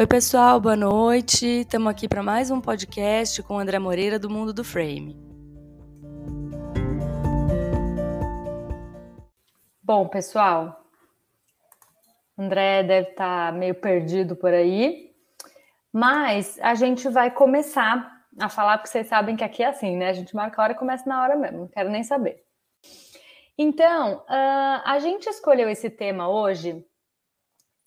[0.00, 1.44] Oi, pessoal, boa noite.
[1.60, 5.14] Estamos aqui para mais um podcast com André Moreira do Mundo do Frame.
[9.82, 10.86] Bom, pessoal,
[12.38, 15.12] André deve estar tá meio perdido por aí,
[15.92, 20.08] mas a gente vai começar a falar, porque vocês sabem que aqui é assim, né?
[20.08, 22.42] A gente marca a hora e começa na hora mesmo, não quero nem saber.
[23.58, 26.82] Então, uh, a gente escolheu esse tema hoje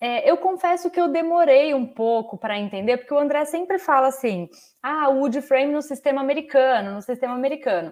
[0.04, 4.08] é, eu confesso que eu demorei um pouco para entender, porque o André sempre fala
[4.08, 4.50] assim:
[4.82, 7.90] ah, o wood frame no sistema americano, no sistema americano.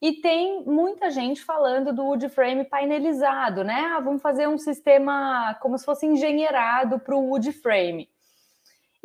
[0.00, 3.92] E tem muita gente falando do wood frame painelizado, né?
[3.94, 8.08] Ah, vamos fazer um sistema como se fosse engenheirado para o wood frame.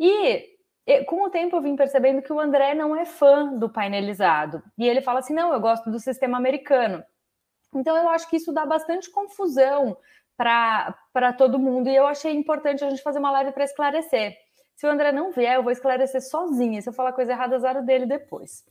[0.00, 0.56] E
[1.04, 4.62] com o tempo eu vim percebendo que o André não é fã do painelizado.
[4.78, 7.04] E ele fala assim: não, eu gosto do sistema americano.
[7.74, 9.98] Então eu acho que isso dá bastante confusão
[10.36, 11.88] para todo mundo.
[11.88, 14.36] E eu achei importante a gente fazer uma live para esclarecer.
[14.74, 16.80] Se o André não vier, eu vou esclarecer sozinha.
[16.82, 18.64] Se eu falar coisa errada, azar dele depois.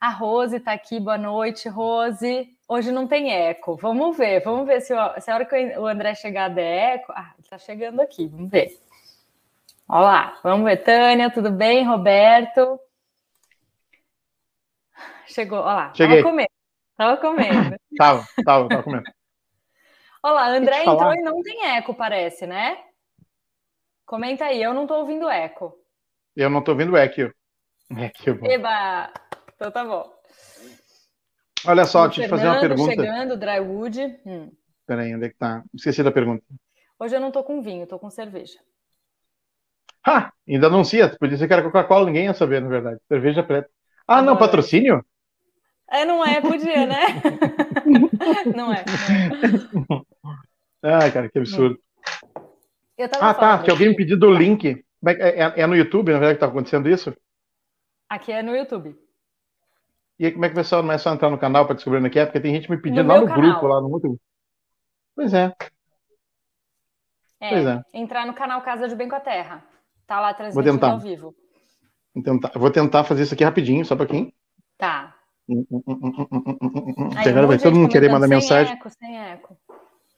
[0.00, 2.48] A Rose está aqui, boa noite, Rose.
[2.68, 3.76] Hoje não tem eco.
[3.76, 7.12] Vamos ver, vamos ver se, se a hora que o André chegar der eco.
[7.14, 8.78] Ah, está chegando aqui, vamos ver.
[9.88, 10.78] Olá, vamos ver.
[10.78, 11.84] Tânia, tudo bem?
[11.84, 12.78] Roberto?
[15.26, 15.94] Chegou, olha lá.
[15.94, 16.22] Cheguei.
[16.22, 16.50] Tava comendo.
[16.96, 17.76] Tava comendo.
[17.96, 19.15] tava, tava, tava comendo.
[20.26, 22.76] Olá, André entrou e não tem eco, parece, né?
[24.04, 25.72] Comenta aí, eu não estou ouvindo eco.
[26.34, 27.32] Eu não estou ouvindo eco.
[27.96, 28.44] Eco.
[28.44, 29.12] Eba!
[29.54, 30.12] Então tá bom.
[31.64, 32.90] Olha só, deixa eu te fazer uma pergunta.
[32.90, 34.20] chegando, Drywood.
[34.26, 34.50] Hum.
[34.84, 35.62] Peraí, onde é que tá?
[35.72, 36.42] Esqueci da pergunta.
[36.98, 38.58] Hoje eu não estou com vinho, estou com cerveja.
[40.04, 41.16] Ah, ainda anuncia.
[41.20, 43.00] Podia ser que era Coca-Cola, ninguém ia saber, na verdade.
[43.06, 43.70] Cerveja preta.
[44.08, 45.06] Ah, não, patrocínio?
[45.90, 47.22] É, não é, podia, né?
[48.54, 48.84] não é.
[49.88, 49.98] Não
[50.92, 50.96] é.
[51.02, 51.78] Ai, cara, que absurdo.
[53.20, 53.62] ah, tá.
[53.62, 54.84] Que alguém me pediu o link.
[55.06, 57.14] É, é, é, é, no YouTube, na verdade, que tá acontecendo isso?
[58.08, 58.96] Aqui é no YouTube.
[60.18, 61.98] E aí, como é que o pessoal não é só entrar no canal para descobrir
[61.98, 62.24] onde é?
[62.24, 63.42] Porque tem gente me pedindo no lá no canal.
[63.42, 64.18] grupo, lá no outro.
[65.14, 65.52] Pois é.
[67.40, 67.82] É, pois é.
[67.92, 69.62] Entrar no canal Casa de Bem com a Terra.
[70.06, 70.92] Tá lá transmitindo vou tentar.
[70.92, 71.34] ao vivo.
[72.14, 74.32] Vou tentar, vou tentar fazer isso aqui rapidinho, só para quem.
[74.78, 75.15] Tá.
[77.16, 78.72] Aí, agora vai todo mundo querer mandar sem mensagem.
[78.72, 79.56] Eco, sem eco.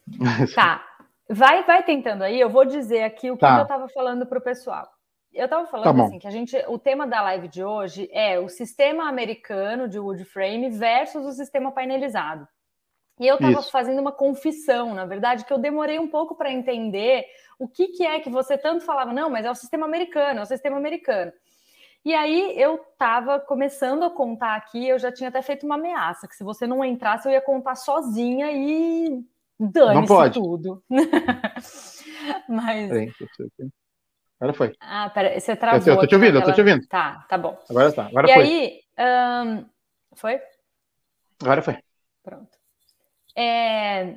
[0.55, 0.85] tá.
[1.29, 2.41] Vai, vai tentando aí.
[2.41, 3.55] Eu vou dizer aqui o que, tá.
[3.55, 4.89] que eu estava falando para o pessoal.
[5.33, 8.39] Eu estava falando tá assim que a gente, o tema da live de hoje é
[8.39, 12.49] o sistema americano de wood frame versus o sistema painelizado.
[13.21, 17.27] E eu estava fazendo uma confissão, na verdade, que eu demorei um pouco para entender
[17.59, 20.43] o que, que é que você tanto falava, não, mas é o sistema americano, é
[20.43, 21.33] o sistema americano.
[22.05, 26.29] E aí eu estava começando a contar aqui, eu já tinha até feito uma ameaça,
[26.29, 29.25] que se você não entrasse, eu ia contar sozinha e
[29.59, 30.83] dane-se tudo.
[32.49, 32.91] Mas.
[34.41, 34.75] Agora foi.
[34.81, 35.87] Ah, pera, você travou.
[35.87, 36.87] Eu, eu tô te ouvindo, eu tô te ouvindo.
[36.87, 37.59] Tá, tá bom.
[37.69, 38.47] Agora tá, agora e foi.
[38.47, 38.81] E aí,
[39.47, 39.65] um...
[40.15, 40.41] foi?
[41.43, 41.79] Agora foi.
[42.23, 42.59] Pronto.
[43.37, 44.15] É...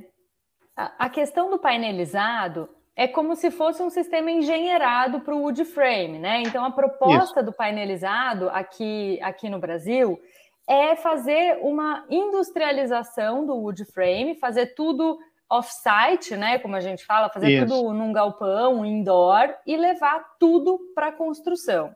[0.76, 6.20] A questão do painelizado é como se fosse um sistema engenheirado para o wood frame,
[6.20, 6.42] né?
[6.42, 7.46] Então a proposta Isso.
[7.46, 10.20] do painelizado aqui, aqui no Brasil
[10.68, 15.18] é fazer uma industrialização do wood frame, fazer tudo
[15.50, 16.60] off-site, né?
[16.60, 17.66] Como a gente fala, fazer Isso.
[17.66, 21.94] tudo num galpão, indoor e levar tudo para a construção.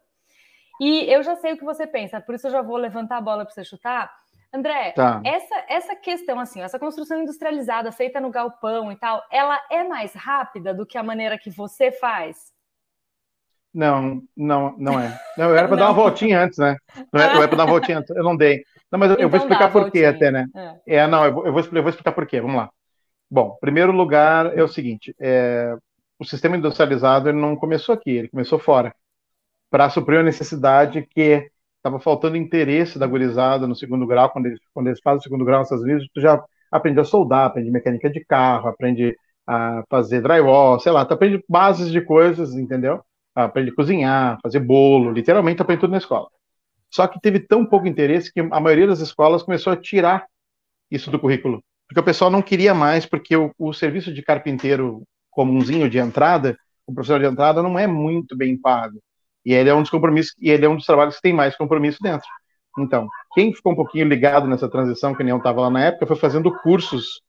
[0.82, 3.22] E eu já sei o que você pensa, por isso eu já vou levantar a
[3.22, 4.12] bola para você chutar
[4.56, 5.22] André, tá.
[5.24, 10.14] essa, essa questão, assim, essa construção industrializada feita no galpão e tal, ela é mais
[10.14, 12.54] rápida do que a maneira que você faz?
[13.74, 15.20] Não, não, não é.
[15.38, 16.78] Não, eu era para dar uma voltinha antes, né?
[17.12, 18.64] Eu era para dar uma voltinha antes, eu não dei.
[18.90, 20.48] Não, mas eu, então eu vou então explicar por quê até, né?
[20.88, 22.70] É, é não, eu vou, eu, vou, eu vou explicar por quê, vamos lá.
[23.30, 25.76] Bom, primeiro lugar é o seguinte, é,
[26.18, 28.96] o sistema industrializado ele não começou aqui, ele começou fora,
[29.70, 31.52] para suprir a necessidade que
[31.86, 35.46] estava faltando interesse da gurizada no segundo grau, quando eles, quando eles fazem o segundo
[35.46, 39.16] grau nos Estados Unidos, tu já aprende a soldar, aprende mecânica de carro, aprende
[39.48, 43.02] a fazer drywall, sei lá, tu aprende bases de coisas, entendeu?
[43.36, 46.28] Aprende a cozinhar, fazer bolo, literalmente aprende tudo na escola.
[46.90, 50.26] Só que teve tão pouco interesse que a maioria das escolas começou a tirar
[50.90, 55.04] isso do currículo, porque o pessoal não queria mais, porque o, o serviço de carpinteiro
[55.30, 56.58] comunzinho de entrada,
[56.88, 59.00] o professor de entrada não é muito bem pago.
[59.46, 61.56] E ele é um dos compromissos, e ele é um dos trabalhos que tem mais
[61.56, 62.28] compromisso dentro.
[62.78, 66.16] Então, quem ficou um pouquinho ligado nessa transição, que nem estava lá na época, foi
[66.16, 67.22] fazendo cursos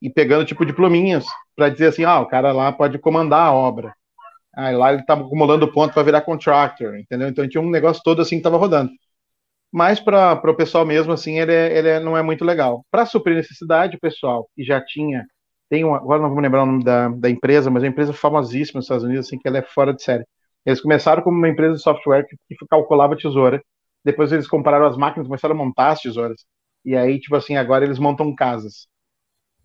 [0.00, 3.94] e pegando tipo diplominhas para dizer assim, ah, o cara lá pode comandar a obra.
[4.54, 7.28] Ah, lá ele estava acumulando ponto para virar contractor, entendeu?
[7.28, 8.90] Então tinha um negócio todo assim que estava rodando.
[9.72, 12.84] Mas para o pessoal mesmo, assim, ele, é, ele é, não é muito legal.
[12.90, 15.26] Para suprir necessidade, o pessoal que já tinha,
[15.68, 18.12] tem uma, agora não vou lembrar o nome da, da empresa, mas é uma empresa
[18.12, 20.24] famosíssima nos Estados Unidos, assim, que ela é fora de série
[20.66, 23.62] Eles começaram como uma empresa de software que, que calculava tesoura.
[24.04, 26.44] Depois eles compraram as máquinas, começaram a montar as tesouras.
[26.84, 28.86] E aí, tipo assim, agora eles montam casas.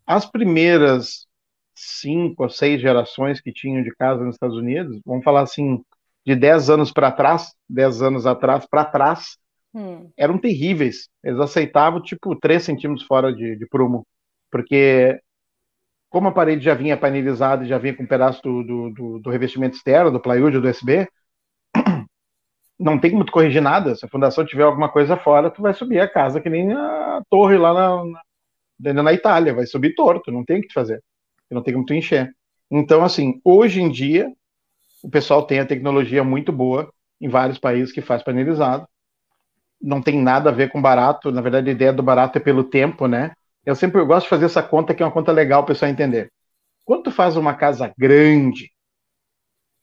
[0.05, 1.27] As primeiras
[1.75, 5.83] cinco ou seis gerações que tinham de casa nos Estados Unidos, vamos falar assim,
[6.25, 9.37] de 10 anos para trás, 10 anos atrás para trás,
[9.73, 10.09] hum.
[10.17, 11.09] eram terríveis.
[11.23, 14.05] Eles aceitavam, tipo, 3 centímetros fora de, de prumo.
[14.51, 15.19] Porque,
[16.11, 19.19] como a parede já vinha painelizada e já vinha com um pedaço do, do, do,
[19.19, 21.07] do revestimento externo, do plywood, do USB,
[22.77, 23.95] não tem muito corrigir nada.
[23.95, 27.21] Se a fundação tiver alguma coisa fora, tu vai subir a casa que nem a
[27.29, 31.01] torre lá na, na, na Itália, vai subir torto, não tem o que fazer.
[31.49, 32.29] Não tem como tu encher.
[32.69, 34.29] Então, assim, hoje em dia,
[35.01, 36.91] o pessoal tem a tecnologia muito boa
[37.21, 38.85] em vários países que faz painelizado.
[39.81, 41.31] Não tem nada a ver com barato.
[41.31, 43.31] Na verdade, a ideia do barato é pelo tempo, né?
[43.65, 45.91] Eu sempre gosto de fazer essa conta, que é uma conta legal para o pessoal
[45.91, 46.31] entender.
[46.83, 48.71] Quando tu faz uma casa grande,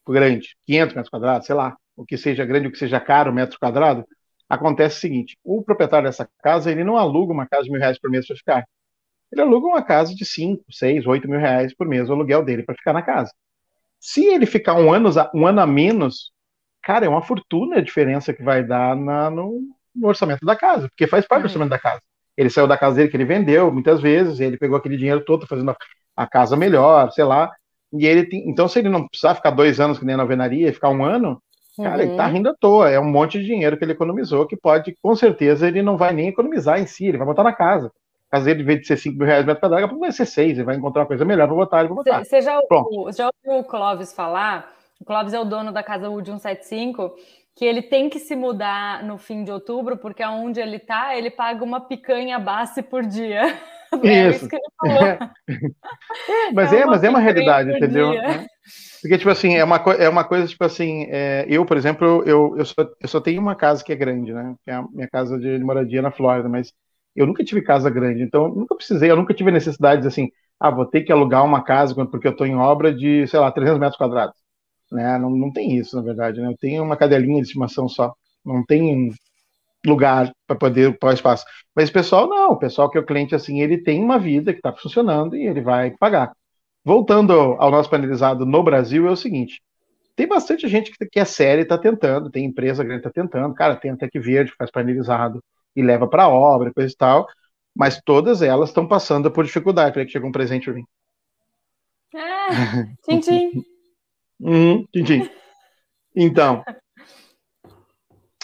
[0.06, 3.58] grande, 500 metros quadrados, sei lá, o que seja grande, o que seja caro, metro
[3.58, 4.04] quadrado,
[4.48, 7.98] acontece o seguinte: o proprietário dessa casa ele não aluga uma casa de mil reais
[7.98, 8.64] por mês para ficar.
[9.30, 12.62] Ele aluga uma casa de 5, 6, 8 mil reais por mês, o aluguel dele
[12.62, 13.32] para ficar na casa.
[14.00, 16.32] Se ele ficar um ano, um ano a menos,
[16.82, 19.60] cara, é uma fortuna a diferença que vai dar na, no,
[19.94, 21.50] no, orçamento da casa, porque faz parte do uhum.
[21.50, 22.00] orçamento da casa.
[22.38, 25.44] Ele saiu da casa dele que ele vendeu muitas vezes, ele pegou aquele dinheiro todo
[25.44, 25.74] fazendo
[26.16, 27.50] a, casa melhor, sei lá.
[27.92, 30.72] E ele tem, então, se ele não precisar ficar dois anos que nem na alvenaria,
[30.72, 31.42] ficar um ano,
[31.76, 32.32] cara, ele tá uhum.
[32.32, 32.90] rindo à toa.
[32.90, 36.12] É um monte de dinheiro que ele economizou, que pode, com certeza, ele não vai
[36.12, 37.90] nem economizar em si, ele vai botar na casa.
[38.28, 40.58] A casa dele, em vez de ser 5 mil reais metro quadrado, vai ser 6,
[40.58, 42.24] ele vai encontrar uma coisa melhor para botar, ele vai botar.
[42.24, 42.60] Você já,
[43.16, 44.70] já ouviu o Clóvis falar?
[45.00, 47.16] O Clóvis é o dono da casa Wood 175,
[47.58, 51.28] que ele tem que se mudar no fim de outubro, porque aonde ele tá, ele
[51.28, 53.42] paga uma picanha base por dia.
[54.04, 54.46] É isso.
[54.46, 55.06] que ele falou.
[55.06, 55.18] É.
[56.28, 58.12] É, mas é, é mas é uma realidade, entendeu?
[58.12, 58.46] É.
[59.00, 62.54] Porque, tipo assim, é uma, é uma coisa, tipo assim, é, eu, por exemplo, eu,
[62.58, 64.54] eu, só, eu só tenho uma casa que é grande, né?
[64.62, 66.70] Que é a minha casa de moradia na Flórida, mas
[67.16, 70.28] eu nunca tive casa grande, então nunca precisei, eu nunca tive necessidade de assim,
[70.60, 73.50] ah, vou ter que alugar uma casa porque eu estou em obra de, sei lá,
[73.50, 74.36] 300 metros quadrados.
[74.90, 75.18] Né?
[75.18, 76.48] Não, não tem isso, na verdade, né?
[76.48, 78.14] Eu tenho uma cadelinha de estimação só,
[78.44, 79.12] não tem
[79.86, 81.44] lugar para poder ocupar espaço.
[81.74, 84.52] Mas o pessoal não, o pessoal que é o cliente assim, ele tem uma vida
[84.52, 86.32] que está funcionando e ele vai pagar.
[86.84, 89.62] Voltando ao nosso panelizado no Brasil, é o seguinte:
[90.16, 93.54] tem bastante gente que é séria e está tentando, tem empresa grande que está tentando,
[93.54, 95.42] cara, tem até que verde, faz panelizado
[95.76, 97.26] e leva para obra, coisa e tal,
[97.74, 99.92] mas todas elas estão passando por dificuldade.
[99.92, 100.84] Peraí que chegou um presente para mim.
[102.14, 103.64] Ah, tchim, tchim.
[104.40, 105.28] uhum, tchim.
[106.14, 106.62] Então,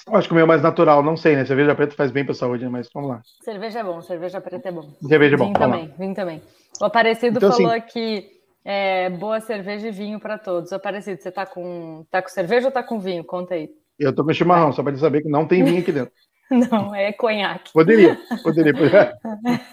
[0.08, 1.44] acho que o meu é mais natural, não sei, né?
[1.44, 2.70] Cerveja preta faz bem para a saúde, né?
[2.70, 3.22] mas vamos lá.
[3.42, 4.90] Cerveja é bom, cerveja preta é bom.
[5.06, 5.46] Cerveja é bom.
[5.46, 6.42] Vim também, vim também.
[6.80, 8.30] O Aparecido então, falou assim, aqui,
[8.64, 10.72] é, boa cerveja e vinho para todos.
[10.72, 13.24] O Aparecido, você tá com, tá com cerveja ou tá com vinho?
[13.24, 13.70] Conta aí.
[13.98, 16.12] Eu tô com chimarrão, só para saber que não tem vinho aqui dentro.
[16.50, 17.72] Não, é conhaque.
[17.72, 18.74] Poderia, poderia.
[18.74, 19.14] poderia.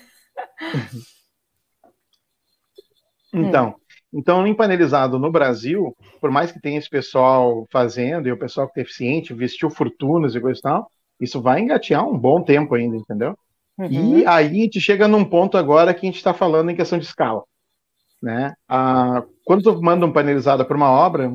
[3.33, 3.75] então,
[4.13, 8.79] então, empanelizado no Brasil, por mais que tenha esse pessoal fazendo, e o pessoal que
[8.79, 12.97] é eficiente, vestiu fortunas e coisa e tal, isso vai engatear um bom tempo ainda,
[12.97, 13.37] entendeu?
[13.77, 14.19] Uhum.
[14.19, 16.99] E aí a gente chega num ponto agora que a gente está falando em questão
[16.99, 17.43] de escala.
[18.21, 18.53] Né?
[18.67, 21.33] Ah, quando tu manda um panelizado para uma obra,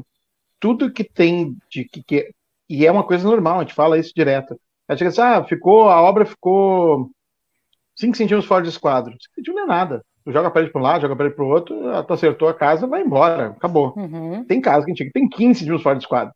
[0.61, 2.31] tudo que tem de que, que,
[2.69, 4.59] e é uma coisa normal, a gente fala isso direto.
[4.87, 7.11] Aí chega assim, ah, ficou, a obra ficou
[7.97, 9.13] 5 centímetros fora de esquadro.
[9.13, 10.05] 5 centímetros não é nada.
[10.27, 12.55] Joga a parede para um lado, joga a parede para o outro, tu acertou a
[12.55, 13.95] casa, vai embora, acabou.
[13.97, 14.45] Uhum.
[14.45, 16.35] Tem casa que a gente tem 15 centímetros fora de esquadro.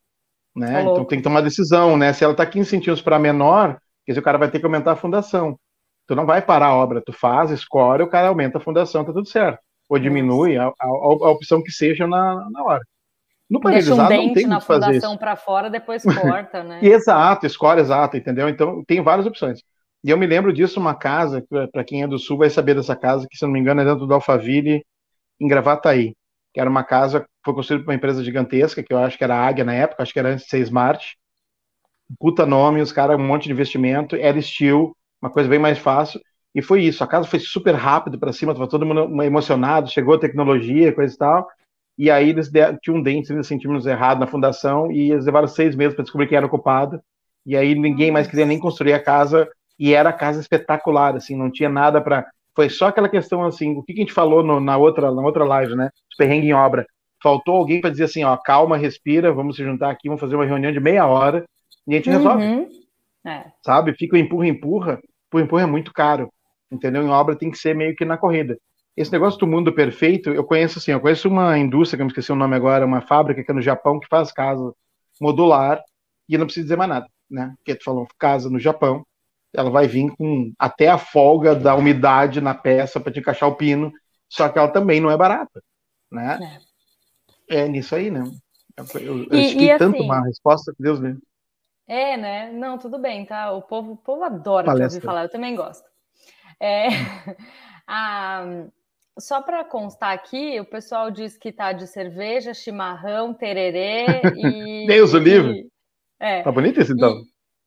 [0.55, 0.73] Né?
[0.73, 2.13] Tá então tem que tomar decisão, né?
[2.13, 4.93] Se ela está 15 centímetros para menor, quer dizer, o cara vai ter que aumentar
[4.93, 5.59] a fundação.
[6.07, 9.13] Tu não vai parar a obra, tu faz, escolhe, o cara aumenta a fundação, tá
[9.13, 9.59] tudo certo.
[9.89, 12.83] Ou diminui a, a, a opção que seja na, na hora.
[13.51, 16.79] No Deixa um dente na fundação para fora, depois corta, né?
[16.87, 18.49] exato, escolhe exato, entendeu?
[18.49, 19.61] Então tem várias opções.
[20.03, 22.97] E eu me lembro disso, uma casa, para quem é do sul vai saber dessa
[22.97, 24.85] casa, que se não me engano é dentro do Alphaville,
[25.41, 26.15] em Gravataí,
[26.55, 29.25] que era uma casa que foi construída por uma empresa gigantesca, que eu acho que
[29.25, 31.17] era a Águia na época, acho que era antes de ser Smart.
[32.19, 36.21] Puta nome, os caras, um monte de investimento, era steel, uma coisa bem mais fácil.
[36.55, 40.15] E foi isso, a casa foi super rápido para cima, estava todo mundo emocionado, chegou
[40.15, 41.49] a tecnologia, coisa e tal
[42.01, 45.47] e aí eles deram, tinham um dente 30 centímetros errado na fundação, e eles levaram
[45.47, 46.99] seis meses para descobrir quem era o culpado,
[47.45, 49.47] e aí ninguém mais queria nem construir a casa,
[49.81, 52.27] e era a casa espetacular, assim, não tinha nada para...
[52.55, 55.23] Foi só aquela questão, assim, o que, que a gente falou no, na, outra, na
[55.23, 56.87] outra live, né, os perrengues em obra,
[57.23, 60.45] faltou alguém para dizer assim, ó, calma, respira, vamos se juntar aqui, vamos fazer uma
[60.45, 61.45] reunião de meia hora,
[61.87, 62.45] e a gente resolve.
[62.45, 62.69] Uhum.
[63.27, 63.47] É.
[63.65, 63.95] Sabe?
[63.95, 66.31] Fica o empurra, empurra, empurra, empurra é muito caro,
[66.71, 67.03] entendeu?
[67.03, 68.59] Em obra tem que ser meio que na corrida
[68.97, 72.11] esse negócio do mundo perfeito, eu conheço assim, eu conheço uma indústria, que eu me
[72.11, 74.73] esqueci o nome agora, uma fábrica que é no Japão que faz casas
[75.21, 75.81] modular,
[76.29, 77.55] e não precisa dizer mais nada, né?
[77.57, 79.05] Porque tu falou casa no Japão,
[79.53, 83.57] ela vai vir com até a folga da umidade na peça para te encaixar o
[83.57, 83.93] pino,
[84.29, 85.63] só que ela também não é barata,
[86.11, 86.61] né?
[87.49, 88.23] É, é nisso aí, né?
[88.77, 91.19] Eu, eu e, e tanto assim, uma resposta que Deus me.
[91.87, 92.53] É, né?
[92.53, 93.53] Não, tudo bem, tá?
[93.53, 95.85] O povo, o povo adora ouvir falar, eu também gosto.
[96.61, 96.87] É,
[97.87, 98.67] a,
[99.19, 104.87] só para constar aqui, o pessoal diz que tá de cerveja, chimarrão, tererê e.
[104.89, 105.53] Deus o livro.
[106.19, 106.43] É.
[106.43, 107.19] Tá bonito esse então?
[107.19, 107.25] E,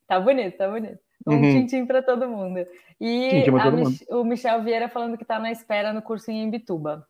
[0.08, 1.00] tá bonito, tá bonito.
[1.26, 1.42] Um uhum.
[1.42, 2.66] tintim para todo mundo.
[3.00, 3.98] E todo mundo.
[4.10, 7.06] o Michel Vieira falando que está na espera no curso em Imbituba.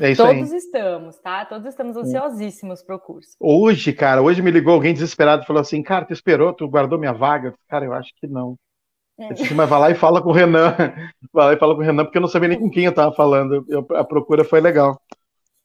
[0.00, 0.58] É isso Todos aí.
[0.58, 1.44] estamos, tá?
[1.44, 3.36] Todos estamos ansiosíssimos para o curso.
[3.38, 6.98] Hoje, cara, hoje me ligou alguém desesperado e falou assim: Cara, tu esperou, tu guardou
[6.98, 7.52] minha vaga?
[7.68, 8.56] Cara, eu acho que não.
[9.18, 9.34] É.
[9.34, 10.74] Disse, mas vai lá e fala com o Renan.
[11.32, 12.90] Vai lá e fala com o Renan, porque eu não sabia nem com quem eu
[12.90, 13.64] estava falando.
[13.68, 15.00] Eu, a procura foi legal.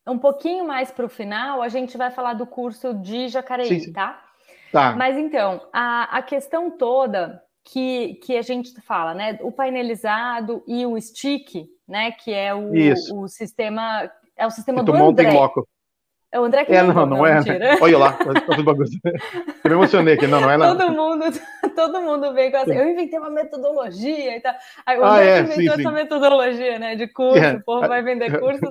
[0.05, 3.79] Um pouquinho mais para o final, a gente vai falar do curso de Jacareí, sim,
[3.79, 3.91] sim.
[3.93, 4.23] tá?
[4.71, 4.95] Tá.
[4.95, 9.37] Mas então, a, a questão toda que, que a gente fala, né?
[9.41, 12.11] O painelizado e o stick, né?
[12.11, 12.71] Que é o,
[13.13, 14.09] o sistema.
[14.35, 15.31] É o sistema do André.
[15.31, 15.67] Em loco.
[16.31, 17.35] É o André que é, não, não, não é.
[17.35, 17.77] Mentira.
[17.81, 18.97] Olha lá, tá bagunça.
[19.63, 20.85] Eu me emocionei aqui, não, não é nada.
[20.85, 21.25] Todo mundo,
[21.75, 24.53] todo mundo vem com assim, eu inventei uma metodologia e tal.
[24.85, 25.95] Aí o ah, André é, inventou sim, essa sim.
[25.95, 26.95] metodologia, né?
[26.95, 27.53] De curso, é.
[27.53, 28.61] o povo vai vender curso.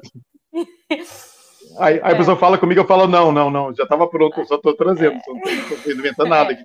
[1.78, 2.14] Aí, aí é.
[2.14, 4.74] a pessoa fala comigo, eu falo, não, não, não, já estava pronto, eu só estou
[4.74, 5.22] trazendo, é.
[5.26, 6.64] não estou inventando nada aqui.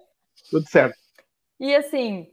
[0.49, 1.00] Tudo certo.
[1.61, 2.27] E assim,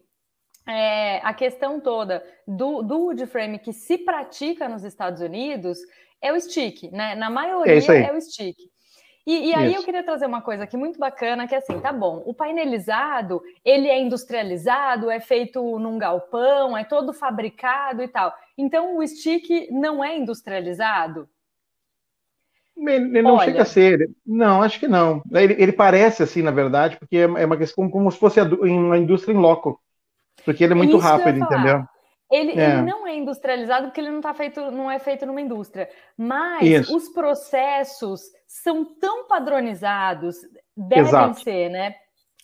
[0.67, 5.79] é, a questão toda do, do wood frame que se pratica nos Estados Unidos
[6.23, 7.15] é o stick, né?
[7.15, 8.57] Na maioria é, é o stick.
[9.27, 9.81] E, e aí Isso.
[9.81, 13.43] eu queria trazer uma coisa aqui muito bacana, que é assim, tá bom, o painelizado,
[13.63, 18.35] ele é industrializado, é feito num galpão, é todo fabricado e tal.
[18.57, 21.29] Então o stick não é industrializado?
[22.87, 24.11] Ele não Olha, chega a ser.
[24.27, 25.23] Não, acho que não.
[25.33, 28.97] Ele, ele, parece assim, na verdade, porque é, é uma questão como se fosse uma
[28.97, 29.81] indústria em loco.
[30.45, 31.85] Porque ele é muito rápido, entendeu?
[32.31, 32.73] Ele, é.
[32.73, 35.89] ele, não é industrializado porque ele não tá feito, não é feito numa indústria.
[36.17, 36.97] Mas Isso.
[36.97, 40.37] os processos são tão padronizados,
[40.77, 41.41] devem Exato.
[41.41, 41.95] ser, né?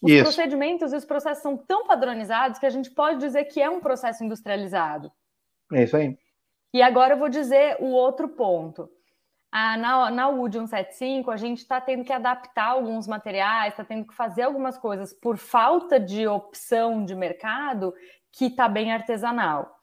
[0.02, 0.22] Os Isso.
[0.22, 3.80] procedimentos e os processos são tão padronizados que a gente pode dizer que é um
[3.80, 5.12] processo industrializado.
[5.72, 6.16] É isso aí.
[6.72, 8.90] E agora eu vou dizer o outro ponto.
[9.56, 14.04] Ah, na, na UD 175, a gente está tendo que adaptar alguns materiais, está tendo
[14.04, 17.94] que fazer algumas coisas por falta de opção de mercado
[18.32, 19.76] que está bem artesanal.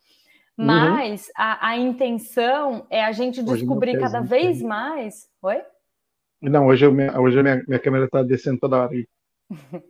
[0.58, 0.66] Uhum.
[0.66, 1.34] Mas uhum.
[1.38, 5.30] a, a, intenção é a gente descobrir cada vez mais.
[5.42, 5.62] Oi?
[6.42, 8.92] Não, hoje, eu, hoje a minha, minha câmera está descendo toda hora.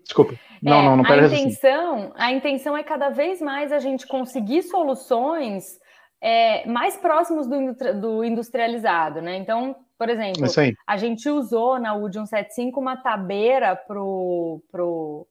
[0.03, 0.35] Desculpa.
[0.61, 2.11] Não, é, não, não a intenção, assim.
[2.17, 5.80] a intenção é cada vez mais a gente conseguir soluções
[6.21, 9.37] é, mais próximos do, do, industrializado, né?
[9.37, 10.45] Então, por exemplo,
[10.85, 15.27] a gente usou na UD 175 uma tabeira para o pro,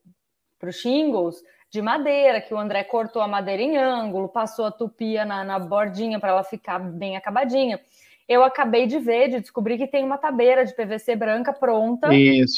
[0.59, 5.23] pro shingles de madeira, que o André cortou a madeira em ângulo, passou a tupia
[5.23, 7.79] na, na bordinha para ela ficar bem acabadinha.
[8.27, 12.09] Eu acabei de ver, de descobrir que tem uma tabeira de PVC branca pronta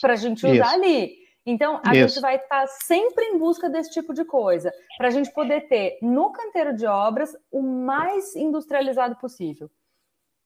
[0.01, 0.75] para a gente usar isso.
[0.75, 1.22] ali.
[1.45, 2.15] Então, a Isso.
[2.15, 5.97] gente vai estar sempre em busca desse tipo de coisa, para a gente poder ter
[6.01, 9.69] no canteiro de obras o mais industrializado possível.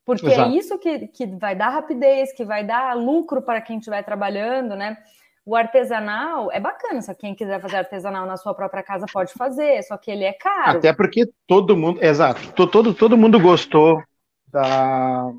[0.04, 0.50] Porque é Exato.
[0.50, 4.76] é isso que, que vai dar rapidez, que vai dar lucro para quem estiver trabalhando,
[4.76, 4.98] né?
[5.46, 9.82] O artesanal é bacana, só quem quiser fazer artesanal na sua própria casa pode fazer,
[9.84, 10.80] só que ele é caro.
[10.80, 14.02] Até porque todo mundo, exato, todo, todo mundo gostou
[14.48, 15.32] da,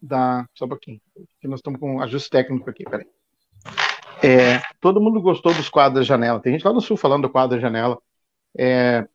[0.00, 0.46] da.
[0.54, 1.00] Só um pouquinho,
[1.40, 3.06] que nós estamos com um ajuste técnico aqui, peraí.
[4.22, 6.40] É, todo mundo gostou dos quadros da janela.
[6.40, 7.98] Tem gente lá no sul falando do quadro da janela.
[8.56, 9.06] É,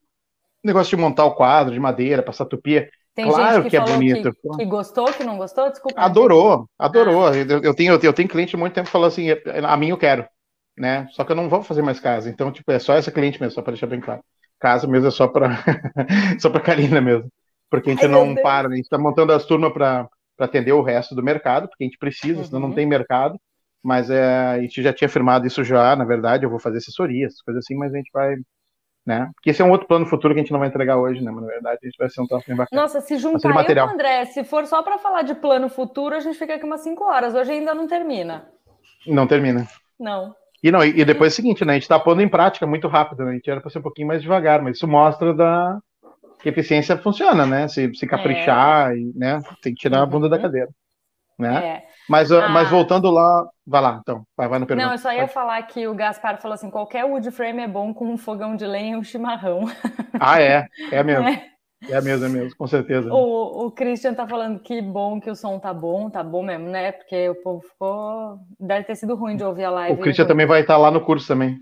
[0.63, 2.89] negócio de montar o quadro de madeira, passar tupia.
[3.15, 4.34] Tem claro que, que é bonito.
[4.34, 5.70] Que, que, gostou, que não gostou?
[5.70, 6.00] Desculpa.
[6.00, 7.27] Adorou, adorou.
[7.27, 7.36] Ah.
[7.36, 10.25] Eu, eu, tenho, eu tenho cliente muito tempo falando assim, a mim eu quero,
[10.77, 11.08] né?
[11.12, 12.29] Só que eu não vou fazer mais casa.
[12.29, 14.22] Então, tipo, é só essa cliente mesmo, só para deixar bem claro.
[14.60, 15.60] Casa mesmo é só para
[16.39, 17.29] só para Karina mesmo.
[17.70, 18.75] Porque a gente Ai, não para, né?
[18.75, 20.08] a gente está montando as turmas para
[20.39, 22.46] atender o resto do mercado, porque a gente precisa, uhum.
[22.46, 22.75] senão não uhum.
[22.75, 23.39] tem mercado
[23.84, 27.42] mas é, a gente já tinha firmado isso já, na verdade, eu vou fazer assessorias,
[27.42, 28.36] coisas assim, mas a gente vai,
[29.06, 29.30] né?
[29.36, 31.30] Porque esse é um outro plano futuro que a gente não vai entregar hoje, né?
[31.30, 32.82] Mas na verdade a gente vai ser um troço bem bacana.
[32.82, 33.90] Nossa, se juntar eu material.
[33.90, 37.04] André, se for só para falar de plano futuro, a gente fica aqui umas 5
[37.04, 38.48] horas, hoje ainda não termina.
[39.06, 39.68] Não termina.
[40.00, 40.34] Não.
[40.63, 41.74] E, não, e, depois é o seguinte, né?
[41.74, 43.32] A gente está pondo em prática muito rápido, né?
[43.32, 45.78] A gente era para ser um pouquinho mais devagar, mas isso mostra da
[46.42, 47.68] que eficiência funciona, né?
[47.68, 48.98] Se, se caprichar, é.
[48.98, 49.42] e, né?
[49.62, 50.42] Tem que tirar a bunda da uhum.
[50.42, 50.70] cadeira.
[51.40, 51.66] Né?
[51.66, 51.84] É.
[52.08, 54.86] Mas, ah, mas voltando lá, vai lá, então, vai, vai no pergunta.
[54.86, 55.34] Não, eu só ia Pode.
[55.34, 58.66] falar que o Gaspar falou assim: qualquer wood frame é bom com um fogão de
[58.66, 59.66] lenha e um chimarrão.
[60.20, 61.28] Ah, é, é mesmo.
[61.28, 61.54] É.
[61.90, 63.13] É mesmo, é mesmo, com certeza.
[63.13, 66.70] O, o Christian tá falando que bom que o som tá bom, tá bom mesmo,
[66.70, 66.94] né?
[66.94, 68.38] Porque o povo ficou.
[68.60, 70.00] Deve ter sido ruim de ouvir a live.
[70.00, 71.60] O Christian também vai estar lá no curso também.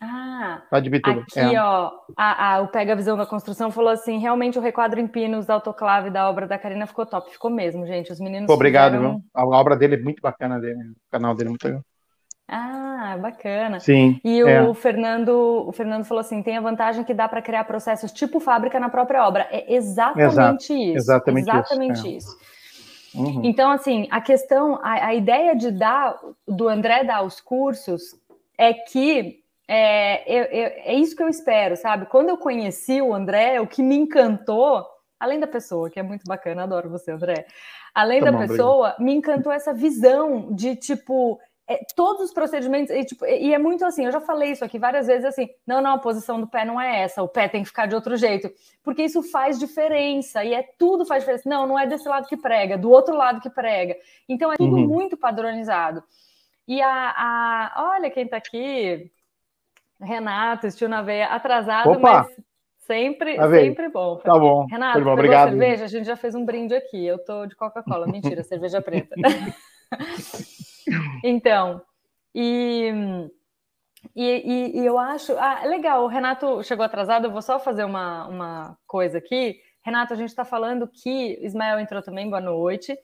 [0.00, 0.62] Ah,
[1.02, 1.20] tudo.
[1.20, 1.60] aqui, é.
[1.60, 5.46] ó, a, a, o Pega Visão da Construção falou assim: realmente o requadro em pinos
[5.46, 7.32] da autoclave da obra da Karina ficou top.
[7.32, 8.12] Ficou mesmo, gente.
[8.12, 8.46] Os meninos.
[8.46, 9.14] Pô, obrigado, fizeram...
[9.14, 9.24] viu?
[9.34, 11.82] A obra dele é muito bacana dele, o canal dele é muito legal.
[12.46, 13.80] Ah, bacana.
[13.80, 14.20] Sim.
[14.24, 14.62] E é.
[14.62, 18.38] o Fernando, o Fernando falou assim: tem a vantagem que dá para criar processos tipo
[18.38, 19.48] fábrica na própria obra.
[19.50, 20.72] É exatamente Exato.
[20.72, 20.96] isso.
[20.96, 22.08] Exatamente, exatamente isso.
[22.08, 22.38] isso.
[23.14, 23.18] É.
[23.18, 23.40] Uhum.
[23.44, 28.14] Então, assim, a questão, a, a, ideia de dar, do André dar os cursos
[28.56, 29.40] é que
[29.70, 32.06] é, eu, eu, é isso que eu espero, sabe?
[32.06, 34.86] Quando eu conheci o André, o que me encantou,
[35.20, 37.46] além da pessoa, que é muito bacana, adoro você, André.
[37.94, 41.38] Além tá da bom, pessoa, me encantou essa visão de tipo.
[41.70, 44.78] É, todos os procedimentos, e, tipo, e, é muito assim, eu já falei isso aqui
[44.78, 47.62] várias vezes, assim, não, não, a posição do pé não é essa, o pé tem
[47.62, 48.50] que ficar de outro jeito,
[48.82, 51.46] porque isso faz diferença, e é tudo faz diferença.
[51.46, 53.94] Não, não é desse lado que prega, do outro lado que prega.
[54.26, 54.86] Então é tudo uhum.
[54.86, 56.02] muito padronizado.
[56.66, 59.10] E a, a, olha quem tá aqui,
[60.00, 62.00] Renato, estilo na veia, atrasado, Opa!
[62.00, 62.36] mas
[62.78, 64.16] sempre, sempre bom.
[64.16, 64.66] Tá bom.
[64.66, 65.50] Renato, bom, obrigado.
[65.50, 65.84] cerveja?
[65.84, 67.04] A gente já fez um brinde aqui.
[67.04, 69.14] Eu tô de Coca-Cola, mentira, cerveja preta.
[71.22, 71.82] então,
[72.34, 72.92] e,
[74.14, 75.36] e, e, eu acho.
[75.36, 79.60] Ah, legal, o Renato chegou atrasado, eu vou só fazer uma, uma coisa aqui.
[79.82, 81.38] Renato, a gente está falando que.
[81.44, 82.96] Ismael entrou também, boa noite.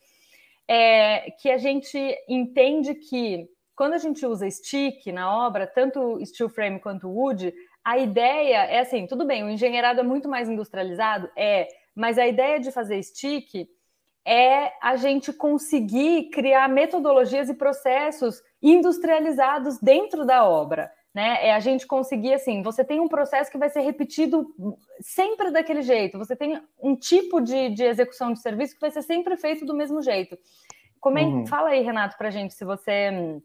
[0.67, 1.97] É, que a gente
[2.27, 7.53] entende que quando a gente usa stick na obra, tanto steel frame quanto wood,
[7.83, 12.25] a ideia é assim, tudo bem, o engenheirado é muito mais industrializado, é, mas a
[12.25, 13.69] ideia de fazer stick
[14.25, 20.91] é a gente conseguir criar metodologias e processos industrializados dentro da obra.
[21.13, 21.47] Né?
[21.47, 24.53] É a gente conseguir assim, você tem um processo que vai ser repetido
[24.99, 29.03] sempre daquele jeito, você tem um tipo de, de execução de serviço que vai ser
[29.03, 30.37] sempre feito do mesmo jeito.
[30.99, 31.45] Como é, uhum.
[31.45, 33.39] Fala aí, Renato, para gente, se você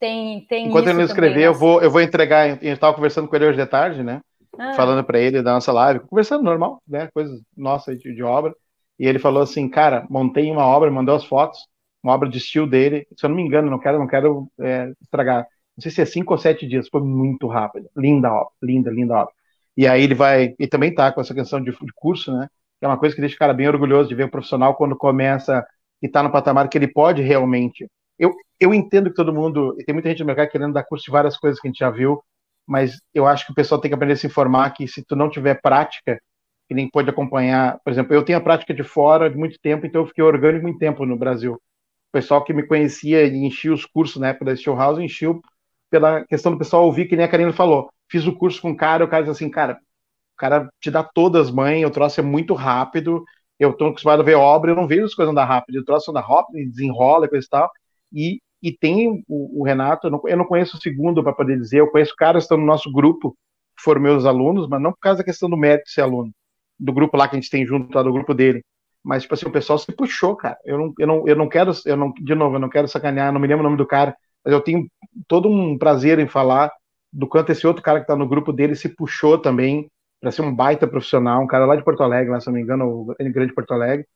[0.00, 2.46] tem, tem Enquanto ele não escrever, eu vou, eu vou entregar.
[2.46, 4.22] A gente estava conversando com ele hoje de tarde, né?
[4.58, 4.72] Ah.
[4.72, 7.08] Falando para ele da nossa live, conversando normal, né?
[7.12, 8.54] Coisas nossas de, de, obra.
[8.98, 11.58] E ele falou assim, cara, montei uma obra, mandou as fotos,
[12.02, 13.06] uma obra de estilo dele.
[13.16, 15.46] Se eu não me engano, não quero, não quero é, estragar.
[15.76, 17.88] Não sei se é cinco ou sete dias, foi muito rápido.
[17.96, 19.32] Linda obra, linda, linda obra.
[19.76, 22.48] E aí ele vai, e também tá com essa questão de, de curso, né?
[22.78, 24.96] Que é uma coisa que deixa o cara bem orgulhoso de ver o profissional quando
[24.96, 25.64] começa
[26.02, 27.86] e tá no patamar que ele pode realmente
[28.20, 31.10] eu, eu entendo que todo mundo, tem muita gente no mercado querendo dar curso de
[31.10, 32.22] várias coisas que a gente já viu,
[32.66, 35.16] mas eu acho que o pessoal tem que aprender a se informar que se tu
[35.16, 36.20] não tiver prática,
[36.68, 39.86] que nem pode acompanhar, por exemplo, eu tenho a prática de fora de muito tempo,
[39.86, 41.54] então eu fiquei orgânico muito tempo no Brasil.
[41.54, 45.40] O pessoal que me conhecia e enchia os cursos na época da Steel House, enchiu
[45.90, 47.90] pela questão do pessoal ouvir, que nem a Karina falou.
[48.08, 49.74] Fiz o curso com o cara, o cara diz assim, cara,
[50.34, 53.24] o cara te dá todas as mães, o troço é muito rápido,
[53.58, 56.10] eu estou acostumado a ver obra, eu não vejo as coisas andar rápido, o troço
[56.10, 57.70] anda rápido, desenrola e coisa e tal,
[58.12, 61.58] e, e tem o, o Renato, eu não, eu não, conheço o segundo para poder
[61.58, 63.36] dizer, eu conheço caras que estão no nosso grupo,
[63.76, 66.30] que foram meus alunos, mas não por causa da questão do mérito de ser aluno,
[66.78, 68.62] do grupo lá que a gente tem junto, lá do grupo dele.
[69.02, 70.58] Mas, tipo assim, o pessoal se puxou, cara.
[70.64, 73.32] Eu não, eu não, eu não quero, eu não, de novo, eu não quero sacanear,
[73.32, 74.86] não me lembro o nome do cara, mas eu tenho
[75.26, 76.70] todo um prazer em falar
[77.12, 80.42] do quanto esse outro cara que está no grupo dele se puxou também para ser
[80.42, 83.14] um baita profissional, um cara lá de Porto Alegre, lá, se não me engano, o
[83.32, 84.06] grande Porto Alegre.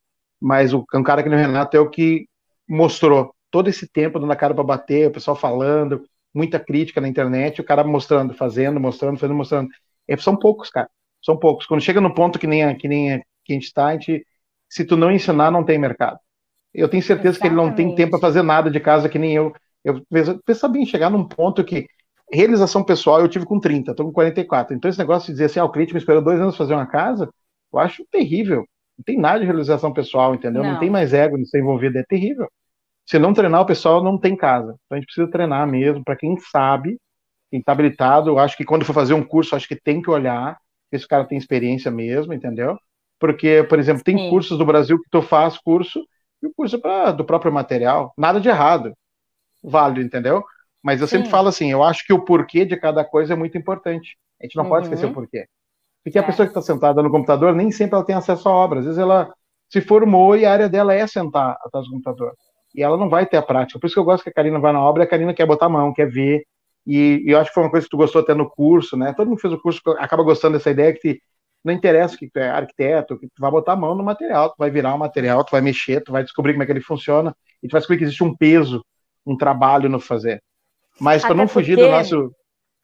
[0.41, 2.27] Mas o, um cara que no Renato é o que
[2.69, 7.07] mostrou todo esse tempo dando a cara para bater, o pessoal falando, muita crítica na
[7.07, 9.69] internet, o cara mostrando, fazendo, mostrando, fazendo, mostrando.
[10.09, 10.91] E são poucos, cara.
[11.25, 11.65] São poucos.
[11.65, 13.93] Quando chega no ponto que nem a, que nem a, que a gente está, a
[13.93, 14.27] gente,
[14.69, 16.19] se tu não ensinar, não tem mercado.
[16.75, 17.55] Eu tenho certeza Exatamente.
[17.55, 19.53] que ele não tem tempo para fazer nada de casa que nem eu.
[19.85, 20.05] Eu
[20.45, 21.87] pensa bem, chegar num ponto que
[22.33, 24.75] realização pessoal eu tive com 30, estou com 44.
[24.75, 26.87] Então esse negócio de dizer assim, ah, o cliente me esperou dois anos fazer uma
[26.87, 27.31] casa,
[27.73, 28.67] eu acho terrível.
[28.99, 30.65] Não tem nada de realização pessoal, entendeu?
[30.65, 32.49] Não, não tem mais ego nisso envolvido, é terrível
[33.07, 34.77] se não treinar, o pessoal não tem casa.
[34.85, 36.99] Então a gente precisa treinar mesmo, para quem sabe,
[37.51, 40.11] quem está habilitado, eu acho que quando for fazer um curso, acho que tem que
[40.11, 40.57] olhar
[40.89, 42.79] se esse cara tem experiência mesmo, entendeu?
[43.19, 44.31] Porque, por exemplo, tem Sim.
[44.31, 46.05] cursos do Brasil que tu faz curso,
[46.43, 48.93] e o curso é pra, do próprio material, nada de errado,
[49.63, 50.45] válido, entendeu?
[50.83, 51.17] Mas eu Sim.
[51.17, 54.17] sempre falo assim, eu acho que o porquê de cada coisa é muito importante.
[54.41, 54.71] A gente não uhum.
[54.71, 55.15] pode esquecer o uhum.
[55.15, 55.47] porquê.
[56.03, 56.21] Porque é.
[56.21, 58.81] a pessoa que está sentada no computador, nem sempre ela tem acesso à obra.
[58.81, 59.33] Às vezes ela
[59.71, 62.35] se formou e a área dela é sentar atrás do computador
[62.75, 63.79] e ela não vai ter a prática.
[63.79, 65.67] Por isso que eu gosto que a Karina vá na obra, a Karina quer botar
[65.67, 66.45] a mão, quer ver,
[66.87, 69.15] e, e, eu acho que foi uma coisa que tu gostou até no curso, né?
[69.15, 71.21] Todo mundo fez o curso, acaba gostando dessa ideia que
[71.65, 74.57] não interessa que tu é arquiteto, que tu vai botar a mão no material, tu
[74.59, 77.35] vai virar o material, tu vai mexer, tu vai descobrir como é que ele funciona,
[77.63, 78.85] e tu vai descobrir que existe um peso,
[79.25, 80.43] um trabalho no fazer.
[81.01, 82.31] Mas para não fugir do nosso...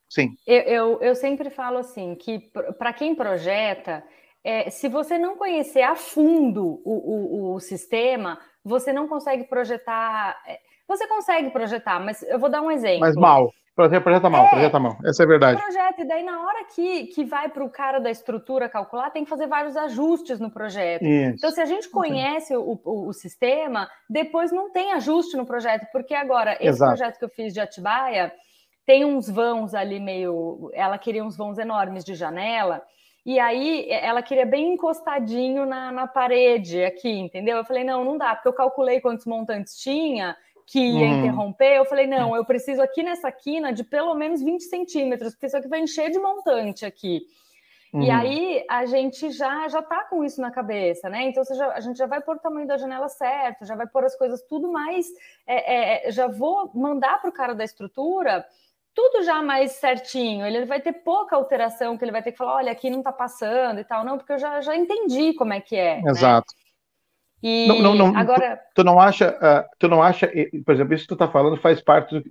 [0.08, 0.30] Sim.
[0.46, 4.02] Eu, eu, eu sempre falo assim, que para quem projeta,
[4.42, 10.40] é, se você não conhecer a fundo o, o, o sistema, você não consegue projetar.
[10.46, 13.00] É, você consegue projetar, mas eu vou dar um exemplo.
[13.00, 13.50] Mas mal.
[13.74, 14.98] Projeta mal, é, projeta mal.
[15.04, 15.62] Essa é a verdade.
[15.62, 19.24] Projeta, e daí na hora que, que vai para o cara da estrutura calcular, tem
[19.24, 21.02] que fazer vários ajustes no projeto.
[21.02, 21.36] Isso.
[21.36, 25.86] Então, se a gente conhece o, o, o, sistema, depois não tem ajuste no projeto,
[25.92, 26.90] porque agora, esse Exato.
[26.90, 28.32] projeto que eu fiz de Atibaia
[28.84, 30.70] tem uns vãos ali meio.
[30.74, 32.82] Ela queria uns vãos enormes de janela.
[33.24, 37.58] E aí ela queria bem encostadinho na, na parede aqui, entendeu?
[37.58, 41.18] Eu falei, não, não dá, porque eu calculei quantos montantes tinha que ia uhum.
[41.18, 45.46] interromper, eu falei, não, eu preciso aqui nessa quina de pelo menos 20 centímetros, porque
[45.46, 47.22] isso aqui vai encher de montante aqui.
[47.92, 48.02] Uhum.
[48.02, 51.24] E aí a gente já já tá com isso na cabeça, né?
[51.24, 54.04] Então já, a gente já vai pôr o tamanho da janela certo, já vai pôr
[54.04, 55.08] as coisas tudo mais.
[55.44, 58.46] É, é, já vou mandar para o cara da estrutura
[58.94, 60.46] tudo já mais certinho.
[60.46, 63.12] Ele vai ter pouca alteração que ele vai ter que falar, olha, aqui não tá
[63.12, 66.00] passando e tal, não, porque eu já, já entendi como é que é.
[66.00, 66.10] Né?
[66.10, 66.52] Exato.
[66.54, 66.60] Né?
[67.42, 68.56] E não, não, não, agora.
[68.56, 70.30] Tu, tu, não acha, uh, tu não acha,
[70.64, 72.30] por exemplo, isso que tu tá falando faz parte do,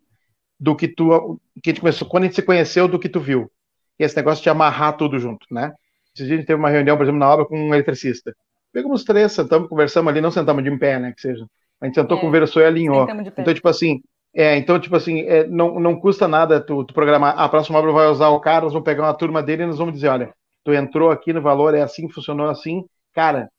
[0.60, 3.52] do que tu que tu começou, quando a gente se conheceu, do que tu viu.
[3.98, 5.74] E esse negócio de amarrar tudo junto, né?
[6.14, 8.36] Dias a gente teve uma reunião, por exemplo, na obra com um eletricista.
[8.72, 11.12] Pegamos três, sentamos, conversamos ali, não sentamos de em pé, né?
[11.12, 11.46] Que seja.
[11.82, 13.08] A gente sentou, é, conversou e alinhou.
[13.10, 14.02] Então, tipo assim,
[14.34, 17.38] é, então, tipo assim, é, não, não custa nada tu, tu, programar.
[17.38, 19.78] A próxima obra vai usar o cara, nós vamos pegar uma turma dele e nós
[19.78, 22.84] vamos dizer: olha, tu entrou aqui no valor, é assim, funcionou assim.
[23.14, 23.50] Cara,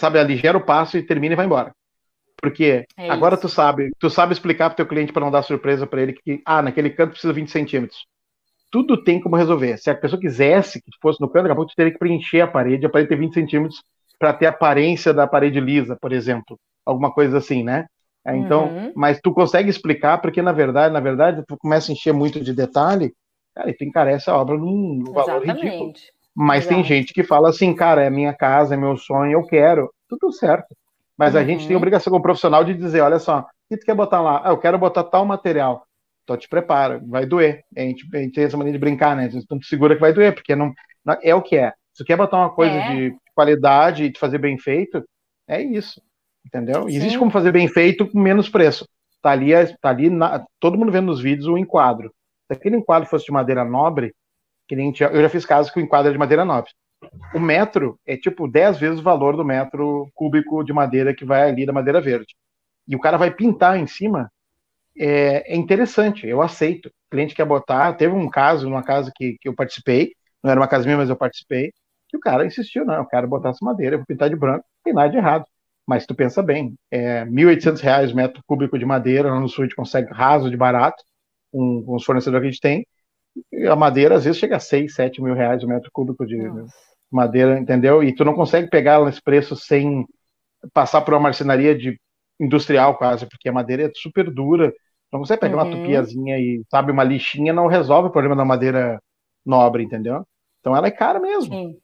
[0.00, 1.74] sabe, ali gera o passo e termina e vai embora.
[2.40, 5.86] Porque é agora tu sabe, tu sabe explicar para teu cliente para não dar surpresa
[5.86, 8.06] para ele que, ah, naquele canto precisa 20 centímetros.
[8.70, 9.76] Tudo tem como resolver.
[9.76, 12.40] Se a pessoa quisesse que fosse no canto, daqui a pouco tu teria que preencher
[12.40, 13.82] a parede, a parede ter 20 centímetros
[14.18, 16.58] para ter a aparência da parede lisa, por exemplo.
[16.86, 17.86] Alguma coisa assim, né?
[18.26, 18.92] É, então, uhum.
[18.94, 22.52] mas tu consegue explicar, porque na verdade, na verdade, tu começa a encher muito de
[22.52, 23.14] detalhe,
[23.54, 25.64] cara, e tu encarece a obra num valor Exatamente.
[25.64, 25.92] ridículo.
[26.34, 26.74] Mas Exato.
[26.74, 29.90] tem gente que fala assim, cara, é minha casa, é meu sonho, eu quero.
[30.08, 30.74] Tudo certo.
[31.16, 31.40] Mas uhum.
[31.40, 31.80] a gente tem uhum.
[31.80, 34.42] obrigação como profissional de dizer, olha só, o que tu quer botar lá?
[34.44, 35.84] Ah, eu quero botar tal material.
[36.24, 37.64] Então te prepara, vai doer.
[37.76, 39.28] A gente, a gente tem essa maneira de brincar, né?
[39.32, 40.72] Então tu segura que vai doer, porque não,
[41.04, 41.72] não é o que é.
[41.92, 42.94] Se tu quer botar uma coisa é.
[42.94, 45.04] de qualidade e fazer bem feito,
[45.48, 46.00] é isso.
[46.44, 46.88] Entendeu?
[46.88, 46.96] Sim.
[46.96, 48.88] Existe como fazer bem feito com menos preço.
[49.22, 52.12] Tá ali, tá ali na, todo mundo vendo nos vídeos o enquadro.
[52.46, 54.14] Se aquele enquadro fosse de madeira nobre,
[54.66, 56.70] que nem tinha, eu já fiz casos que o enquadro é de madeira nobre.
[57.34, 61.48] O metro é tipo 10 vezes o valor do metro cúbico de madeira que vai
[61.48, 62.34] ali da madeira verde.
[62.86, 64.30] E o cara vai pintar em cima.
[64.98, 66.86] É, é interessante, eu aceito.
[66.88, 67.92] O cliente quer botar.
[67.94, 71.08] Teve um caso, numa casa que, que eu participei, não era uma casa minha, mas
[71.10, 71.72] eu participei,
[72.08, 74.64] que o cara insistiu, não, eu quero botar essa madeira, eu vou pintar de branco,
[74.64, 75.44] não tem nada de errado.
[75.90, 79.66] Mas tu pensa bem, é R$ 1.800 metro cúbico de madeira, lá no sul a
[79.66, 81.02] gente consegue raso de barato,
[81.50, 82.86] com, com os fornecedores que a gente tem,
[83.68, 86.72] a madeira às vezes chega a 6, 7 mil reais o metro cúbico de Nossa.
[87.10, 88.04] madeira, entendeu?
[88.04, 90.06] E tu não consegue pegar ela nesse preço sem
[90.72, 92.00] passar por uma marcenaria de
[92.38, 94.72] industrial quase, porque a madeira é super dura,
[95.12, 95.70] não consegue pegar uhum.
[95.72, 99.02] uma tupiazinha e, sabe, uma lixinha não resolve o problema da madeira
[99.44, 100.24] nobre, entendeu?
[100.60, 101.76] Então ela é cara mesmo.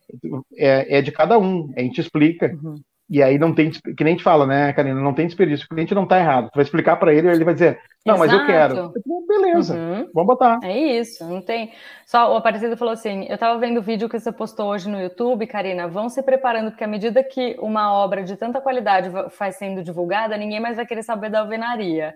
[0.54, 2.56] É, é, de cada um, a gente explica.
[2.62, 2.80] Uhum.
[3.08, 5.66] E aí não tem, que nem gente fala, né, Karina, não tem desperdício.
[5.66, 6.50] O cliente não está errado.
[6.50, 8.30] Tu vai explicar para ele, ele vai dizer, não, Exato.
[8.30, 8.92] mas eu quero.
[9.26, 10.08] Beleza, uhum.
[10.14, 10.60] vamos botar.
[10.62, 11.72] É isso, não tem.
[12.06, 15.00] Só o Aparecido falou assim: eu estava vendo o vídeo que você postou hoje no
[15.00, 15.88] YouTube, Karina.
[15.88, 20.36] Vão se preparando, porque à medida que uma obra de tanta qualidade vai sendo divulgada,
[20.36, 22.14] ninguém mais vai querer saber da alvenaria.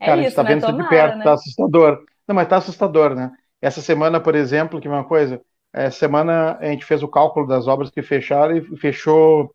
[0.00, 0.48] É Cara, isso, a gente tá né?
[0.48, 1.24] vendo isso de perto, né?
[1.24, 2.04] tá assustador.
[2.26, 3.30] Não, mas tá assustador, né?
[3.60, 5.40] Essa semana, por exemplo, que uma coisa,
[5.72, 9.54] essa semana a gente fez o cálculo das obras que fecharam e fechou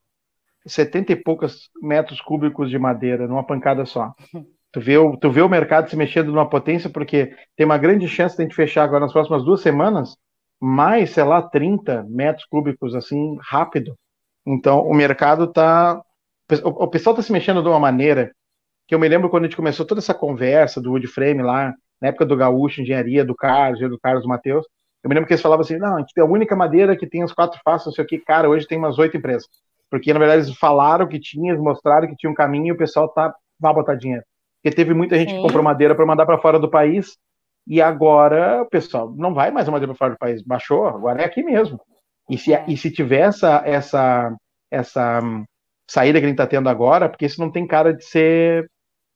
[0.68, 4.14] 70 e poucos metros cúbicos de madeira numa pancada só.
[4.72, 8.08] Tu vê, o, tu vê o mercado se mexendo numa potência, porque tem uma grande
[8.08, 10.16] chance de a gente fechar agora nas próximas duas semanas
[10.60, 13.96] mais, sei lá, 30 metros cúbicos, assim, rápido.
[14.46, 16.02] Então, o mercado está.
[16.64, 18.32] O, o, pessoal está se mexendo de uma maneira
[18.88, 21.74] que eu me lembro quando a gente começou toda essa conversa do wood frame lá,
[22.02, 24.66] na época do Gaúcho, engenharia, do Carlos, do Carlos Matheus.
[25.04, 27.08] Eu me lembro que eles falavam assim: não, a gente tem a única madeira que
[27.08, 28.20] tem as quatro faces, não sei o que.
[28.20, 29.48] Cara, hoje tem umas oito empresas.
[29.90, 32.78] Porque, na verdade, eles falaram que tinha, eles mostraram que tinha um caminho e o
[32.78, 34.24] pessoal tá, vai botar dinheiro.
[34.62, 35.38] Porque teve muita gente Sim.
[35.38, 37.18] que comprou madeira para mandar para fora do país
[37.66, 40.42] e agora o pessoal não vai mais a madeira para fora do país.
[40.42, 41.80] Baixou, agora é aqui mesmo.
[42.30, 42.66] E se, é.
[42.68, 44.36] e se tiver essa, essa,
[44.70, 45.46] essa hum,
[45.90, 48.70] saída que a gente está tendo agora, porque isso não tem cara de ser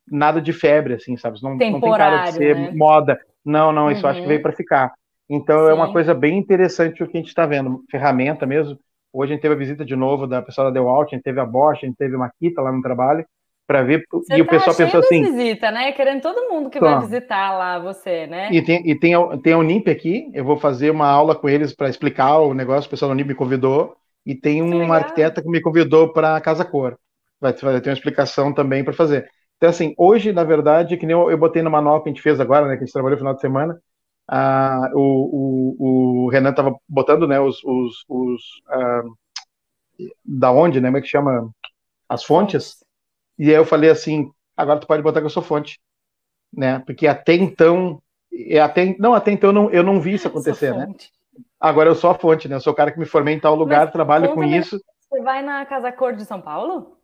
[0.09, 1.39] nada de febre, assim, sabe?
[1.41, 2.71] Não, não tem cara de ser né?
[2.73, 3.19] moda.
[3.43, 4.09] Não, não, isso uhum.
[4.09, 4.29] acho que uhum.
[4.29, 4.93] veio para ficar.
[5.29, 5.71] Então Sim.
[5.71, 7.83] é uma coisa bem interessante o que a gente está vendo.
[7.89, 8.77] Ferramenta mesmo.
[9.13, 11.39] Hoje a gente teve a visita de novo da pessoa da Dewalt, a gente teve
[11.39, 13.25] a Bosch, a gente teve a Makita lá no trabalho,
[13.67, 14.03] para ver.
[14.11, 15.23] Você e tá o pessoal pensou assim.
[15.23, 15.91] visita, né?
[15.91, 18.49] Querendo todo mundo que vai visitar lá você, né?
[18.51, 21.73] E tem, e tem, tem a Unip aqui, eu vou fazer uma aula com eles
[21.73, 23.95] para explicar o negócio, o pessoal da Unip me convidou,
[24.25, 26.97] e tem um arquiteta que me convidou para a Casa Cor.
[27.39, 29.27] Vai ter uma explicação também para fazer.
[29.57, 32.21] Então, assim, hoje, na verdade, que nem eu, eu botei no manual que a gente
[32.21, 32.75] fez agora, né?
[32.75, 33.79] Que a gente trabalhou no final de semana,
[34.27, 34.99] ah, o,
[35.79, 39.03] o, o, Renan estava botando, né, os, os, os ah,
[40.23, 41.49] da onde, né, como é que chama?
[42.07, 42.83] As fontes.
[43.37, 45.79] E aí eu falei assim, agora tu pode botar que eu sou fonte,
[46.53, 46.79] né?
[46.79, 48.01] Porque até então,
[48.61, 50.87] até, não, até então eu não, eu não vi isso acontecer, né?
[51.59, 52.55] Agora eu sou a fonte, né?
[52.55, 54.79] Eu sou o cara que me formei em tal lugar, Mas, trabalho com isso.
[54.99, 56.97] Você vai na Casa Cor de São Paulo?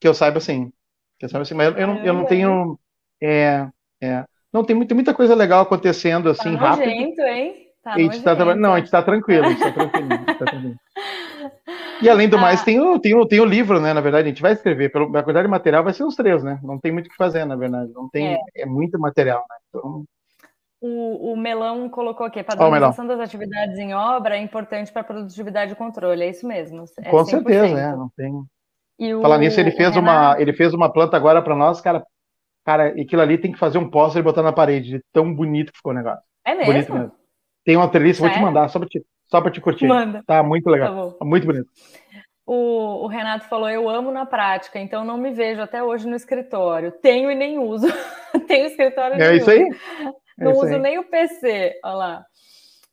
[0.00, 0.72] Que eu saiba sim.
[1.18, 2.78] Que eu saiba sim, mas eu, eu, não, eu não tenho.
[3.20, 3.68] É,
[4.00, 4.24] é.
[4.52, 6.86] Não, tem, tem muita coisa legal acontecendo assim tá rápido.
[6.86, 7.68] Nojento, hein?
[7.82, 10.08] Tá a gente tá, não, a gente tá tranquilo, a gente tá tranquilo.
[10.08, 10.76] tá tranquilo.
[12.02, 12.40] E além do ah.
[12.40, 13.92] mais, tem o, tem, o, tem o livro, né?
[13.92, 14.90] Na verdade, a gente vai escrever.
[14.94, 16.58] A quantidade de material vai ser uns três, né?
[16.62, 17.92] Não tem muito o que fazer, na verdade.
[17.92, 19.56] Não tem, é, é muito material, né?
[19.68, 20.04] Então...
[20.80, 25.72] O, o Melão colocou aqui, padronização oh, das atividades em obra é importante para produtividade
[25.72, 26.84] e controle, é isso mesmo.
[26.98, 28.44] É Com certeza, é, não tem.
[28.96, 30.00] E Falar nisso, ele fez, Renato...
[30.00, 32.04] uma, ele fez uma planta agora para nós, cara,
[32.68, 35.72] cara, aquilo ali tem que fazer um pôster e botar na parede, de tão bonito
[35.72, 36.22] que ficou o negócio.
[36.44, 36.66] É mesmo?
[36.70, 37.12] Bonito mesmo.
[37.64, 39.86] Tem uma treliça, vou te mandar, só para te, só te curtir.
[39.86, 40.22] Manda.
[40.26, 41.66] Tá muito legal, tá muito bonito.
[42.44, 46.14] O, o, Renato falou: Eu amo na prática, então não me vejo até hoje no
[46.14, 46.92] escritório.
[46.92, 47.86] Tenho e nem uso.
[48.46, 49.64] Tenho escritório É isso aí.
[50.40, 50.80] É não isso uso aí.
[50.80, 51.80] nem o PC.
[51.82, 52.24] Olha lá.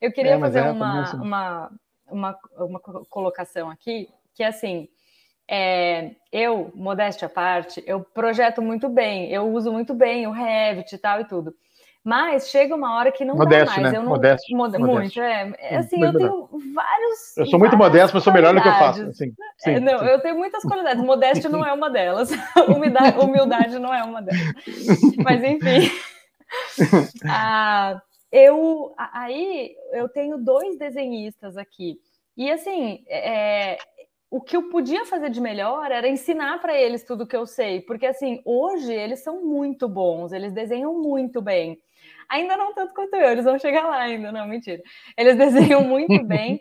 [0.01, 1.17] Eu queria é, fazer é, uma, assim.
[1.17, 1.69] uma,
[2.07, 4.87] uma, uma colocação aqui, que é assim.
[5.47, 10.95] É, eu, modéstia à parte, eu projeto muito bem, eu uso muito bem o Revit
[10.95, 11.53] e tal e tudo.
[12.05, 13.93] Mas chega uma hora que não modesto, dá mais.
[13.93, 13.97] Né?
[13.97, 14.93] Eu não, modesto, mod, modesto.
[14.93, 15.53] Muito, é.
[15.57, 17.37] é assim, eu tenho vários.
[17.37, 19.01] Eu sou muito modesto, mas sou melhor no que eu faço.
[19.01, 20.05] Assim, sim, é, não, sim.
[20.05, 21.03] eu tenho muitas qualidades.
[21.03, 22.29] Modéstia não é uma delas.
[22.69, 24.53] Humildade, humildade não é uma delas.
[25.17, 25.91] Mas enfim.
[27.27, 27.99] ah,
[28.31, 31.97] eu aí eu tenho dois desenhistas aqui.
[32.37, 33.79] E assim, é,
[34.35, 37.79] o que eu podia fazer de melhor era ensinar para eles tudo que eu sei,
[37.79, 41.79] porque assim, hoje eles são muito bons, eles desenham muito bem.
[42.27, 44.83] Ainda não tanto quanto eu, eles vão chegar lá ainda, não, mentira.
[45.17, 46.59] Eles desenham muito bem.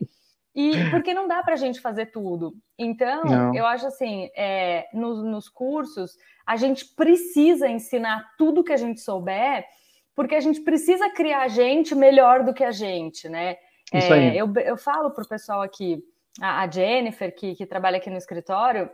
[0.55, 2.55] E porque não dá para a gente fazer tudo.
[2.79, 3.57] Então, não.
[3.57, 9.01] eu acho assim, é, nos, nos cursos, a gente precisa ensinar tudo que a gente
[9.01, 9.67] souber,
[10.15, 13.57] porque a gente precisa criar gente melhor do que a gente, né?
[13.93, 16.01] É, eu, eu falo para o pessoal aqui,
[16.41, 18.91] a, a Jennifer, que, que trabalha aqui no escritório,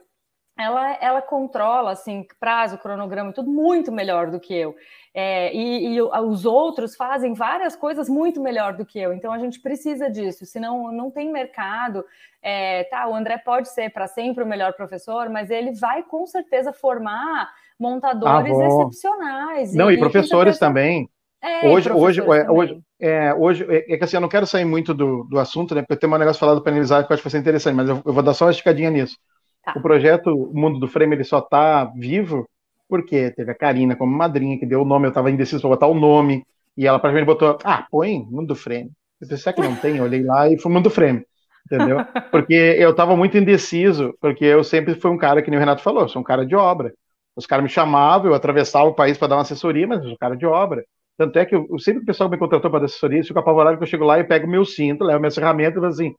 [0.58, 4.76] ela, ela controla assim prazo, cronograma, tudo muito melhor do que eu.
[5.14, 9.12] É, e, e, os outros fazem várias coisas muito melhor do que eu.
[9.12, 12.04] Então a gente precisa disso, senão não tem mercado.
[12.42, 16.26] É, tá, o André pode ser para sempre o melhor professor, mas ele vai com
[16.26, 19.74] certeza formar montadores ah, excepcionais.
[19.74, 21.08] Não, e, e professores também.
[21.42, 24.92] É, hoje, hoje, é, hoje, é, hoje, é, que assim, eu não quero sair muito
[24.92, 25.82] do, do assunto, né?
[25.82, 27.88] Porque tem um negócio falado para analisar que eu acho que vai ser interessante, mas
[27.88, 29.16] eu, eu vou dar só uma esticadinha nisso.
[29.64, 29.72] Tá.
[29.76, 32.46] O projeto Mundo do Frame ele só está vivo
[32.88, 35.86] porque teve a Karina como madrinha que deu o nome, eu estava indeciso para botar
[35.86, 36.44] o nome,
[36.76, 38.90] e ela praticamente botou, ah, põe Mundo do Frame.
[39.20, 39.96] Eu pensei, será que não tem?
[39.98, 41.24] Eu olhei lá e foi Mundo do Frame,
[41.64, 41.98] entendeu?
[42.32, 45.82] Porque eu estava muito indeciso, porque eu sempre fui um cara, que nem o Renato
[45.82, 46.92] falou, sou um cara de obra.
[47.36, 50.14] Os caras me chamavam, eu atravessava o país para dar uma assessoria, mas eu sou
[50.14, 50.84] um cara de obra.
[51.20, 53.82] Tanto é que eu, sempre o pessoal me contratou para dar assessoria, fica apavorado que
[53.82, 56.14] eu chego lá e pego meu cinto, levo minhas ferramentas e falo assim,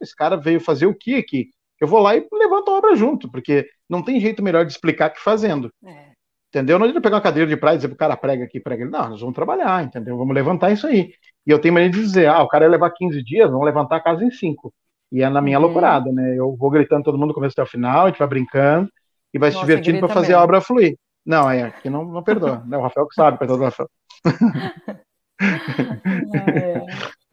[0.00, 1.50] esse cara veio fazer o que aqui?
[1.78, 5.10] eu vou lá e levanto a obra junto, porque não tem jeito melhor de explicar
[5.10, 5.70] que fazendo.
[5.84, 6.12] É.
[6.48, 6.78] Entendeu?
[6.78, 8.86] Não adianta pegar uma cadeira de praia e dizer pro cara prega aqui, prega.
[8.86, 10.16] Não, nós vamos trabalhar, entendeu?
[10.16, 11.12] Vamos levantar isso aí.
[11.46, 13.96] E eu tenho maneira de dizer, ah, o cara ia levar 15 dias, vamos levantar
[13.96, 14.72] a casa em 5.
[15.12, 15.66] E é na minha uhum.
[15.66, 16.34] loucurada, né?
[16.34, 18.88] Eu vou gritando todo mundo do começo até o final, a gente vai brincando
[19.34, 20.40] e vai Nossa, se divertindo para fazer mesmo.
[20.40, 20.96] a obra fluir.
[21.26, 22.62] Não, é, aqui não, não perdoa.
[22.64, 22.78] né?
[22.78, 23.90] O Rafael que sabe, perdoa do Rafael.
[26.42, 26.80] É.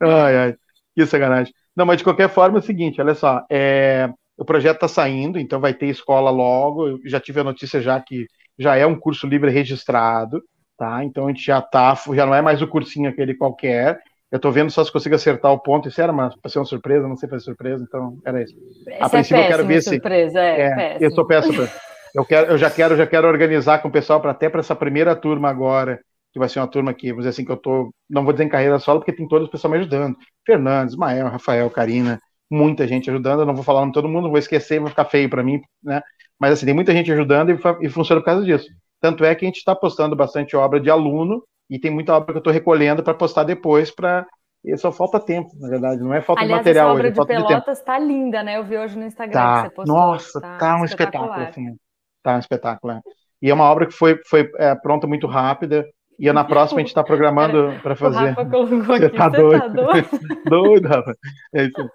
[0.00, 0.54] ai, ai,
[0.94, 1.52] que sacanagem.
[1.76, 5.38] Não, mas de qualquer forma é o seguinte, olha só, é, o projeto está saindo,
[5.38, 6.88] então vai ter escola logo.
[6.88, 8.26] Eu já tive a notícia já que
[8.58, 10.42] já é um curso livre registrado,
[10.78, 11.04] tá?
[11.04, 14.00] Então a gente já tá, já não é mais o cursinho aquele qualquer.
[14.30, 15.88] Eu estou vendo só se consigo acertar o ponto.
[15.88, 18.54] Isso era uma, para ser uma surpresa, não sei se surpresa, então era isso.
[19.00, 20.38] a princípio é eu quero ver surpresa, se.
[20.38, 21.68] É, é eu sou péssimo.
[22.14, 24.74] eu, quero, eu já quero, já quero organizar com o pessoal para até para essa
[24.74, 26.00] primeira turma agora,
[26.34, 28.42] que vai ser uma turma que, vamos dizer assim, que eu tô, não vou dizer
[28.42, 30.16] em carreira solo, porque tem todos os pessoal me ajudando.
[30.44, 32.20] Fernandes, Mael, Rafael, Karina,
[32.50, 33.40] muita gente ajudando.
[33.40, 35.62] Eu não vou falar nome de todo mundo, vou esquecer, vai ficar feio para mim,
[35.80, 36.02] né?
[36.36, 38.66] Mas assim, tem muita gente ajudando e, e funciona por causa disso.
[39.00, 42.32] Tanto é que a gente está postando bastante obra de aluno e tem muita obra
[42.32, 44.26] que eu estou recolhendo para postar depois para
[44.64, 47.20] e só falta tempo, na verdade, não é falta Aliás, de material essa obra hoje,
[47.20, 48.56] de Pelotas está linda, né?
[48.56, 49.56] Eu vi hoje no Instagram tá.
[49.56, 49.94] que você postou.
[49.94, 51.76] Nossa, tá, tá um espetáculo, assim.
[52.22, 53.00] Tá um espetáculo, é.
[53.44, 55.86] E é uma obra que foi, foi é, pronta muito rápida.
[56.18, 58.34] E na próxima a gente está programando para fazer.
[58.34, 59.60] Colocou você tá doido.
[59.60, 60.08] Tá doido.
[60.46, 61.14] doido, Rafa.
[61.54, 61.90] É isso.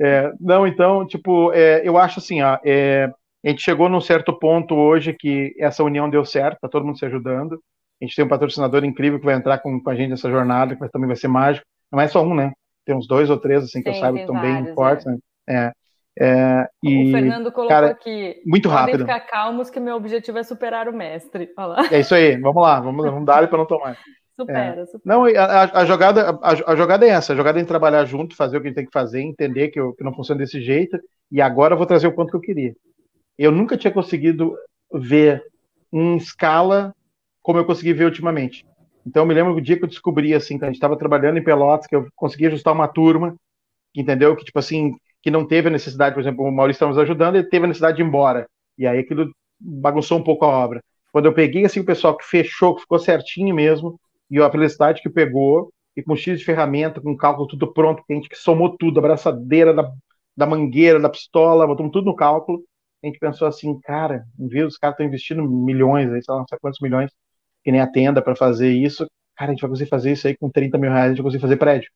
[0.00, 3.10] É, não, então, tipo, é, eu acho assim, ó, é,
[3.44, 6.98] a gente chegou num certo ponto hoje que essa união deu certo, tá todo mundo
[6.98, 7.60] se ajudando.
[8.00, 10.76] A gente tem um patrocinador incrível que vai entrar com, com a gente nessa jornada,
[10.76, 11.66] que também vai ser mágico.
[11.90, 12.52] Não é só um, né?
[12.84, 15.10] Tem uns dois ou três, assim, que eu saiba, que estão bem fortes, é.
[15.52, 15.72] né?
[16.18, 16.66] É.
[16.82, 18.40] E, o Fernando colocou cara, aqui.
[18.46, 19.00] Muito rápido.
[19.00, 21.50] ficar calmos que meu objetivo é superar o mestre.
[21.90, 23.96] É isso aí, vamos lá, vamos, vamos dar para não tomar.
[24.38, 24.86] Supera, é.
[24.86, 25.02] supera.
[25.04, 28.58] Não, a, a jogada, a, a, jogada é essa, a jogada é trabalhar junto, fazer
[28.58, 30.98] o que a gente tem que fazer, entender que, eu, que não funciona desse jeito,
[31.32, 32.76] e agora eu vou trazer o ponto que eu queria.
[33.38, 34.54] Eu nunca tinha conseguido
[34.92, 35.42] ver
[35.90, 36.94] em escala
[37.42, 38.66] como eu consegui ver ultimamente.
[39.06, 41.38] Então eu me lembro do dia que eu descobri, assim, que a gente estava trabalhando
[41.38, 43.34] em Pelotas, que eu consegui ajustar uma turma,
[43.94, 44.36] entendeu?
[44.36, 44.96] Que, tipo assim,
[45.26, 47.66] que não teve a necessidade, por exemplo, o Maurício estava nos ajudando, ele teve a
[47.66, 48.48] necessidade de ir embora.
[48.78, 50.80] E aí aquilo bagunçou um pouco a obra.
[51.10, 53.98] Quando eu peguei assim o pessoal que fechou, que ficou certinho mesmo,
[54.30, 58.12] e a felicidade que pegou, e com X de ferramenta, com cálculo tudo pronto, que
[58.12, 59.90] a gente somou tudo, a braçadeira da,
[60.36, 62.62] da mangueira, da pistola, botamos tudo no cálculo,
[63.02, 66.46] a gente pensou assim, cara, viu, os caras estão investindo milhões, aí, sei lá, não
[66.48, 67.10] sei quantos milhões,
[67.64, 69.04] que nem a tenda para fazer isso,
[69.36, 71.24] cara, a gente vai conseguir fazer isso aí com 30 mil reais, a gente vai
[71.24, 71.90] conseguir fazer prédio.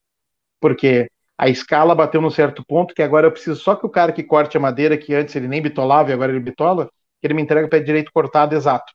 [0.61, 1.09] Porque
[1.40, 4.22] a escala bateu num certo ponto que agora eu preciso só que o cara que
[4.22, 7.40] corte a madeira, que antes ele nem bitolava e agora ele bitola, que ele me
[7.40, 8.92] entrega o pé direito cortado exato.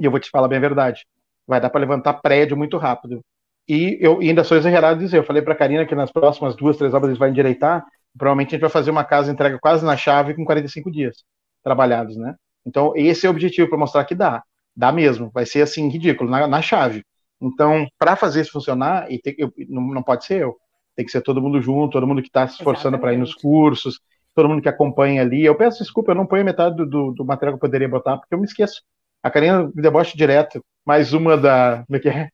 [0.00, 1.04] E eu vou te falar bem a verdade.
[1.44, 3.20] Vai dar para levantar prédio muito rápido.
[3.68, 6.54] E eu e ainda sou exagerado dizer, eu falei para a Karina que nas próximas
[6.54, 7.84] duas, três obras eles vai endireitar,
[8.16, 11.24] provavelmente a gente vai fazer uma casa entrega quase na chave com 45 dias
[11.64, 12.36] trabalhados, né?
[12.64, 14.40] Então, esse é o objetivo para mostrar que dá.
[14.76, 15.32] Dá mesmo.
[15.34, 17.04] Vai ser assim, ridículo, na, na chave.
[17.40, 20.56] Então, para fazer isso funcionar, e eu, não, não pode ser eu
[20.96, 23.34] tem que ser todo mundo junto, todo mundo que está se esforçando para ir nos
[23.34, 24.00] cursos,
[24.34, 25.44] todo mundo que acompanha ali.
[25.44, 28.16] Eu peço desculpa, eu não ponho metade do, do, do material que eu poderia botar,
[28.16, 28.82] porque eu me esqueço.
[29.22, 30.64] A Karina me deboche direto.
[30.84, 31.84] Mais uma da.
[31.86, 32.28] Como é que é?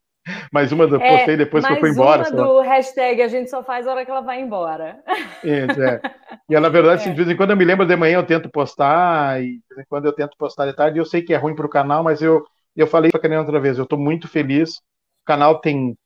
[0.52, 2.22] Mais uma do é, postei depois que eu fui embora.
[2.22, 5.02] Mais uma do hashtag a gente só faz a hora que ela vai embora.
[5.42, 6.00] Isso, é.
[6.48, 7.10] E na verdade, é.
[7.10, 9.80] de vez em quando eu me lembro de manhã, eu tento postar, e de vez
[9.80, 12.04] em quando eu tento postar de tarde, eu sei que é ruim para o canal,
[12.04, 12.44] mas eu,
[12.76, 14.76] eu falei para a Karina outra vez, eu estou muito feliz.
[15.22, 15.96] O canal tem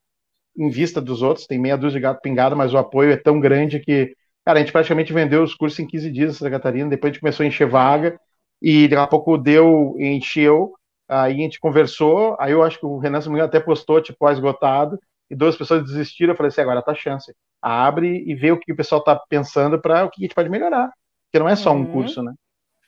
[0.56, 3.38] em vista dos outros, tem meia dúzia de gato pingado, mas o apoio é tão
[3.38, 4.14] grande que,
[4.44, 7.12] cara, a gente praticamente vendeu os cursos em 15 dias em Santa Catarina, depois a
[7.12, 8.18] gente começou a encher vaga,
[8.60, 10.72] e daqui a pouco deu, encheu,
[11.08, 14.98] aí a gente conversou, aí eu acho que o Renan, se até postou, tipo, esgotado,
[15.30, 18.58] e duas pessoas desistiram, eu falei assim, agora tá a chance, abre e vê o
[18.58, 20.90] que o pessoal tá pensando para o que a gente pode melhorar,
[21.26, 21.92] porque não é só um uhum.
[21.92, 22.32] curso, né?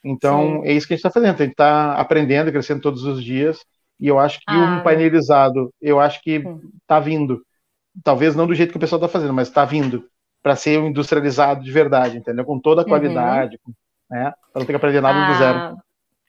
[0.03, 0.69] Então, Sim.
[0.69, 3.59] é isso que a gente está fazendo, a gente está aprendendo, crescendo todos os dias,
[3.99, 4.79] e eu acho que ah.
[4.79, 6.41] um painelizado, eu acho que
[6.81, 7.41] está vindo
[8.03, 10.05] talvez não do jeito que o pessoal está fazendo, mas está vindo
[10.41, 12.45] para ser industrializado de verdade, entendeu?
[12.45, 12.89] Com toda a uhum.
[12.89, 13.73] qualidade, uhum.
[14.09, 14.33] né?
[14.53, 15.77] Para não ter que aprender nada do zero.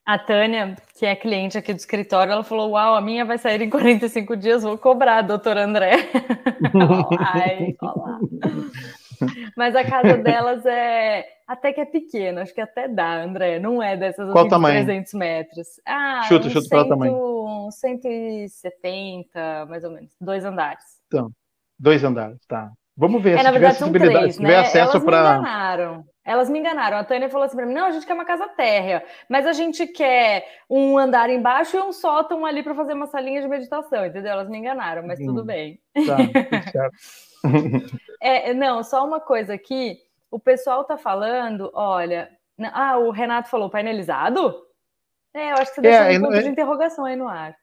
[0.05, 3.63] A Tânia, que é cliente aqui do escritório, ela falou: Uau, a minha vai sair
[3.63, 5.93] em 45 dias, vou cobrar, doutor André.
[7.21, 7.77] Ai,
[9.57, 13.61] Mas a casa delas é até que é pequena, acho que até dá, André.
[13.61, 14.85] Não é dessas Qual assim, tamanho?
[14.85, 15.69] 300 metros.
[15.87, 17.69] Ah, chuta, um chuta qual tamanho?
[17.71, 20.85] 170, mais ou menos, dois andares.
[21.07, 21.31] Então,
[21.81, 22.71] Dois andares, tá.
[22.95, 24.59] Vamos ver é, se na verdade, são três, né?
[24.59, 25.17] acesso para.
[25.17, 26.05] Elas me enganaram.
[26.23, 26.97] Elas me enganaram.
[26.99, 29.55] A Tânia falou assim para mim: não, a gente quer uma casa térrea, mas a
[29.55, 34.05] gente quer um andar embaixo e um sótão ali para fazer uma salinha de meditação,
[34.05, 34.33] entendeu?
[34.33, 35.81] Elas me enganaram, mas hum, tudo bem.
[36.07, 36.19] Tá,
[36.71, 36.97] certo.
[38.21, 39.97] é, não, só uma coisa aqui.
[40.31, 42.31] O pessoal tá falando, olha.
[42.75, 44.55] Ah, o Renato falou painelizado?
[45.33, 46.43] É, eu acho que você deixou é, um ponto é...
[46.43, 47.57] de interrogação aí no ar.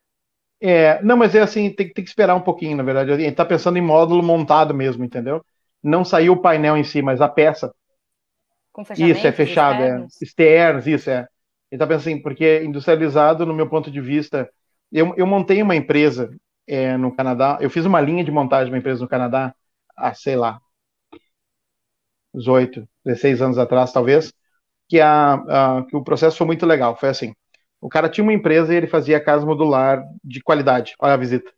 [0.60, 3.12] É, não, mas é assim, tem, tem, que esperar um pouquinho, na verdade.
[3.12, 5.44] A gente está pensando em módulo montado mesmo, entendeu?
[5.84, 7.74] Não saiu o painel em si, mas a peça.
[8.98, 9.86] isso, é fechado, é.
[9.86, 10.22] externos.
[10.22, 10.26] é.
[10.26, 11.28] Externos, isso, é.
[11.70, 14.50] Ele está pensando assim, porque industrializado, no meu ponto de vista,
[14.92, 18.72] eu, eu montei uma empresa é, no Canadá, eu fiz uma linha de montagem de
[18.72, 19.54] uma empresa no Canadá,
[19.96, 20.60] há, sei lá,
[22.34, 24.34] 18, 16 anos atrás, talvez,
[24.88, 26.96] que, a, a, que o processo foi muito legal.
[26.96, 27.34] Foi assim,
[27.82, 30.96] o cara tinha uma empresa e ele fazia casa modular de qualidade.
[31.00, 31.52] Olha a visita.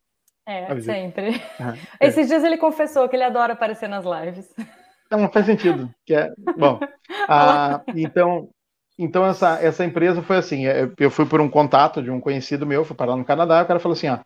[0.45, 0.93] É, a visita.
[0.93, 1.29] sempre.
[1.60, 4.53] Uhum, Esses dias ele confessou que ele adora aparecer nas lives.
[5.12, 5.89] Não, faz sentido.
[6.05, 6.80] Que é, bom,
[7.28, 8.49] ah, então,
[8.97, 12.65] então essa, essa empresa foi assim, é, eu fui por um contato de um conhecido
[12.65, 14.20] meu, fui parar no Canadá, o cara falou assim, ó,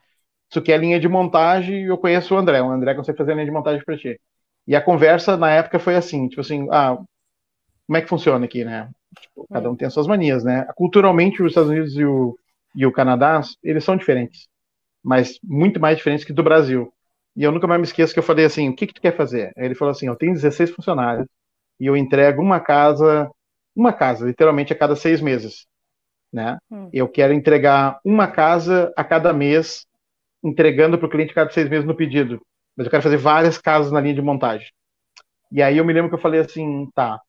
[0.50, 3.34] isso aqui é linha de montagem e eu conheço o André, o André consegue fazer
[3.34, 4.20] linha de montagem para ti.
[4.68, 6.98] E a conversa na época foi assim, tipo assim, ah,
[7.94, 8.90] como é que funciona aqui, né?
[9.22, 10.66] Tipo, cada um tem as suas manias, né?
[10.76, 12.36] Culturalmente, os Estados Unidos e o,
[12.76, 14.48] e o Canadá, eles são diferentes,
[15.04, 16.92] mas muito mais diferentes que do Brasil.
[17.36, 19.16] E eu nunca mais me esqueço que eu falei assim, o que que tu quer
[19.16, 19.54] fazer?
[19.56, 21.28] Aí ele falou assim, eu tenho 16 funcionários
[21.80, 23.30] e eu entrego uma casa,
[23.76, 25.68] uma casa, literalmente a cada seis meses.
[26.32, 26.58] né?
[26.72, 26.90] Hum.
[26.92, 29.86] Eu quero entregar uma casa a cada mês,
[30.44, 32.42] entregando para o cliente cada seis meses no pedido.
[32.76, 34.68] Mas eu quero fazer várias casas na linha de montagem.
[35.52, 37.20] E aí eu me lembro que eu falei assim, tá,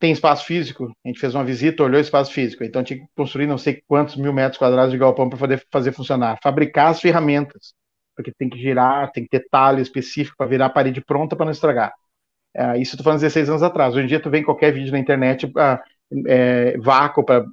[0.00, 0.90] tem espaço físico?
[1.04, 2.64] A gente fez uma visita, olhou o espaço físico.
[2.64, 5.92] Então tinha que construir não sei quantos mil metros quadrados de galpão para poder fazer
[5.92, 6.38] funcionar.
[6.42, 7.74] Fabricar as ferramentas,
[8.16, 11.44] porque tem que girar, tem que ter talho específico para virar a parede pronta para
[11.44, 11.92] não estragar.
[12.56, 13.94] É, isso estou falando 16 anos atrás.
[13.94, 15.80] Hoje em dia tu vem qualquer vídeo na internet, ah,
[16.26, 17.44] é, vácuo para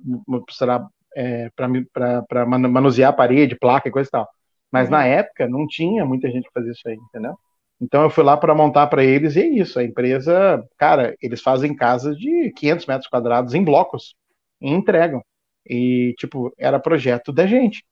[1.16, 4.30] é, para manusear a parede, placa e coisa e tal.
[4.72, 4.92] Mas uhum.
[4.92, 7.38] na época não tinha muita gente que fazia isso aí, entendeu?
[7.80, 9.80] Então eu fui lá para montar para eles e é isso.
[9.80, 14.16] A empresa, cara, eles fazem casas de 500 metros quadrados em blocos
[14.62, 15.22] e entregam.
[15.70, 17.84] E, tipo, era projeto da gente.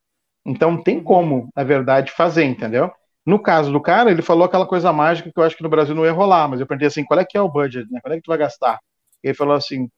[0.45, 1.03] Então tem uhum.
[1.03, 2.91] como, na verdade, fazer, entendeu?
[3.25, 5.95] No caso do cara, ele falou aquela coisa mágica que eu acho que no Brasil
[5.95, 7.99] não ia rolar, mas eu perguntei assim, qual é que é o budget, né?
[8.01, 8.79] Qual é que tu vai gastar?
[9.23, 9.89] E ele falou assim,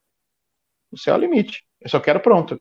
[0.91, 2.59] o céu é o limite, eu só quero pronto.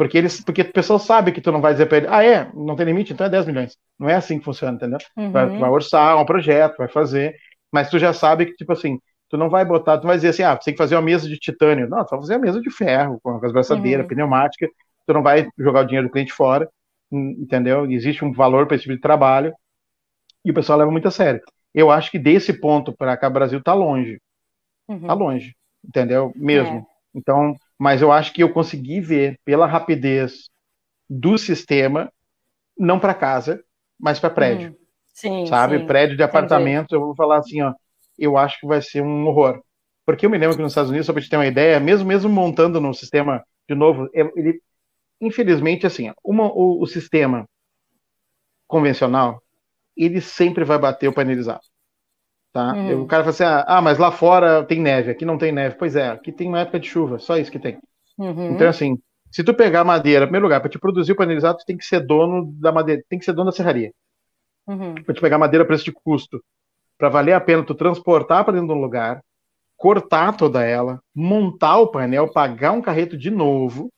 [0.00, 2.50] Porque eles, porque a pessoa sabe que tu não vai dizer para ele, ah, é,
[2.54, 3.76] não tem limite, então é 10 milhões.
[3.98, 4.96] Não é assim que funciona, entendeu?
[5.14, 5.30] Uhum.
[5.30, 7.36] Vai, vai orçar um projeto, vai fazer,
[7.70, 8.98] mas tu já sabe que, tipo assim,
[9.28, 11.28] tu não vai botar, tu vai dizer assim, ah, você tem que fazer uma mesa
[11.28, 11.86] de titânio.
[11.86, 14.08] Não, tu vai fazer a mesa de ferro, com as braçadeiras, uhum.
[14.08, 14.66] pneumática,
[15.06, 16.66] tu não vai jogar o dinheiro do cliente fora,
[17.12, 17.84] entendeu?
[17.84, 19.52] Existe um valor para esse tipo de trabalho,
[20.42, 21.42] e o pessoal leva muito a sério.
[21.74, 24.18] Eu acho que desse ponto para cá, o Brasil tá longe.
[24.88, 25.06] Uhum.
[25.06, 25.54] Tá longe,
[25.86, 26.32] entendeu?
[26.34, 26.78] Mesmo.
[26.78, 27.18] É.
[27.18, 30.50] Então, mas eu acho que eu consegui ver pela rapidez
[31.10, 32.12] do sistema,
[32.78, 33.64] não para casa,
[33.98, 34.70] mas para prédio.
[34.70, 34.76] Hum,
[35.14, 35.80] sim, sabe?
[35.80, 37.74] Sim, prédio de apartamento, eu vou falar assim, ó,
[38.18, 39.62] eu acho que vai ser um horror.
[40.06, 42.06] Porque eu me lembro que nos Estados Unidos, só para te ter uma ideia, mesmo
[42.08, 44.60] mesmo montando no sistema de novo, é, ele
[45.20, 47.46] infelizmente assim, uma, o, o sistema
[48.66, 49.42] convencional,
[49.96, 51.62] ele sempre vai bater o painelizado.
[52.52, 52.72] Tá?
[52.74, 53.02] Hum.
[53.02, 55.76] O cara fala assim: ah, ah, mas lá fora tem neve, aqui não tem neve.
[55.78, 57.78] Pois é, aqui tem uma época de chuva, só isso que tem.
[58.18, 58.52] Uhum.
[58.52, 58.98] Então, assim,
[59.30, 61.84] se tu pegar madeira, em primeiro lugar, para te produzir o panelizado, tu tem que
[61.84, 63.92] ser dono da madeira, tem que ser dono da serraria.
[64.66, 64.94] Uhum.
[64.94, 66.42] Para te pegar madeira a preço de custo.
[66.98, 69.22] Para valer a pena tu transportar para dentro de um lugar,
[69.76, 73.90] cortar toda ela, montar o painel, pagar um carreto de novo,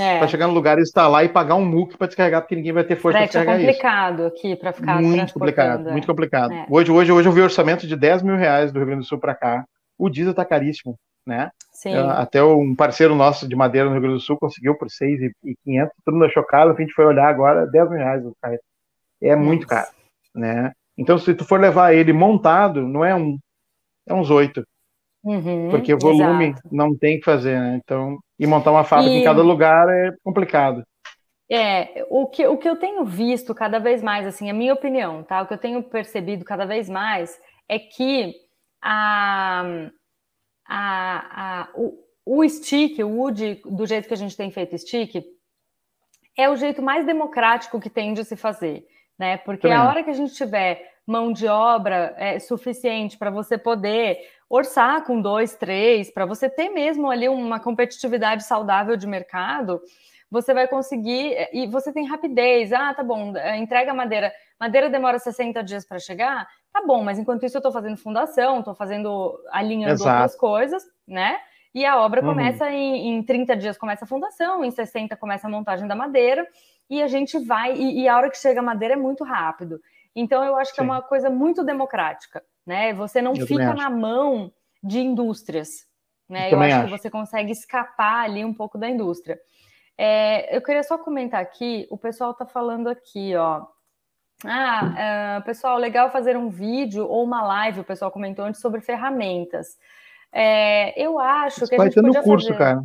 [0.00, 0.18] é.
[0.18, 2.96] Para chegar no lugar, instalar e pagar um MOOC para descarregar, porque ninguém vai ter
[2.96, 3.64] força para é descarregar isso.
[3.64, 4.26] É complicado isso.
[4.26, 6.52] aqui para ficar Muito complicado, muito complicado.
[6.52, 6.66] É.
[6.68, 9.18] Hoje, hoje, hoje eu vi orçamento de 10 mil reais do Rio Grande do Sul
[9.18, 9.64] para cá.
[9.98, 11.50] O diesel está caríssimo, né?
[11.72, 11.94] Sim.
[11.94, 15.92] Até um parceiro nosso de madeira no Rio Grande do Sul conseguiu por 6,500.
[16.04, 18.64] Todo mundo achou caro, a gente foi olhar agora, 10 mil reais o carreto.
[19.20, 19.46] É Nossa.
[19.46, 19.88] muito caro,
[20.34, 20.72] né?
[20.96, 23.38] Então, se tu for levar ele montado, não é um,
[24.06, 24.64] é uns oito.
[25.26, 26.68] Uhum, porque o volume exato.
[26.70, 27.80] não tem que fazer, né?
[27.82, 29.18] Então, e montar uma fábrica e...
[29.18, 30.84] em cada lugar é complicado.
[31.50, 35.24] É, o que, o que eu tenho visto cada vez mais, assim, a minha opinião,
[35.24, 35.42] tá?
[35.42, 38.34] O que eu tenho percebido cada vez mais é que
[38.80, 39.88] a,
[40.64, 45.24] a, a, o, o stick, o wood, do jeito que a gente tem feito stick,
[46.38, 48.86] é o jeito mais democrático que tem de se fazer,
[49.18, 49.38] né?
[49.38, 49.76] Porque Também.
[49.76, 55.04] a hora que a gente tiver mão de obra é, suficiente para você poder orçar
[55.04, 59.80] com dois, três, para você ter mesmo ali uma competitividade saudável de mercado,
[60.30, 65.18] você vai conseguir, e você tem rapidez, ah, tá bom, é, entrega madeira, madeira demora
[65.18, 69.38] 60 dias para chegar, tá bom, mas enquanto isso eu estou fazendo fundação, estou fazendo,
[69.50, 70.10] alinhando Exato.
[70.10, 71.38] outras coisas, né?
[71.72, 72.28] E a obra uhum.
[72.28, 76.46] começa em, em 30 dias começa a fundação, em 60 começa a montagem da madeira,
[76.88, 79.80] e a gente vai, e, e a hora que chega a madeira é muito rápido.
[80.16, 80.90] Então eu acho que é Sim.
[80.90, 82.92] é uma coisa muito democrática né?
[82.94, 84.52] Você não eu fica na mão
[84.82, 85.86] de indústrias,
[86.28, 86.48] né?
[86.48, 89.38] Eu, eu acho, acho, que você consegue escapar ali um pouco da indústria.
[89.96, 93.64] É, eu queria só comentar aqui, o pessoal está falando aqui, ó.
[94.44, 98.82] Ah, uh, pessoal, legal fazer um vídeo ou uma live, o pessoal comentou antes sobre
[98.82, 99.78] ferramentas.
[100.30, 102.58] É, eu acho Isso que a vai gente ter no curso, fazer...
[102.58, 102.80] cara.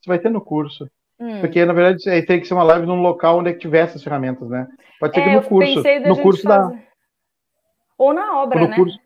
[0.00, 0.90] Isso vai ter no curso.
[1.22, 1.40] Hum.
[1.40, 4.48] Porque, na verdade, tem que ser uma live num local onde é tiver essas ferramentas,
[4.48, 4.66] né?
[4.98, 5.82] Pode ser é, que no curso.
[6.04, 6.58] No curso fazer...
[6.58, 6.82] da
[7.96, 8.74] ou na obra, né?
[8.74, 8.98] Curso...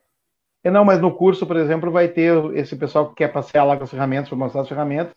[0.64, 3.76] É, não, mas no curso, por exemplo, vai ter esse pessoal que quer passear lá
[3.76, 5.14] com as ferramentas, para mostrar as ferramentas.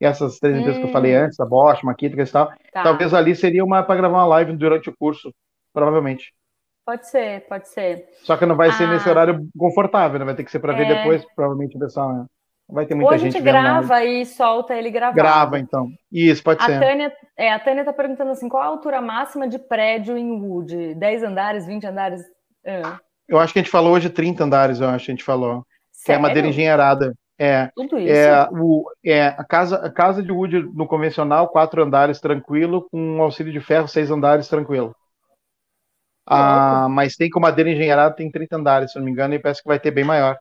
[0.00, 0.84] E essas três empresas hum.
[0.84, 1.24] que eu falei hum.
[1.24, 2.48] antes, a Bosch, Maquita e tal.
[2.72, 2.82] Tá.
[2.82, 5.30] Talvez ali seria uma para gravar uma live durante o curso,
[5.74, 6.32] provavelmente.
[6.86, 8.06] Pode ser, pode ser.
[8.22, 8.72] Só que não vai ah.
[8.72, 10.24] ser nesse horário confortável, né?
[10.24, 10.94] Vai ter que ser para ver é.
[10.94, 12.14] depois, provavelmente, o pessoal.
[12.14, 12.26] Né?
[12.72, 15.16] Vai ter muita Ou a gente, gente grava e solta ele gravado.
[15.16, 15.88] Grava, então.
[16.10, 16.80] Isso, pode a ser.
[16.80, 20.94] Tânia, é, a Tânia tá perguntando assim, qual a altura máxima de prédio em Wood?
[20.94, 22.22] 10 andares, 20 andares?
[22.64, 22.80] É.
[23.28, 25.66] Eu acho que a gente falou hoje 30 andares, eu acho que a gente falou.
[25.92, 26.04] Sério?
[26.04, 27.12] Que é madeira engenheirada.
[27.38, 28.10] É, Tudo isso?
[28.10, 33.20] É, o, é a, casa, a casa de wood no convencional, quatro andares tranquilo, com
[33.20, 34.94] auxílio de ferro, seis andares tranquilo.
[36.26, 39.60] Ah, mas tem com madeira engenheirada, tem 30 andares, se não me engano, e parece
[39.62, 40.38] que vai ter bem maior.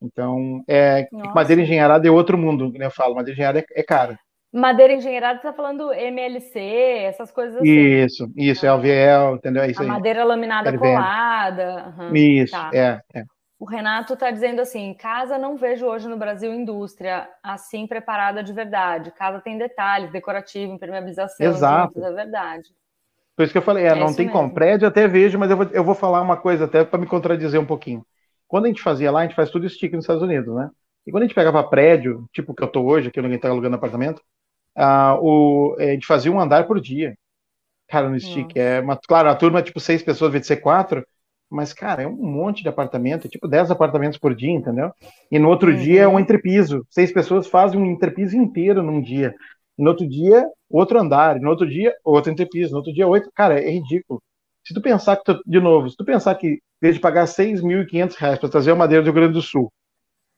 [0.00, 4.18] Então, é, madeira engenheirada é outro mundo, que eu falo, madeira engenheirada é, é cara.
[4.52, 6.58] Madeira engenheirada, você está falando MLC,
[7.04, 7.68] essas coisas assim.
[7.68, 9.62] Isso, isso, é LVL, entendeu?
[9.62, 9.88] É isso a aí.
[9.88, 10.78] madeira laminada LVL.
[10.78, 11.94] colada.
[11.98, 12.70] Uhum, isso, tá.
[12.72, 13.24] é, é.
[13.58, 18.52] O Renato está dizendo assim: casa não vejo hoje no Brasil indústria assim preparada de
[18.52, 19.10] verdade.
[19.10, 22.02] Casa tem detalhes, decorativo, impermeabilização, Exato.
[22.02, 22.68] é verdade.
[23.34, 24.32] Por isso que eu falei, é, é não tem mesmo.
[24.32, 24.54] como.
[24.54, 27.60] Prédio até vejo, mas eu vou, eu vou falar uma coisa até para me contradizer
[27.60, 28.04] um pouquinho.
[28.48, 30.70] Quando a gente fazia lá, a gente faz tudo stick nos Estados Unidos, né?
[31.06, 33.76] E quando a gente pegava prédio, tipo que eu tô hoje, que ninguém tá alugando
[33.76, 34.20] apartamento,
[34.76, 37.16] uh, o, a gente fazia um andar por dia.
[37.88, 38.56] Cara, no stick.
[38.56, 41.06] É uma, claro, a turma é tipo seis pessoas, vai ser quatro,
[41.48, 44.90] mas, cara, é um monte de apartamento, é tipo dez apartamentos por dia, entendeu?
[45.30, 45.78] E no outro uhum.
[45.78, 46.84] dia é um entrepiso.
[46.90, 49.34] Seis pessoas fazem um entrepiso inteiro num dia.
[49.78, 51.38] No outro dia, outro andar.
[51.40, 52.72] No outro dia, outro entrepiso.
[52.72, 53.30] No outro dia, oito.
[53.34, 54.20] Cara, é ridículo.
[54.66, 58.38] Se tu pensar que, tu, de novo, se tu pensar que, desde pagar 6.500 reais
[58.40, 59.72] para trazer a madeira do Rio Grande do Sul,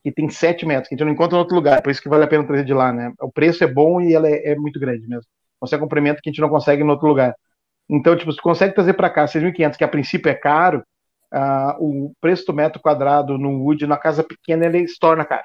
[0.04, 2.10] que tem 7 metros, que a gente não encontra em outro lugar, por isso que
[2.10, 3.10] vale a pena trazer de lá, né?
[3.22, 5.24] O preço é bom e ela é, é muito grande mesmo.
[5.58, 7.34] Consegue um comprimento que a gente não consegue em outro lugar.
[7.88, 10.84] Então, tipo, se tu consegue trazer para cá 6.500, que a princípio é caro,
[11.32, 15.44] uh, o preço do metro quadrado no wood, na casa pequena, ele se torna caro.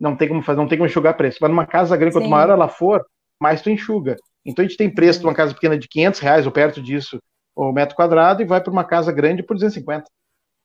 [0.00, 1.38] Não tem como fazer, não tem como enxugar preço.
[1.40, 2.20] Mas numa casa grande, Sim.
[2.20, 3.06] quanto maior ela for,
[3.40, 4.16] mais tu enxuga.
[4.44, 7.20] Então a gente tem preço de uma casa pequena de 500 reais ou perto disso,
[7.56, 10.04] o metro quadrado, e vai para uma casa grande por 250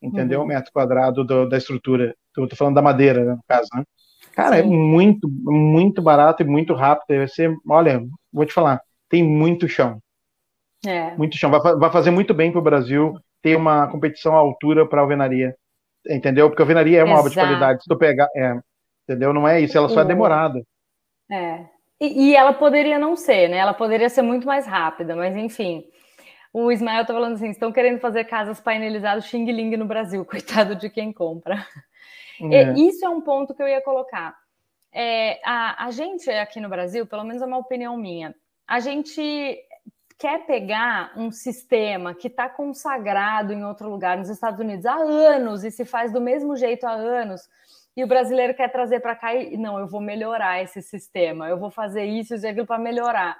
[0.01, 0.39] entendeu?
[0.39, 0.45] Uhum.
[0.45, 2.15] O metro quadrado do, da estrutura.
[2.33, 3.83] Tô, falando da madeira, né, no caso, né?
[4.33, 4.67] Cara, é Sim.
[4.67, 7.17] é muito, muito barato e muito rápido.
[7.17, 9.99] Vai ser, olha, vou te falar, tem muito chão.
[10.85, 11.15] É.
[11.15, 11.51] Muito chão.
[11.51, 15.03] Vai, vai fazer muito bem para o Brasil ter uma competição à altura para a
[15.03, 15.55] alvenaria.
[16.07, 16.49] Entendeu?
[16.49, 17.19] Porque a alvenaria é uma Exato.
[17.19, 17.83] obra de qualidade.
[17.83, 18.29] Se tu pegar.
[18.35, 18.55] É,
[19.03, 19.33] entendeu?
[19.33, 20.61] Não é isso, ela só é demorada.
[21.29, 21.65] É.
[21.99, 23.57] E, e ela poderia não ser, né?
[23.57, 25.83] Ela poderia ser muito mais rápida, mas enfim.
[26.53, 30.75] O Ismael tá falando assim: estão querendo fazer casas painelizadas Xing Ling no Brasil, coitado
[30.75, 31.65] de quem compra.
[32.41, 32.73] É.
[32.73, 34.35] isso é um ponto que eu ia colocar.
[34.91, 38.35] É, a, a gente aqui no Brasil, pelo menos é uma opinião minha,
[38.67, 39.57] a gente
[40.17, 45.63] quer pegar um sistema que está consagrado em outro lugar, nos Estados Unidos, há anos
[45.63, 47.41] e se faz do mesmo jeito há anos,
[47.95, 51.57] e o brasileiro quer trazer para cá e não, eu vou melhorar esse sistema, eu
[51.57, 53.37] vou fazer isso e aquilo para melhorar.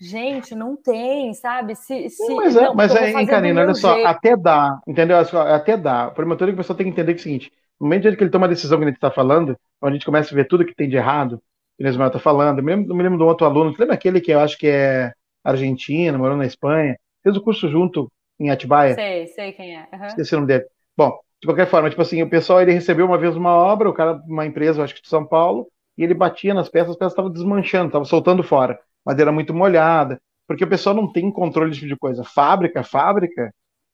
[0.00, 1.74] Gente, não tem, sabe?
[1.74, 4.06] Se, se, mas é, não, mas é, hein, Karina, olha só, jeito.
[4.06, 5.16] até dá, entendeu?
[5.16, 6.06] Até dá.
[6.06, 7.86] O problema todo é que o pessoal tem que entender que é o seguinte: no
[7.86, 10.32] momento que ele toma a decisão que a gente está falando, onde a gente começa
[10.32, 11.42] a ver tudo que tem de errado,
[11.76, 13.94] que o Ismael está falando, eu me, lembro, me lembro de um outro aluno, lembra
[13.94, 18.50] aquele que eu acho que é argentino, morou na Espanha, fez o curso junto em
[18.50, 18.94] Atibaia?
[18.94, 19.88] Sei, sei quem é.
[19.92, 20.06] Uhum.
[20.06, 20.64] Esqueci o nome dele.
[20.96, 23.92] Bom, de qualquer forma, tipo assim, o pessoal ele recebeu uma vez uma obra, o
[23.92, 27.12] cara, uma empresa, acho que de São Paulo, e ele batia nas peças, as peças
[27.12, 28.78] estavam desmanchando, estavam soltando fora.
[29.08, 32.24] Madeira muito molhada porque o pessoal não tem controle desse tipo de coisa.
[32.24, 33.52] Fábrica, fábrica,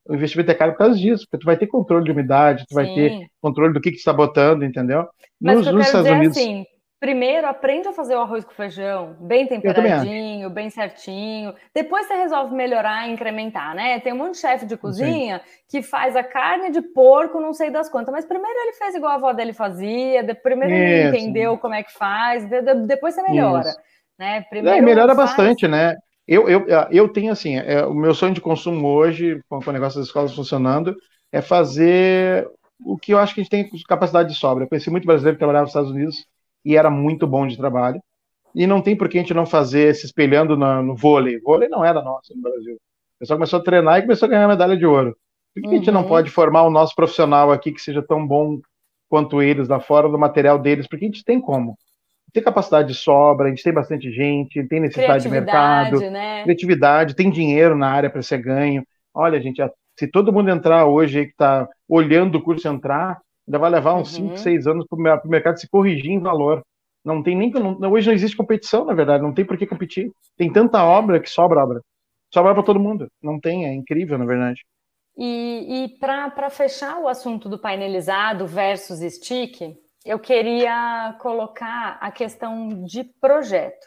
[0.09, 2.69] o investimento é caro por causa disso, porque tu vai ter controle de umidade, tu
[2.69, 2.75] Sim.
[2.77, 5.09] vai ter controle do que, que está botando, entendeu?
[5.41, 6.37] Mas nos, que eu nos Estados Unidos.
[6.37, 6.65] Assim,
[7.01, 11.53] primeiro, aprende a fazer o arroz com feijão, bem temperadinho, bem certinho.
[11.75, 13.99] Depois você resolve melhorar e incrementar, né?
[13.99, 15.63] Tem um monte de chefe de cozinha Sim.
[15.69, 19.11] que faz a carne de porco, não sei das quantas, mas primeiro ele fez igual
[19.11, 22.49] a avó dele fazia, primeiro ele entendeu como é que faz,
[22.87, 23.75] depois você melhora.
[24.19, 24.43] Né?
[24.43, 25.31] Primeiro é, melhora faz...
[25.31, 25.97] bastante, né?
[26.27, 29.73] Eu, eu, eu tenho assim, é, o meu sonho de consumo hoje, com, com o
[29.73, 30.97] negócio das escolas funcionando,
[31.31, 32.49] é fazer
[32.85, 34.65] o que eu acho que a gente tem capacidade de sobra.
[34.65, 36.25] Eu conheci muito brasileiro que trabalhava nos Estados Unidos
[36.65, 38.01] e era muito bom de trabalho.
[38.55, 41.41] E não tem por que a gente não fazer se espelhando no, no vôlei.
[41.41, 42.75] Vôlei não era nosso no Brasil.
[42.75, 45.17] O pessoal começou a treinar e começou a ganhar medalha de ouro.
[45.55, 45.75] Por que uhum.
[45.75, 46.09] a gente não uhum.
[46.09, 48.61] pode formar o nosso profissional aqui que seja tão bom
[49.09, 50.87] quanto eles lá fora, do material deles?
[50.87, 51.77] Porque a gente tem como
[52.35, 56.43] tem capacidade de sobra, a gente tem bastante gente, tem necessidade de mercado, né?
[56.43, 58.85] criatividade, tem dinheiro na área para ser ganho.
[59.15, 59.63] Olha, gente,
[59.97, 64.13] se todo mundo entrar hoje que está olhando o curso entrar, ainda vai levar uns
[64.13, 64.37] 5, uhum.
[64.37, 66.61] 6 anos para o mercado se corrigir em valor.
[67.05, 67.53] Não tem nem.
[67.53, 70.11] Não, hoje não existe competição, na verdade, não tem por que competir.
[70.37, 71.81] Tem tanta obra que sobra obra.
[72.33, 73.07] Sobra para todo mundo.
[73.23, 74.61] Não tem, é incrível, na verdade.
[75.17, 82.85] E, e para fechar o assunto do painelizado versus stick, eu queria colocar a questão
[82.85, 83.87] de projeto.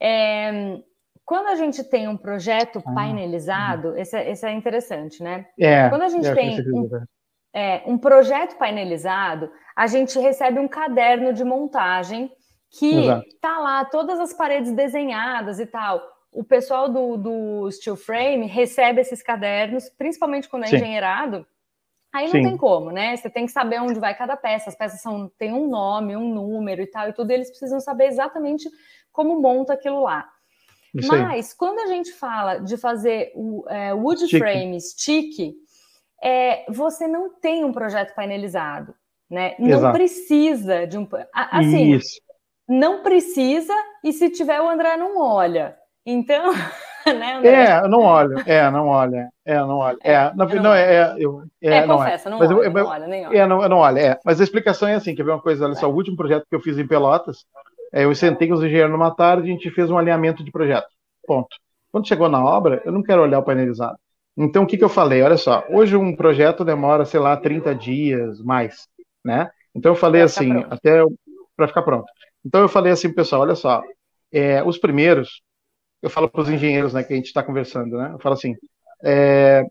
[0.00, 0.78] É,
[1.24, 5.46] quando a gente tem um projeto ah, painelizado, esse, é, esse, é interessante, né?
[5.60, 6.88] É, quando a gente tem um,
[7.54, 12.32] é, um projeto painelizado, a gente recebe um caderno de montagem
[12.70, 16.02] que está lá, todas as paredes desenhadas e tal.
[16.32, 20.76] O pessoal do, do Steel Frame recebe esses cadernos, principalmente quando é Sim.
[20.76, 21.46] engenheirado,
[22.12, 22.42] Aí não Sim.
[22.42, 23.16] tem como, né?
[23.16, 24.70] Você tem que saber onde vai cada peça.
[24.70, 27.30] As peças são, têm um nome, um número e tal, e tudo.
[27.30, 28.68] E eles precisam saber exatamente
[29.12, 30.28] como monta aquilo lá.
[30.94, 31.56] Isso Mas aí.
[31.56, 34.38] quando a gente fala de fazer o é, wood stick.
[34.38, 35.54] frame stick,
[36.22, 38.94] é, você não tem um projeto painelizado,
[39.30, 39.54] né?
[39.58, 39.96] Não Exato.
[39.96, 41.06] precisa de um.
[41.32, 42.20] Assim, Isso.
[42.66, 45.76] não precisa e se tiver o André não olha.
[46.06, 46.52] Então,
[47.18, 47.50] né, André?
[47.50, 48.42] É, não olho.
[48.46, 49.28] É, não olha.
[49.44, 49.98] É, não olha.
[50.02, 52.86] É, é não, não, é, é, eu, é, é, não confessa, não, mas eu, não
[52.86, 53.24] olha, nem.
[53.24, 54.20] É, não, não olha, é.
[54.24, 55.64] Mas a explicação é assim, quer ver uma coisa?
[55.64, 57.44] Olha só, o último projeto que eu fiz em Pelotas,
[57.92, 60.50] é, eu sentei com os engenheiros numa tarde e a gente fez um alinhamento de
[60.50, 60.88] projeto.
[61.26, 61.48] Ponto.
[61.90, 63.96] Quando chegou na obra, eu não quero olhar o painelizado.
[64.36, 65.20] Então, o que, que eu falei?
[65.22, 68.86] Olha só, hoje um projeto demora, sei lá, 30 dias, mais,
[69.24, 69.50] né?
[69.74, 71.02] Então, eu falei assim, até
[71.56, 72.06] para ficar pronto.
[72.44, 73.82] Então, eu falei assim, pessoal, olha só,
[74.32, 75.42] é, os primeiros,
[76.02, 78.10] eu falo para os engenheiros, né, que a gente está conversando, né?
[78.12, 78.54] Eu falo assim,
[79.02, 79.64] é,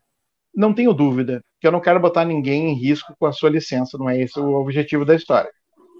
[0.55, 3.97] não tenho dúvida que eu não quero botar ninguém em risco com a sua licença,
[3.97, 5.49] não é esse o objetivo da história.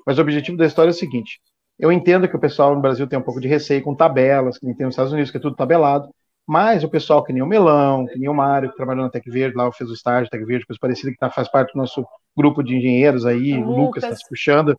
[0.06, 1.40] Mas o objetivo da história é o seguinte:
[1.80, 4.66] eu entendo que o pessoal no Brasil tem um pouco de receio com tabelas, que
[4.66, 6.10] nem tem nos Estados Unidos, que é tudo tabelado,
[6.48, 9.30] mas o pessoal que nem o Melão, que nem o Mário, que trabalhou na Tec
[9.30, 12.06] Verde, lá fez o estágio Tec Verde, coisa parecida, que tá, faz parte do nosso
[12.36, 14.76] grupo de engenheiros aí, o Lucas está se puxando,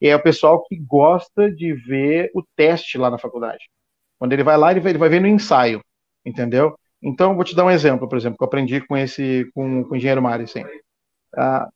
[0.00, 3.70] é o pessoal que gosta de ver o teste lá na faculdade.
[4.22, 5.82] Quando ele vai lá, ele vai, ele vai ver no ensaio,
[6.24, 6.78] entendeu?
[7.02, 9.94] Então, vou te dar um exemplo, por exemplo, que eu aprendi com esse, com, com
[9.94, 10.62] o engenheiro Mário, assim.
[11.36, 11.68] Ah,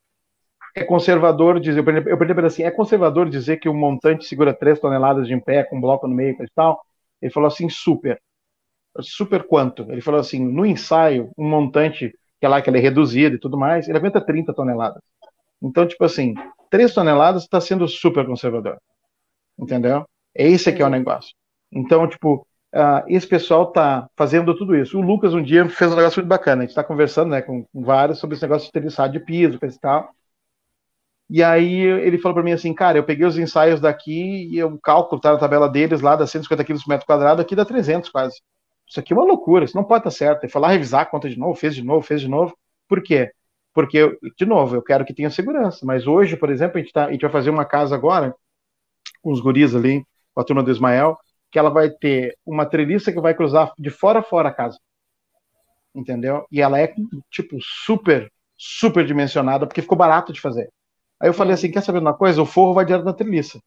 [0.76, 5.26] é conservador dizer, eu aprendi assim, é conservador dizer que o montante segura 3 toneladas
[5.26, 6.80] de em pé, com um bloco no meio e tal?
[7.20, 8.22] Ele falou assim, super.
[9.00, 9.82] Super quanto?
[9.90, 13.40] Ele falou assim, no ensaio, um montante, que é lá que ele é reduzido e
[13.40, 15.02] tudo mais, ele aguenta 30 toneladas.
[15.60, 16.32] Então, tipo assim,
[16.70, 18.78] 3 toneladas está sendo super conservador.
[19.58, 20.06] Entendeu?
[20.32, 21.34] É esse que é o negócio.
[21.76, 24.98] Então, tipo, uh, esse pessoal tá fazendo tudo isso.
[24.98, 26.62] O Lucas um dia fez um negócio muito bacana.
[26.62, 29.58] A gente está conversando né, com, com vários sobre esse negócio de terçado de piso,
[29.62, 30.10] e tal.
[31.28, 34.78] E aí ele falou para mim assim, cara, eu peguei os ensaios daqui e o
[34.78, 38.08] cálculo tá na tabela deles lá, dá 150 quilos por metro quadrado, aqui dá 300
[38.10, 38.40] quase.
[38.88, 40.44] Isso aqui é uma loucura, isso não pode estar certo.
[40.44, 42.56] Ele foi lá revisar a conta de novo, fez de novo, fez de novo.
[42.88, 43.32] Por quê?
[43.74, 45.84] Porque, de novo, eu quero que tenha segurança.
[45.84, 48.34] Mas hoje, por exemplo, a gente, tá, a gente vai fazer uma casa agora,
[49.20, 51.18] com os guris ali, com a turma do Ismael,
[51.50, 54.78] que ela vai ter uma treliça que vai cruzar de fora a fora a casa.
[55.94, 56.46] Entendeu?
[56.50, 56.92] E ela é,
[57.30, 60.68] tipo, super, super dimensionada, porque ficou barato de fazer.
[61.20, 62.42] Aí eu falei assim: quer saber uma coisa?
[62.42, 63.58] O forro vai direto na treliça.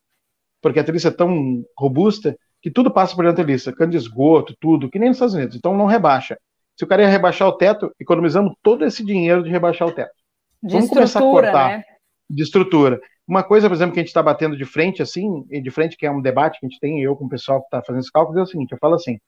[0.62, 3.74] Porque a treliça é tão robusta que tudo passa por dentro da treliça.
[3.74, 5.56] Cano de esgoto, tudo, que nem nos Estados Unidos.
[5.56, 6.38] Então não rebaixa.
[6.78, 10.14] Se o cara ia rebaixar o teto, economizamos todo esse dinheiro de rebaixar o teto.
[10.62, 11.78] De Vamos começar a cortar.
[11.78, 11.84] Né?
[12.30, 13.02] De estrutura.
[13.30, 16.04] Uma coisa, por exemplo, que a gente está batendo de frente, assim, de frente, que
[16.04, 18.12] é um debate que a gente tem, eu com o pessoal que está fazendo esse
[18.12, 19.20] cálculo, é o seguinte: eu falo assim.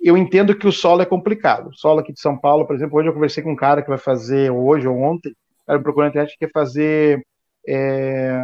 [0.00, 1.68] Eu entendo que o solo é complicado.
[1.68, 3.90] O solo aqui de São Paulo, por exemplo, hoje eu conversei com um cara que
[3.90, 5.34] vai fazer, hoje ou ontem,
[5.68, 7.22] era procurando na internet, que quer fazer
[7.68, 8.42] é,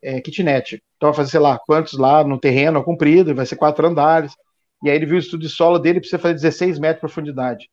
[0.00, 0.80] é, kitnet.
[0.96, 4.36] Então vai fazer, sei lá, quantos lá no terreno comprido, vai ser quatro andares.
[4.84, 7.68] E aí ele viu o estudo de solo dele, precisa fazer 16 metros de profundidade.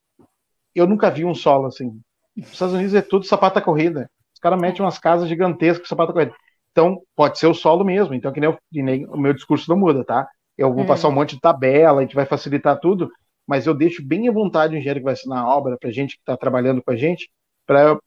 [0.74, 1.92] Eu nunca vi um solo assim.
[2.36, 4.10] Nos Estados Unidos é tudo sapata corrida.
[4.42, 6.34] Caras metem umas casas gigantescas com sapata corrida.
[6.72, 8.14] Então, pode ser o solo mesmo.
[8.14, 10.28] Então, que nem, eu, que nem o meu discurso não muda, tá?
[10.58, 13.10] Eu vou passar um monte de tabela, a gente vai facilitar tudo,
[13.48, 16.16] mas eu deixo bem à vontade o engenheiro que vai assinar a obra, para gente
[16.16, 17.30] que está trabalhando com a gente,
[17.66, 17.98] para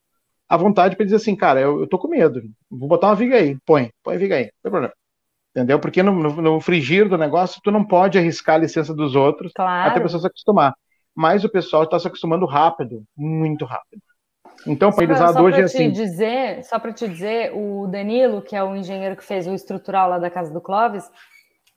[0.49, 3.37] à vontade para dizer assim, cara, eu, eu tô com medo, vou botar uma viga
[3.37, 4.95] aí, põe, põe a viga aí, não tem problema.
[5.51, 5.79] Entendeu?
[5.79, 9.53] Porque no, no, no, frigir do negócio, tu não pode arriscar a licença dos outros
[9.55, 9.91] claro.
[9.91, 10.75] até a pessoa se acostumar.
[11.15, 14.03] Mas o pessoal está se acostumando rápido, muito rápido.
[14.67, 15.91] Então, para eles hoje é assim.
[15.91, 20.09] Dizer, só para te dizer, o Danilo, que é o engenheiro que fez o estrutural
[20.09, 21.05] lá da casa do Clóvis,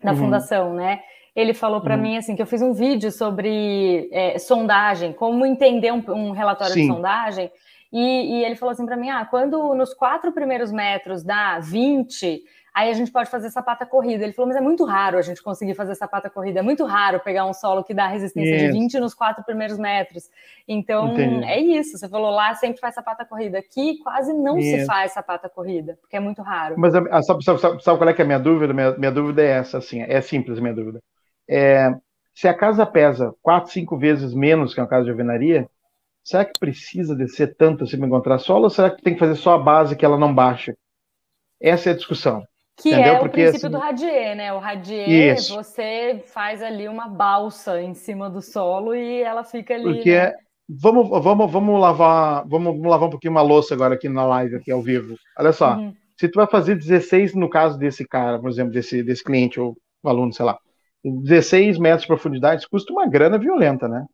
[0.04, 0.18] da uhum.
[0.18, 1.00] fundação, né?
[1.36, 2.02] Ele falou para uhum.
[2.02, 6.74] mim assim que eu fiz um vídeo sobre é, sondagem, como entender um, um relatório
[6.74, 6.82] Sim.
[6.82, 7.52] de sondagem.
[7.92, 12.44] E, e ele falou assim para mim: ah, quando nos quatro primeiros metros dá 20,
[12.78, 14.24] aí a gente pode fazer sapata corrida.
[14.24, 17.20] Ele falou, mas é muito raro a gente conseguir fazer sapata corrida, é muito raro
[17.20, 18.66] pegar um solo que dá resistência isso.
[18.66, 20.30] de 20 nos quatro primeiros metros.
[20.68, 21.44] Então, Entendi.
[21.46, 21.98] é isso.
[21.98, 23.60] Você falou lá, sempre faz sapata corrida.
[23.60, 24.80] Aqui quase não isso.
[24.80, 26.76] se faz sapata corrida, porque é muito raro.
[26.78, 28.74] Mas a, sabe, sabe, sabe, sabe, qual é que é a minha dúvida?
[28.74, 31.02] Minha, minha dúvida é essa, assim, é simples a minha dúvida.
[31.50, 31.90] É,
[32.36, 35.68] se a casa pesa quatro, cinco vezes menos que uma casa de alvenaria,
[36.28, 39.36] Será que precisa descer tanto assim para encontrar solo ou será que tem que fazer
[39.36, 40.76] só a base que ela não baixa?
[41.58, 42.46] Essa é a discussão.
[42.78, 43.14] Que entendeu?
[43.14, 44.54] é o Porque, princípio assim, do radier, né?
[44.54, 45.56] O radier, isso.
[45.56, 49.96] você faz ali uma balsa em cima do solo e ela fica ali.
[49.96, 50.34] Porque né?
[50.70, 54.72] vamos, vamos, vamos lavar, vamos, lavar um pouquinho uma louça agora aqui na live, aqui
[54.72, 55.16] ao vivo.
[55.40, 55.92] Olha só, uhum.
[56.20, 59.76] se tu vai fazer 16 no caso desse cara, por exemplo, desse, desse cliente ou
[60.06, 60.60] aluno, sei lá,
[61.04, 64.06] 16 metros de profundidade, custa uma grana violenta, né?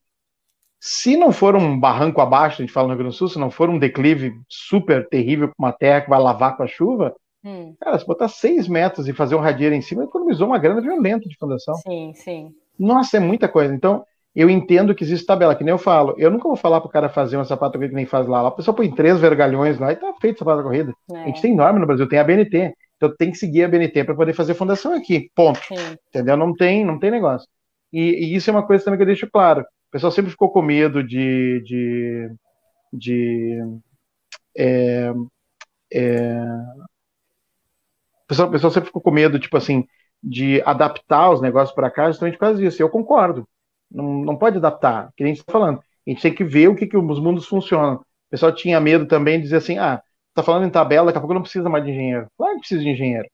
[0.79, 3.39] Se não for um barranco abaixo, a gente fala no Rio Grande do Sul, se
[3.39, 7.13] não for um declive super terrível com uma terra que vai lavar com a chuva,
[7.43, 7.75] hum.
[7.79, 11.27] cara, se botar seis metros e fazer um radieiro em cima, economizou uma grana violenta
[11.27, 11.75] de fundação.
[11.75, 12.55] Sim, sim.
[12.77, 13.73] Nossa, é muita coisa.
[13.73, 14.03] Então,
[14.35, 16.15] eu entendo que existe tabela, que nem eu falo.
[16.17, 18.41] Eu nunca vou falar pro cara fazer uma sapata corrida que nem faz lá.
[18.41, 20.93] Lá a pessoa põe três vergalhões lá e tá feito sapata corrida.
[21.11, 21.23] É.
[21.23, 22.73] A gente tem norma no Brasil, tem a BNT.
[22.97, 25.29] Então tem que seguir a BNT para poder fazer fundação aqui.
[25.35, 25.59] Ponto.
[25.59, 25.97] Sim.
[26.09, 26.35] Entendeu?
[26.35, 27.47] Não tem, não tem negócio.
[27.91, 29.61] E, e, isso é uma coisa também que eu deixo claro.
[29.61, 32.31] O pessoal sempre ficou com medo de, de,
[32.91, 33.59] de
[34.57, 35.13] é,
[35.93, 36.45] é,
[38.33, 39.87] pessoal, pessoal sempre ficou com medo, tipo assim,
[40.21, 42.81] de adaptar os negócios para cá justamente por causa disso.
[42.81, 43.47] Eu concordo.
[43.91, 45.79] Não, não pode adaptar, que nem está falando.
[46.05, 47.95] A gente tem que ver o que, que os mundos funcionam.
[47.95, 50.01] O pessoal tinha medo também de dizer assim, ah,
[50.33, 52.27] tá falando em tabela, daqui a pouco não precisa mais de engenheiro.
[52.37, 53.27] Claro que precisa de engenheiro.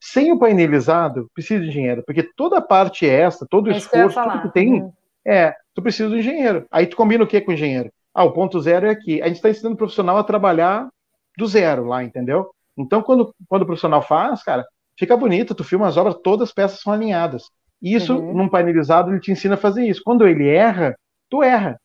[0.00, 4.22] Sem o painelizado, precisa de engenheiro, porque toda a parte essa, todo o é esforço,
[4.22, 4.92] tudo que tem, uhum.
[5.26, 6.66] é, tu precisa do engenheiro.
[6.70, 7.90] Aí tu combina o que com o engenheiro?
[8.14, 9.20] Ah, o ponto zero é aqui.
[9.20, 10.88] A gente está ensinando o profissional a trabalhar
[11.36, 12.53] do zero lá, entendeu?
[12.76, 14.64] Então, quando, quando o profissional faz, cara,
[14.98, 17.44] fica bonito, tu filma as obras, todas as peças são alinhadas.
[17.80, 18.34] E isso, uhum.
[18.34, 20.02] num painelizado, ele te ensina a fazer isso.
[20.04, 20.96] Quando ele erra,
[21.28, 21.78] tu erra.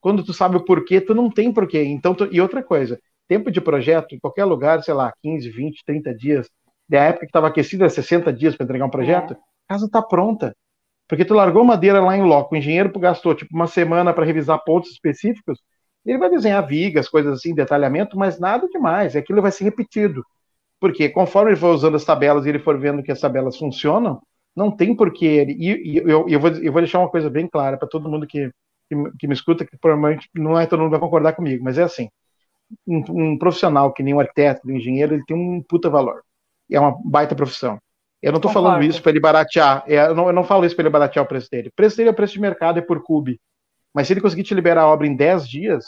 [0.00, 1.82] Quando tu sabe o porquê, tu não tem porquê.
[1.82, 2.28] Então, tu...
[2.30, 6.50] E outra coisa, tempo de projeto, em qualquer lugar, sei lá, 15, 20, 30 dias,
[6.88, 9.36] da época que estava aquecida, 60 dias para entregar um projeto, é.
[9.36, 10.54] a casa está pronta.
[11.08, 14.62] Porque tu largou madeira lá em loco, o engenheiro gastou tipo uma semana para revisar
[14.64, 15.60] pontos específicos,
[16.04, 20.24] ele vai desenhar vigas, coisas assim, detalhamento, mas nada demais, aquilo vai ser repetido.
[20.80, 24.20] Porque conforme ele for usando as tabelas e ele for vendo que as tabelas funcionam,
[24.56, 25.52] não tem porquê ele.
[25.58, 28.26] E, e eu, eu, vou, eu vou deixar uma coisa bem clara para todo mundo
[28.26, 28.50] que,
[28.88, 31.82] que, que, me escuta, que provavelmente não é todo mundo vai concordar comigo, mas é
[31.82, 32.08] assim:
[32.86, 36.22] um, um profissional que nem um arquiteto, um engenheiro, ele tem um puta valor.
[36.70, 37.78] É uma baita profissão.
[38.22, 39.82] Eu não estou falando isso para ele baratear.
[39.86, 41.68] É, eu, não, eu não falo isso para ele baratear o preço dele.
[41.68, 43.40] O preço dele é o preço de mercado, é por cube.
[43.94, 45.84] Mas se ele conseguir te liberar a obra em 10 dias,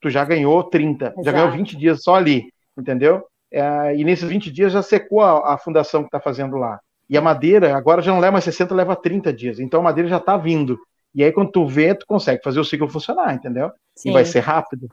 [0.00, 1.24] tu já ganhou 30, Exato.
[1.24, 3.26] já ganhou 20 dias só ali, entendeu?
[3.50, 6.80] É, e nesses 20 dias já secou a, a fundação que está fazendo lá.
[7.08, 9.60] E a madeira agora já não leva mais 60, leva 30 dias.
[9.60, 10.78] Então a madeira já está vindo.
[11.14, 13.70] E aí quando tu vê, tu consegue fazer o ciclo funcionar, entendeu?
[13.94, 14.10] Sim.
[14.10, 14.88] E vai ser rápido.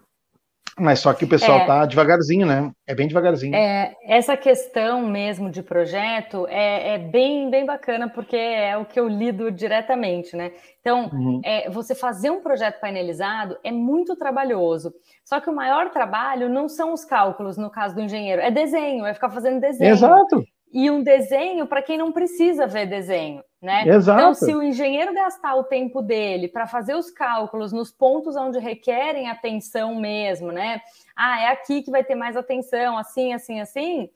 [0.80, 2.72] Mas só que o pessoal é, tá devagarzinho, né?
[2.88, 3.56] É bem devagarzinho.
[3.56, 9.00] É, essa questão mesmo de projeto é, é, bem, bem bacana, porque é o que
[9.00, 10.52] eu lido diretamente, né?
[10.82, 11.42] Então, uhum.
[11.44, 14.94] é, você fazer um projeto painelizado é muito trabalhoso.
[15.24, 19.06] Só que o maior trabalho não são os cálculos, no caso do engenheiro, é desenho,
[19.06, 19.92] é ficar fazendo desenho.
[19.92, 20.44] Exato
[20.74, 23.88] e um desenho para quem não precisa ver desenho, né?
[23.88, 24.20] Exato.
[24.20, 28.58] Então, se o engenheiro gastar o tempo dele para fazer os cálculos nos pontos onde
[28.58, 30.82] requerem atenção mesmo, né?
[31.16, 34.10] Ah, é aqui que vai ter mais atenção, assim, assim, assim.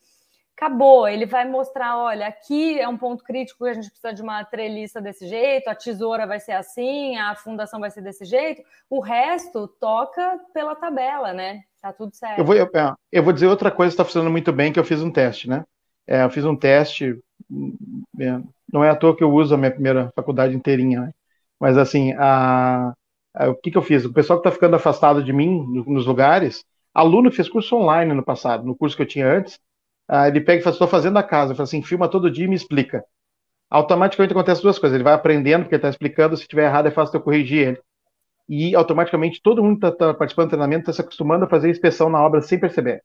[0.55, 4.23] Acabou, ele vai mostrar, olha, aqui é um ponto crítico que a gente precisa de
[4.23, 8.63] uma treliça desse jeito, a tesoura vai ser assim, a fundação vai ser desse jeito.
[8.89, 11.61] O resto toca pela tabela, né?
[11.79, 12.39] Tá tudo certo.
[12.39, 14.79] Eu vou, eu, é, eu vou dizer outra coisa que está funcionando muito bem, que
[14.79, 15.63] eu fiz um teste, né?
[16.07, 17.19] É, eu fiz um teste,
[18.19, 18.39] é,
[18.71, 21.13] não é à toa que eu uso a minha primeira faculdade inteirinha, né?
[21.59, 22.93] mas assim, a,
[23.33, 24.05] a, o que, que eu fiz?
[24.05, 28.13] O pessoal que está ficando afastado de mim nos lugares, aluno que fez curso online
[28.13, 29.59] no passado, no curso que eu tinha antes,
[30.07, 32.47] ah, ele pega e fala, estou fazendo a casa, fala assim, filma todo dia e
[32.47, 33.03] me explica.
[33.69, 36.91] Automaticamente acontece duas coisas, ele vai aprendendo, porque ele está explicando, se estiver errado é
[36.91, 37.79] fácil eu corrigir ele.
[38.49, 42.09] E automaticamente todo mundo está tá participando do treinamento, está se acostumando a fazer inspeção
[42.09, 43.03] na obra sem perceber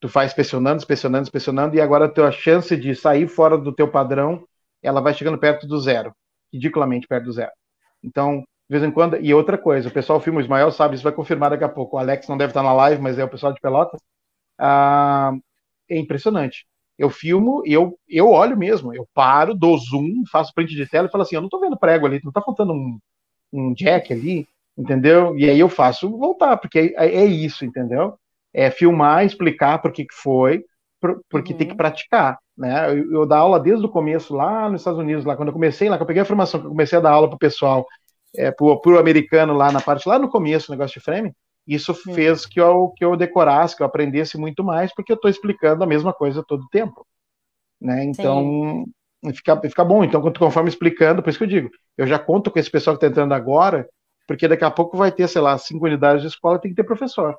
[0.00, 3.88] tu faz inspecionando, inspecionando, inspecionando, e agora a tua chance de sair fora do teu
[3.88, 4.44] padrão,
[4.82, 6.12] ela vai chegando perto do zero,
[6.52, 7.50] ridiculamente perto do zero.
[8.02, 11.04] Então, de vez em quando, e outra coisa, o pessoal filma, o Ismael sabe, isso
[11.04, 13.28] vai confirmar daqui a pouco, o Alex não deve estar na live, mas é o
[13.28, 14.00] pessoal de Pelotas,
[14.58, 15.32] ah,
[15.88, 16.66] é impressionante.
[16.98, 21.08] Eu filmo e eu, eu olho mesmo, eu paro, dou zoom, faço print de tela
[21.08, 22.98] e falo assim, eu não estou vendo prego ali, não está faltando um,
[23.52, 25.36] um jack ali, entendeu?
[25.38, 28.18] E aí eu faço voltar, porque é, é isso, entendeu?
[28.54, 30.64] É, filmar, explicar por que, que foi,
[31.00, 31.58] por, porque uhum.
[31.58, 31.78] tem que uhum.
[31.78, 32.38] praticar.
[32.56, 32.90] Né?
[32.90, 35.96] Eu, eu aula desde o começo, lá nos Estados Unidos, lá quando eu comecei, lá
[35.96, 37.86] que eu peguei a formação, que eu comecei a dar aula para o pessoal,
[38.36, 41.32] é, para o americano lá na parte, lá no começo, o negócio de frame,
[41.66, 42.14] isso uhum.
[42.14, 45.84] fez que eu, que eu decorasse, que eu aprendesse muito mais, porque eu estou explicando
[45.84, 47.06] a mesma coisa todo o tempo.
[47.80, 48.04] Né?
[48.04, 48.86] Então,
[49.34, 50.02] fica, fica bom.
[50.02, 53.04] Então, conforme explicando, por isso que eu digo, eu já conto com esse pessoal que
[53.04, 53.86] está entrando agora,
[54.26, 56.84] porque daqui a pouco vai ter, sei lá, cinco unidades de escola, tem que ter
[56.84, 57.36] professor.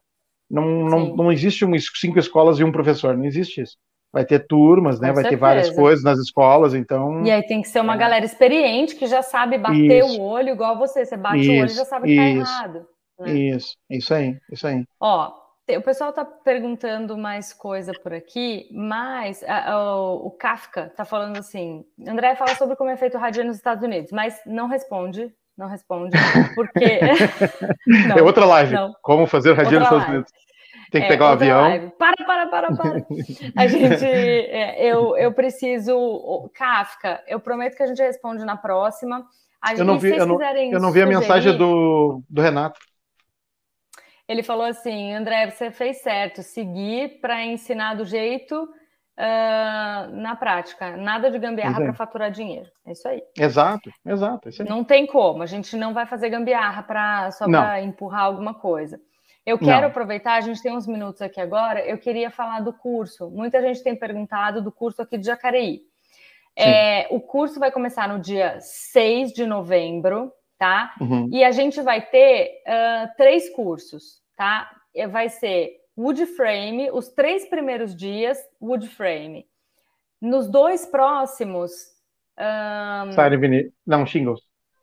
[0.50, 3.78] Não, não, não existe um, cinco escolas e um professor, não existe isso.
[4.12, 5.14] Vai ter turmas, né?
[5.14, 7.24] vai ter várias coisas nas escolas, então.
[7.24, 7.98] E aí tem que ser uma é.
[7.98, 10.20] galera experiente que já sabe bater isso.
[10.20, 11.06] o olho igual você.
[11.06, 12.88] Você bate isso, o olho e já sabe que tá errado.
[13.20, 13.32] Né?
[13.34, 14.84] Isso, isso aí, isso aí.
[15.00, 15.32] Ó,
[15.78, 21.38] o pessoal está perguntando mais coisa por aqui, mas a, a, o Kafka está falando
[21.38, 25.32] assim: André fala sobre como é feito o rádio nos Estados Unidos, mas não responde
[25.60, 26.18] não responde,
[26.56, 27.00] porque.
[28.08, 28.74] não, é outra live.
[28.74, 28.96] Não.
[29.02, 30.32] Como fazer radinho nos Estados Unidos.
[30.90, 31.62] Tem que é, pegar um avião.
[31.62, 31.92] Live.
[32.00, 33.06] Para, para, para, para.
[33.56, 36.50] A gente, é, eu, eu preciso.
[36.56, 39.28] Kafka, eu prometo que a gente responde na próxima.
[39.62, 42.80] A eu não vi, eu não, eu não vi a mensagem do, do Renato.
[44.28, 48.68] Ele falou assim: André, você fez certo, seguir para ensinar do jeito
[49.20, 50.96] uh, na prática.
[50.96, 52.70] Nada de gambiarra para faturar dinheiro.
[52.86, 53.22] É isso aí.
[53.38, 54.50] Exato, exato.
[54.50, 55.44] É não tem como.
[55.44, 59.00] A gente não vai fazer gambiarra pra, só para empurrar alguma coisa.
[59.46, 59.88] Eu quero não.
[59.88, 63.30] aproveitar, a gente tem uns minutos aqui agora, eu queria falar do curso.
[63.32, 65.82] Muita gente tem perguntado do curso aqui de Jacareí.
[66.56, 70.94] É, o curso vai começar no dia 6 de novembro, tá?
[71.00, 71.30] Uhum.
[71.32, 74.70] E a gente vai ter uh, três cursos, tá?
[75.10, 79.46] Vai ser wood frame, os três primeiros dias, wood frame.
[80.22, 81.72] Nos dois próximos.
[82.38, 83.12] Um...
[83.12, 84.40] Side Não, shingles.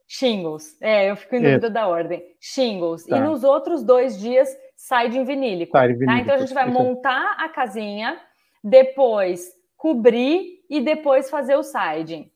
[0.07, 0.77] Shingles.
[0.81, 2.23] É, eu fico em dúvida da ordem.
[2.39, 3.07] Shingles.
[3.07, 3.17] Tá.
[3.17, 5.73] E nos outros dois dias, side em vinílico.
[5.73, 5.89] Tá?
[5.89, 8.21] Então a gente vai montar a casinha,
[8.63, 12.31] depois cobrir e depois fazer o siding.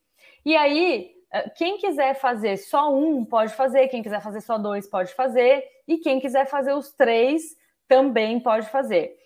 [0.44, 3.88] E aí, eh, quem quiser fazer só um, pode fazer.
[3.88, 5.62] Quem quiser fazer só dois, pode fazer.
[5.86, 7.42] E quem quiser fazer os três,
[7.90, 9.16] também pode fazer.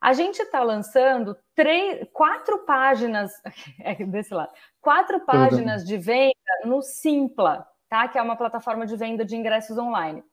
[0.00, 3.30] A gente está lançando três, quatro páginas
[3.78, 6.32] é desse lado, quatro páginas de venda
[6.64, 8.08] no Simpla, tá?
[8.08, 10.24] Que é uma plataforma de venda de ingressos online.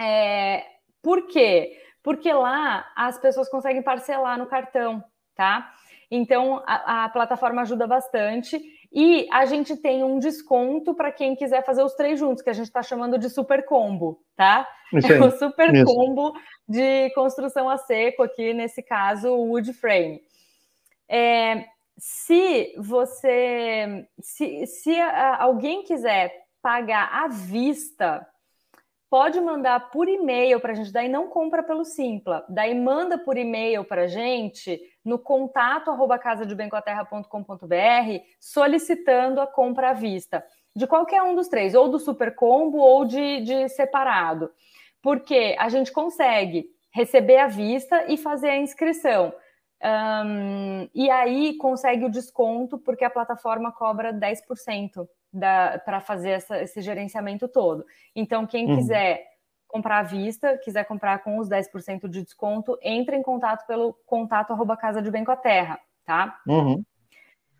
[0.00, 0.64] É,
[1.02, 1.82] por quê?
[2.04, 5.02] Porque lá as pessoas conseguem parcelar no cartão,
[5.34, 5.72] tá?
[6.08, 8.60] Então a, a plataforma ajuda bastante
[8.92, 12.54] e a gente tem um desconto para quem quiser fazer os três juntos, que a
[12.54, 14.66] gente está chamando de super combo, tá?
[14.94, 15.84] É o super Isso.
[15.84, 16.32] combo
[16.66, 20.22] de construção a seco aqui, nesse caso, o wood frame.
[21.06, 21.66] É,
[21.98, 24.98] se você, se, se
[25.38, 26.32] alguém quiser
[26.62, 28.26] pagar à vista,
[29.10, 33.36] pode mandar por e-mail para a gente, daí não compra pelo Simpla, daí manda por
[33.36, 40.44] e-mail para a gente no contato arroba casadebencoaterra.com.br solicitando a compra à vista.
[40.76, 44.50] De qualquer um dos três, ou do super combo ou de, de separado,
[45.02, 49.32] porque a gente consegue receber à vista e fazer a inscrição.
[49.82, 56.80] Um, e aí consegue o desconto, porque a plataforma cobra 10% para fazer essa, esse
[56.80, 57.84] gerenciamento todo.
[58.14, 58.76] Então, quem uhum.
[58.76, 59.26] quiser
[59.66, 64.52] comprar à vista, quiser comprar com os 10% de desconto, entre em contato pelo contato
[64.52, 66.40] arroba Casa de Bem com a Terra, tá?
[66.46, 66.82] Uhum.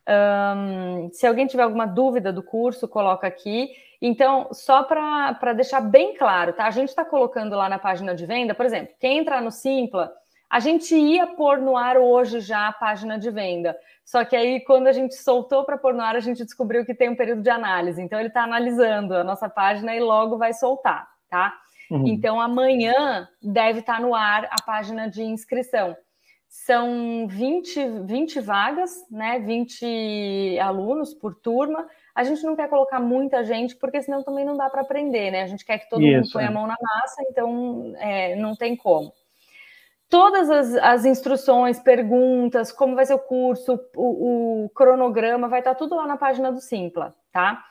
[0.09, 3.71] Um, se alguém tiver alguma dúvida do curso, coloca aqui.
[4.01, 6.67] Então, só para deixar bem claro, tá?
[6.67, 10.11] A gente está colocando lá na página de venda, por exemplo, quem entrar no Simpla,
[10.51, 13.77] a gente ia pôr no ar hoje já a página de venda.
[14.05, 16.95] Só que aí, quando a gente soltou para pôr no ar, a gente descobriu que
[16.95, 18.01] tem um período de análise.
[18.01, 21.55] Então, ele está analisando a nossa página e logo vai soltar, tá?
[21.91, 22.07] Uhum.
[22.07, 25.95] Então, amanhã deve estar tá no ar a página de inscrição.
[26.49, 29.39] São 20, 20 vagas, né?
[29.41, 31.87] 20 alunos por turma.
[32.15, 35.43] A gente não quer colocar muita gente, porque senão também não dá para aprender, né?
[35.43, 36.49] A gente quer que todo Isso, mundo ponha é.
[36.49, 39.13] a mão na massa, então é, não tem como.
[40.09, 45.75] Todas as, as, instruções, perguntas, como vai ser o curso, o, o, cronograma, vai estar
[45.75, 47.63] tudo lá na página do Simpla, tá?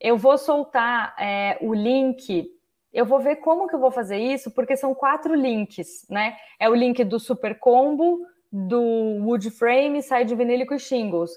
[0.00, 2.48] Eu vou soltar é, o link
[2.92, 6.36] eu vou ver como que eu vou fazer isso, porque são quatro links, né?
[6.60, 8.20] É o link do Super Combo,
[8.52, 8.82] do
[9.24, 11.30] Wood Frame, Side Vinílico e Shingles.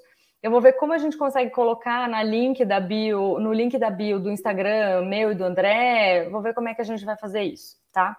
[0.43, 3.89] Eu vou ver como a gente consegue colocar na link da bio, no link da
[3.89, 6.27] bio do Instagram, meu e do André.
[6.29, 8.17] Vou ver como é que a gente vai fazer isso, tá?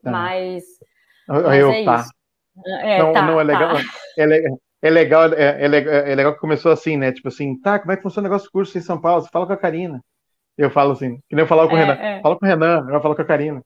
[0.00, 0.10] tá.
[0.10, 0.64] Mas,
[1.28, 1.96] mas eu, é tá.
[1.96, 2.10] isso.
[2.66, 3.74] É, não, tá, não é legal.
[3.74, 3.82] Tá.
[4.18, 4.58] É legal.
[4.84, 7.10] É legal, é, é, legal, é legal que começou assim, né?
[7.10, 9.22] Tipo assim, tá, como é que funciona o negócio do curso em São Paulo?
[9.22, 9.98] Você fala com a Karina.
[10.58, 11.94] Eu falo assim, que nem eu falava com é, o Renan.
[11.94, 12.20] É.
[12.20, 13.62] Fala com o Renan, eu falo com a Karina.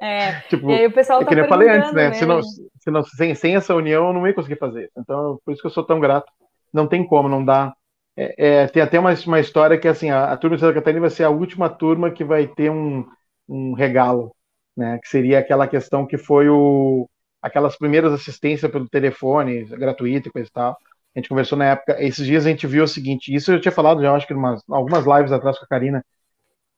[0.00, 2.14] É, tipo, e aí o pessoal é tá que nem eu falei antes, né?
[2.14, 4.90] Se não, se não, sem, sem essa união, eu não ia conseguir fazer.
[4.96, 6.32] Então, por isso que eu sou tão grato.
[6.72, 7.74] Não tem como, não dá.
[8.16, 11.00] É, é, tem até uma, uma história que assim, a, a turma de Santa Catarina
[11.00, 13.04] vai ser a última turma que vai ter um,
[13.48, 14.34] um regalo,
[14.76, 14.98] né?
[14.98, 17.08] Que seria aquela questão que foi o,
[17.42, 20.76] aquelas primeiras assistências pelo telefone, gratuito e coisa e tal.
[21.14, 21.96] A gente conversou na época.
[22.02, 24.62] Esses dias a gente viu o seguinte: isso eu tinha falado já, acho que umas,
[24.68, 26.04] algumas lives atrás com a Karina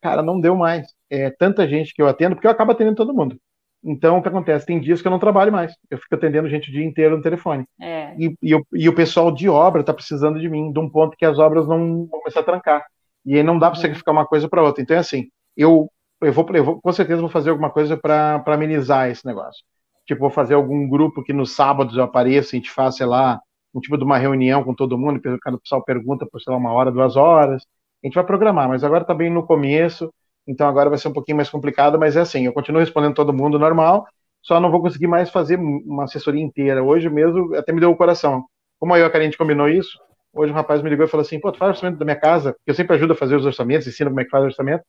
[0.06, 0.86] cara, não deu mais.
[1.10, 3.36] É tanta gente que eu atendo, porque eu acabo atendendo todo mundo.
[3.84, 4.66] Então, o que acontece?
[4.66, 5.74] Tem dias que eu não trabalho mais.
[5.90, 7.64] Eu fico atendendo gente o dia inteiro no telefone.
[7.80, 8.14] É.
[8.18, 11.16] E, e, o, e, o, pessoal de obra está precisando de mim, de um ponto
[11.16, 12.84] que as obras não vão começar a trancar.
[13.24, 13.82] E aí não dá para uhum.
[13.82, 14.82] sacrificar uma coisa para outra.
[14.82, 15.90] Então, é assim, eu,
[16.20, 19.62] eu, vou, eu vou, com certeza, vou fazer alguma coisa para amenizar esse negócio.
[20.06, 23.40] Tipo, vou fazer algum grupo que nos sábados eu apareça, a gente faça, sei lá,
[23.74, 26.72] um tipo de uma reunião com todo mundo, cada pessoal pergunta por, sei lá, uma
[26.72, 27.62] hora, duas horas,
[28.02, 30.12] a gente vai programar, mas agora está bem no começo,
[30.46, 33.32] então agora vai ser um pouquinho mais complicado, mas é assim, eu continuo respondendo todo
[33.32, 34.06] mundo normal,
[34.42, 36.82] só não vou conseguir mais fazer uma assessoria inteira.
[36.82, 38.44] Hoje mesmo até me deu o coração.
[38.78, 39.98] Como e a Karine combinou isso,
[40.32, 42.54] hoje o rapaz me ligou e falou assim, pô, tu faz orçamento da minha casa,
[42.64, 44.84] eu sempre ajudo a fazer os orçamentos, ensino como é que faz o orçamento.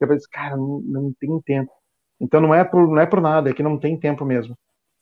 [0.00, 1.72] Eu falei, cara, não, não tem tempo.
[2.20, 4.56] Então não é por, não é por nada, é que não tem tempo mesmo.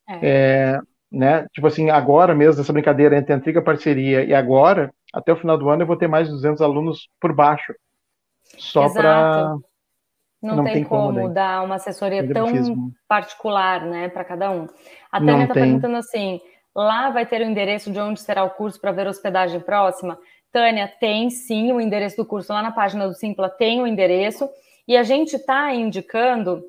[0.09, 0.19] É.
[0.23, 0.81] É,
[1.11, 1.47] né?
[1.53, 5.69] Tipo assim, agora mesmo, essa brincadeira entre antiga parceria e agora, até o final do
[5.69, 7.75] ano eu vou ter mais de 200 alunos por baixo.
[8.59, 9.57] Só para
[10.43, 14.69] não, não, tem, tem como, como dar uma assessoria tão particular, né, para cada um.
[15.11, 16.41] A Tânia está perguntando assim:
[16.75, 20.19] lá vai ter o endereço de onde será o curso para ver hospedagem próxima?
[20.53, 24.49] Tânia, tem sim o endereço do curso lá na página do Simpla, tem o endereço.
[24.87, 26.65] E a gente está indicando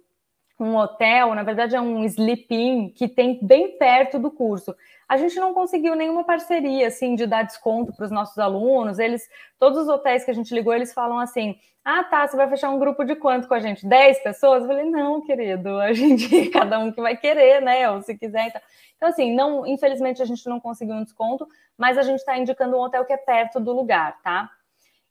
[0.60, 4.76] um hotel, na verdade é um sleep-in que tem bem perto do curso.
[5.08, 8.98] A gente não conseguiu nenhuma parceria assim de dar desconto para os nossos alunos.
[8.98, 11.56] Eles, todos os hotéis que a gente ligou, eles falam assim:
[11.86, 13.88] "Ah, tá, você vai fechar um grupo de quanto com a gente?
[13.88, 17.90] 10 pessoas?" Eu falei: "Não, querido, a gente cada um que vai querer, né?
[17.92, 18.62] Ou se quiser, então.
[18.98, 21.48] Então assim, não, infelizmente a gente não conseguiu um desconto,
[21.78, 24.50] mas a gente está indicando um hotel que é perto do lugar, tá?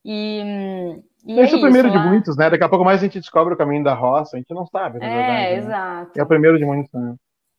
[0.05, 0.43] E
[1.27, 2.11] e Esse é, o primeiro isso, de lá.
[2.11, 2.49] muitos, né?
[2.49, 5.01] Daqui a pouco mais a gente descobre o caminho da roça, a gente não sabe,
[5.01, 5.41] na é, verdade.
[5.41, 6.07] É, exato.
[6.07, 6.13] Né?
[6.17, 7.15] É o primeiro de muitos, né?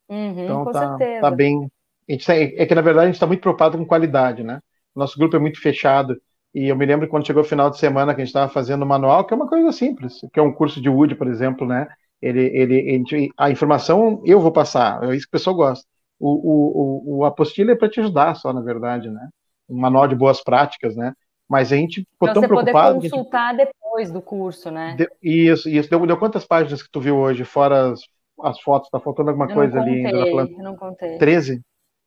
[0.08, 1.20] Uhum, então com tá, certeza.
[1.20, 1.70] tá bem.
[2.08, 4.60] A gente tá, é que, na verdade, a gente está muito preocupado com qualidade, né?
[4.96, 6.16] Nosso grupo é muito fechado.
[6.54, 8.82] E eu me lembro quando chegou o final de semana que a gente estava fazendo
[8.82, 11.66] o manual, que é uma coisa simples, que é um curso de Wood, por exemplo,
[11.66, 11.86] né?
[12.22, 15.86] Ele, ele, a informação eu vou passar, é isso que o pessoal gosta.
[16.18, 19.28] O, o, o, o apostila é para te ajudar só, na verdade, né?
[19.68, 21.12] Um manual de boas práticas, né?
[21.48, 23.00] Mas a gente ficou tão preocupado.
[23.00, 23.66] Você poder consultar gente...
[23.66, 24.96] depois do curso, né?
[24.96, 25.08] De...
[25.22, 25.88] Isso, isso.
[25.88, 28.00] Deu, deu, quantas páginas que tu viu hoje, fora as,
[28.42, 28.90] as fotos?
[28.90, 30.54] Tá faltando alguma eu coisa contei, ali?
[30.54, 31.16] Eu não contei.
[31.16, 31.62] 13?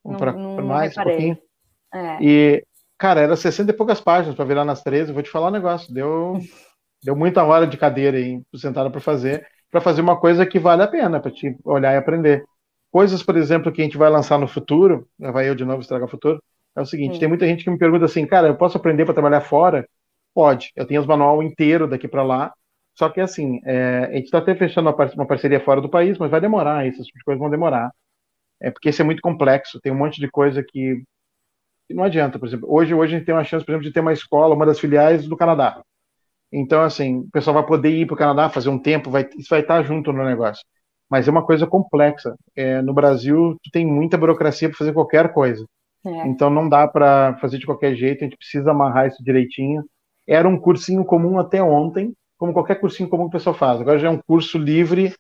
[0.05, 1.37] Não, pra, não, pra mais, um pouquinho.
[1.93, 2.23] É.
[2.23, 2.65] E,
[2.97, 5.11] cara, era 60 e poucas páginas para virar nas 13.
[5.11, 5.91] Vou te falar um negócio.
[5.91, 6.37] Deu,
[7.03, 10.83] deu muita hora de cadeira aí, sentada para fazer, para fazer uma coisa que vale
[10.83, 12.45] a pena, para te olhar e aprender.
[12.91, 16.07] Coisas, por exemplo, que a gente vai lançar no futuro, vai eu de novo estragar
[16.07, 16.43] o futuro,
[16.75, 19.13] é o seguinte: tem muita gente que me pergunta assim, cara, eu posso aprender para
[19.13, 19.87] trabalhar fora?
[20.33, 20.71] Pode.
[20.75, 22.53] Eu tenho os manual inteiro daqui para lá.
[22.95, 26.31] Só que assim, é, a gente está até fechando uma parceria fora do país, mas
[26.31, 27.91] vai demorar, essas coisas vão demorar.
[28.61, 31.03] É porque isso é muito complexo, tem um monte de coisa que,
[31.87, 32.39] que não adianta.
[32.39, 34.55] Por exemplo, hoje, hoje a gente tem uma chance, por exemplo, de ter uma escola,
[34.55, 35.81] uma das filiais do Canadá.
[36.51, 39.49] Então, assim, o pessoal vai poder ir para o Canadá fazer um tempo, vai, isso
[39.49, 40.63] vai estar junto no negócio.
[41.09, 42.35] Mas é uma coisa complexa.
[42.55, 45.65] É, no Brasil, tu tem muita burocracia para fazer qualquer coisa.
[46.05, 46.27] É.
[46.27, 49.83] Então não dá para fazer de qualquer jeito, a gente precisa amarrar isso direitinho.
[50.27, 53.79] Era um cursinho comum até ontem, como qualquer cursinho comum que o pessoal faz.
[53.79, 55.13] Agora já é um curso livre,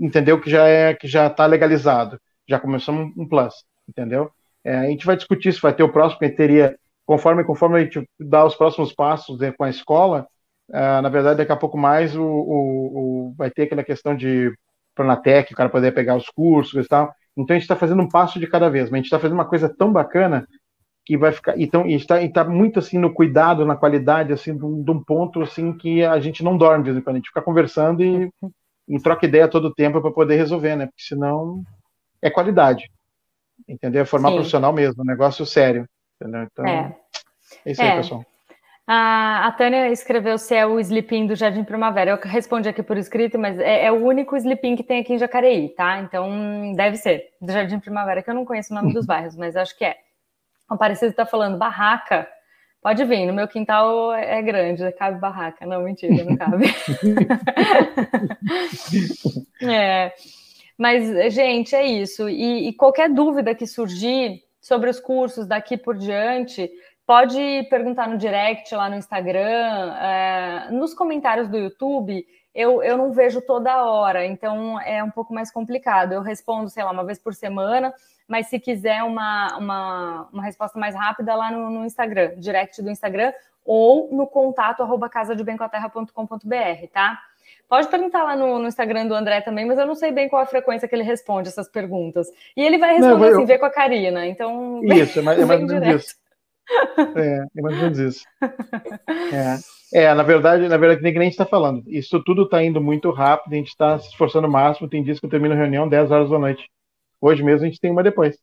[0.00, 0.40] entendeu?
[0.40, 2.18] Que já é que já está legalizado.
[2.48, 3.54] Já começou um, plus,
[3.88, 4.30] entendeu?
[4.64, 7.82] É, a gente vai discutir se vai ter o próximo, que teria, conforme, conforme a
[7.82, 10.26] gente dá os próximos passos né, com a escola,
[10.70, 14.52] uh, na verdade, daqui a pouco mais o, o, o vai ter aquela questão de
[14.94, 17.12] Pronatec, o cara poder pegar os cursos e tal.
[17.36, 19.36] Então a gente está fazendo um passo de cada vez, mas a gente está fazendo
[19.36, 20.46] uma coisa tão bacana
[21.04, 21.58] que vai ficar.
[21.58, 25.02] Então, e está tá muito assim no cuidado, na qualidade, assim, de um, de um,
[25.02, 27.16] ponto assim que a gente não dorme de vez em quando.
[27.16, 28.28] A gente fica conversando e,
[28.88, 30.86] e troca ideia todo o tempo para poder resolver, né?
[30.86, 31.62] Porque senão
[32.20, 32.90] é qualidade.
[33.68, 34.02] Entendeu?
[34.02, 34.34] É formar Sim.
[34.36, 35.88] profissional mesmo, um negócio sério.
[36.20, 36.42] Entendeu?
[36.50, 36.96] Então, é,
[37.64, 37.96] é isso aí, é.
[37.96, 38.24] pessoal.
[38.86, 42.12] A, a Tânia escreveu se é o sleeping do Jardim Primavera.
[42.12, 45.18] Eu respondi aqui por escrito, mas é, é, o único sleeping que tem aqui em
[45.18, 45.98] Jacareí, tá?
[45.98, 49.56] Então deve ser do Jardim Primavera, que eu não conheço o nome dos bairros, mas
[49.56, 49.96] acho que é.
[50.70, 52.28] O Aparecido está falando barraca.
[52.80, 55.66] Pode vir, no meu quintal é grande, cabe barraca.
[55.66, 56.66] Não, mentira, não cabe.
[59.62, 60.12] é.
[60.78, 62.28] Mas, gente, é isso.
[62.28, 66.70] E, e qualquer dúvida que surgir sobre os cursos daqui por diante,
[67.06, 72.26] Pode perguntar no direct lá no Instagram, é, nos comentários do YouTube.
[72.52, 76.12] Eu, eu não vejo toda hora, então é um pouco mais complicado.
[76.12, 77.94] Eu respondo, sei lá, uma vez por semana,
[78.26, 82.90] mas se quiser uma, uma, uma resposta mais rápida lá no, no Instagram, direct do
[82.90, 83.32] Instagram,
[83.64, 87.20] ou no contato arroba casadebencoaterra.com.br, tá?
[87.68, 90.42] Pode perguntar lá no, no, Instagram do André também, mas eu não sei bem qual
[90.42, 92.28] a frequência que ele responde essas perguntas.
[92.56, 93.36] E ele vai responder não, eu...
[93.36, 94.26] assim, ver com a Karina.
[94.26, 94.80] Então.
[94.82, 96.25] Isso, é mais, é mais ou menos isso.
[97.16, 98.24] É, é mais ou menos isso.
[99.92, 100.04] É.
[100.04, 101.82] é, na verdade, na verdade, nem que nem a gente está falando.
[101.86, 104.88] Isso tudo está indo muito rápido, a gente está se esforçando o máximo.
[104.88, 106.68] Tem dias que eu termino a reunião 10 horas da noite.
[107.20, 108.38] Hoje mesmo a gente tem uma depois.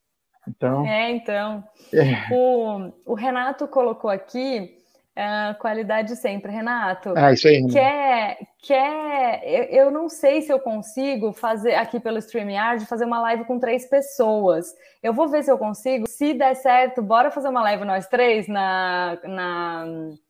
[0.48, 0.86] Então.
[0.86, 1.64] É, então.
[1.94, 2.34] É.
[2.34, 4.78] O, o Renato colocou aqui
[5.16, 7.14] Uh, qualidade sempre, Renato.
[7.16, 7.64] Ah, isso aí.
[7.68, 13.22] Quer, quer eu, eu, não sei se eu consigo fazer aqui pelo StreamYard fazer uma
[13.22, 14.74] live com três pessoas.
[15.04, 16.10] Eu vou ver se eu consigo.
[16.10, 19.86] Se der certo, bora fazer uma live nós três na, na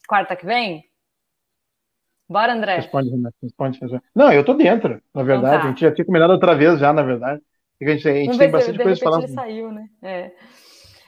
[0.05, 0.83] quarta que vem?
[2.27, 2.75] Bora, André?
[2.75, 3.37] Responde, Renato.
[3.41, 4.03] Responde, responde.
[4.13, 5.47] Não, eu tô dentro, na verdade.
[5.47, 5.65] Então tá.
[5.65, 7.41] A gente já tinha combinado outra vez já, na verdade.
[7.81, 9.23] A gente, a gente tem bastante coisa para falar.
[9.23, 9.87] Ele saiu, né?
[10.01, 10.31] É.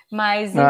[0.10, 0.70] Mas, ah.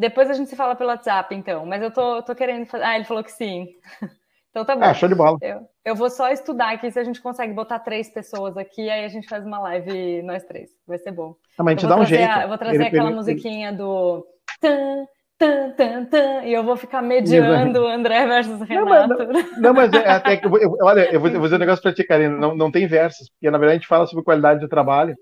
[0.00, 1.66] Depois a gente se fala pelo WhatsApp, então.
[1.66, 2.84] Mas eu tô, tô querendo fazer.
[2.84, 3.68] Ah, ele falou que sim.
[4.50, 4.82] Então tá bom.
[4.82, 5.38] Ah, show de bola.
[5.40, 9.04] Eu, eu vou só estudar aqui se a gente consegue botar três pessoas aqui, aí
[9.04, 10.70] a gente faz uma live nós três.
[10.88, 11.36] Vai ser bom.
[11.56, 12.28] Não, mas a gente dá um jeito.
[12.28, 13.76] A, eu vou trazer ele, aquela ele, musiquinha ele...
[13.76, 14.26] do.
[14.60, 15.06] Tan,
[15.38, 19.08] tan, tan, tan, e eu vou ficar mediando o André versus Renato.
[19.08, 20.46] Não, mas, não, não, mas é, até que.
[20.46, 22.36] Eu, olha, eu vou, eu vou dizer um negócio pra ti, Karina.
[22.36, 25.14] Não, não tem versos, porque na verdade a gente fala sobre qualidade de trabalho.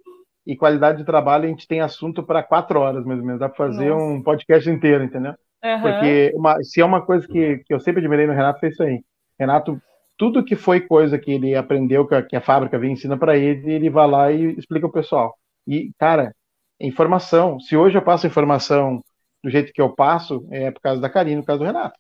[0.49, 3.39] E qualidade de trabalho a gente tem assunto para quatro horas, mais ou menos.
[3.39, 4.03] Dá para fazer Nossa.
[4.03, 5.35] um podcast inteiro, entendeu?
[5.63, 5.83] Uhum.
[5.83, 8.83] Porque uma, se é uma coisa que, que eu sempre admirei no Renato, foi isso
[8.83, 9.05] aí.
[9.39, 9.79] Renato,
[10.17, 13.37] tudo que foi coisa que ele aprendeu, que a, que a fábrica vem ensina para
[13.37, 15.37] ele, ele vai lá e explica o pessoal.
[15.67, 16.35] E, cara,
[16.81, 17.61] informação.
[17.61, 19.05] Se hoje eu passo informação
[19.45, 21.99] do jeito que eu passo, é por causa da Karine, por causa do Renato.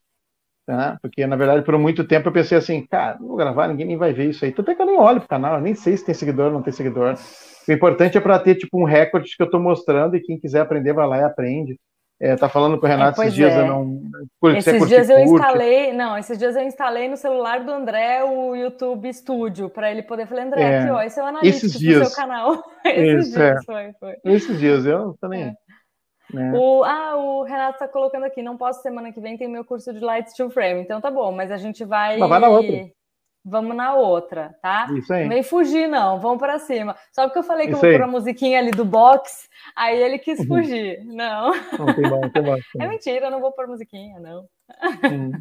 [0.68, 0.98] Tá?
[1.00, 3.96] Porque, na verdade, por muito tempo eu pensei assim, cara, não vou gravar, ninguém nem
[3.96, 4.52] vai ver isso aí.
[4.52, 6.52] Tanto é que eu nem olho pro canal, eu nem sei se tem seguidor ou
[6.52, 7.14] não tem seguidor.
[7.66, 10.60] O importante é para ter tipo um recorde que eu estou mostrando e quem quiser
[10.60, 11.80] aprender vai lá e aprende.
[12.20, 13.60] É, tá falando com o Renato é, esses dias, é.
[13.60, 14.02] eu não.
[14.38, 15.32] Por, esses curte, dias eu curte.
[15.32, 20.02] instalei, não, esses dias eu instalei no celular do André o YouTube Studio para ele
[20.02, 22.62] poder falar, André, é, aqui, ó, esse é o analista esses dias, do seu canal.
[22.84, 23.64] esses Isso, dias, é.
[23.64, 24.16] foi, foi.
[24.22, 25.54] Esses dias, eu também.
[26.34, 26.52] É.
[26.52, 29.92] O, ah, o Renato está colocando aqui, não posso semana que vem, tem meu curso
[29.92, 32.18] de Light Steel Frame, então tá bom, mas a gente vai.
[32.18, 32.90] Mas vai na outra
[33.48, 34.88] vamos na outra, tá?
[34.96, 35.22] Isso aí.
[35.22, 36.94] Não vem fugir, não, vamos para cima.
[37.12, 40.18] Só porque eu falei que eu vou pôr a musiquinha ali do box, aí ele
[40.18, 40.46] quis uhum.
[40.46, 41.02] fugir.
[41.04, 41.52] Não.
[41.78, 42.64] Não tem box, tem box.
[42.80, 44.44] É mentira, eu não vou pôr musiquinha, não.
[45.04, 45.32] Hum.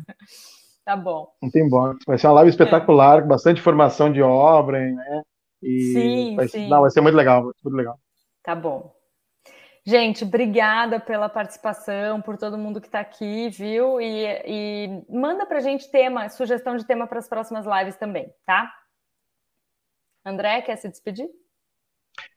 [0.85, 1.27] tá bom.
[1.41, 1.99] Não tem box.
[2.07, 3.21] Vai ser uma live espetacular, é.
[3.21, 5.21] com bastante formação de obra, né?
[5.61, 6.69] E sim, vai, sim.
[6.69, 7.99] Não, vai ser muito legal, muito legal.
[8.43, 8.96] Tá bom.
[9.89, 14.01] Gente, obrigada pela participação, por todo mundo que está aqui, viu?
[14.01, 18.29] E, e manda para a gente tema, sugestão de tema para as próximas lives também,
[18.45, 18.69] tá?
[20.25, 21.29] André, quer se despedir?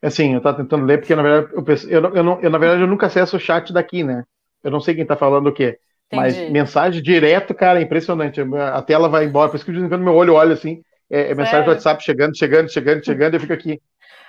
[0.01, 2.49] É assim, eu estava tentando ler, porque na verdade eu, penso, eu, eu, não, eu,
[2.49, 4.23] na verdade eu nunca acesso o chat daqui, né?
[4.63, 5.77] Eu não sei quem está falando o quê.
[6.07, 6.39] Entendi.
[6.39, 8.39] Mas mensagem direto, cara, é impressionante.
[8.39, 10.81] A tela vai embora, por isso que de vez em quando meu olho olha assim,
[11.09, 13.81] é, é mensagem do WhatsApp chegando, chegando, chegando, chegando, e eu fico aqui.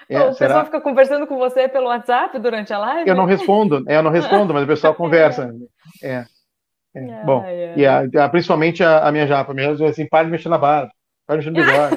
[0.08, 0.48] É, o será?
[0.48, 3.08] pessoal fica conversando com você pelo WhatsApp durante a live?
[3.08, 5.52] Eu não respondo, é, eu não respondo, mas o pessoal conversa.
[6.02, 6.24] É.
[6.94, 7.24] é.
[7.24, 7.74] Bom, é.
[7.76, 10.58] e a, a, principalmente a, a, minha japa, minha japa assim, para de mexer na
[10.58, 10.90] barba,
[11.26, 11.72] para de mexer no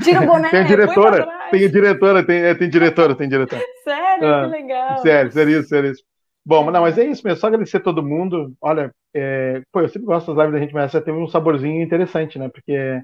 [0.04, 0.50] Tira o boné.
[0.50, 3.62] Tem diretora, tem diretora, tem, é, tem diretora, tem diretora.
[3.84, 4.98] Sério, ah, que legal.
[4.98, 6.02] Sério, sério isso, sério isso.
[6.44, 8.54] Bom, não, mas é isso mesmo, só agradecer a todo mundo.
[8.60, 11.82] Olha, é, pô, eu sempre gosto das lives da gente, mas essa teve um saborzinho
[11.82, 12.48] interessante, né?
[12.48, 13.02] Porque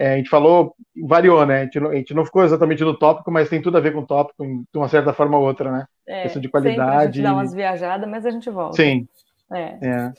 [0.00, 0.74] é, a gente falou,
[1.06, 1.60] variou, né?
[1.60, 3.92] A gente, não, a gente, não, ficou exatamente no tópico, mas tem tudo a ver
[3.92, 5.84] com o tópico, de uma certa forma ou outra, né?
[6.08, 6.90] É, Questão de qualidade.
[6.90, 8.76] a gente dá umas viajadas, mas a gente volta.
[8.76, 9.06] Sim.
[9.52, 9.76] É.
[9.86, 10.12] é.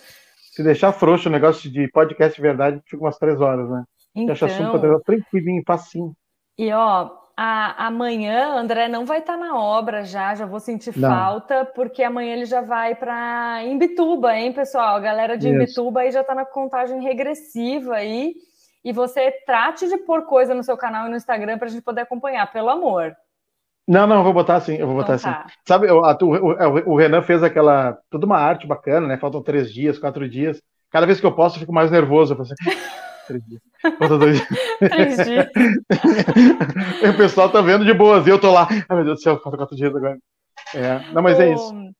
[0.54, 3.84] Se deixar frouxo o negócio de podcast de verdade, fica umas três horas, né?
[4.14, 4.34] Então...
[4.34, 6.14] Acha assunto tranquilinho, facinho.
[6.60, 10.96] E ó, a, amanhã André não vai estar tá na obra já, já vou sentir
[10.96, 11.10] não.
[11.10, 14.98] falta, porque amanhã ele já vai para Imbituba, hein, pessoal?
[14.98, 15.56] A galera de Isso.
[15.56, 18.36] Imbituba aí já está na contagem regressiva aí
[18.84, 21.84] e você trate de pôr coisa no seu canal e no Instagram para a gente
[21.84, 23.16] poder acompanhar, pelo amor.
[23.88, 25.44] Não, não, eu vou botar assim, eu vou botar então, assim.
[25.44, 25.48] Tá.
[25.68, 29.18] Sabe, o, o, o, Renan fez aquela, toda uma arte bacana, né?
[29.18, 30.62] Faltam três dias, quatro dias.
[30.90, 32.34] Cada vez que eu posso, eu fico mais nervoso.
[32.34, 32.80] Eu falo assim,
[33.28, 33.62] três dias.
[33.98, 34.50] Faltam dois dias.
[34.80, 35.48] três dias.
[37.14, 39.40] o pessoal tá vendo de boas, e eu tô lá, ai meu Deus do céu,
[39.40, 40.18] faltam quatro dias agora.
[40.74, 41.48] É, não, mas é o...
[41.48, 41.92] é isso.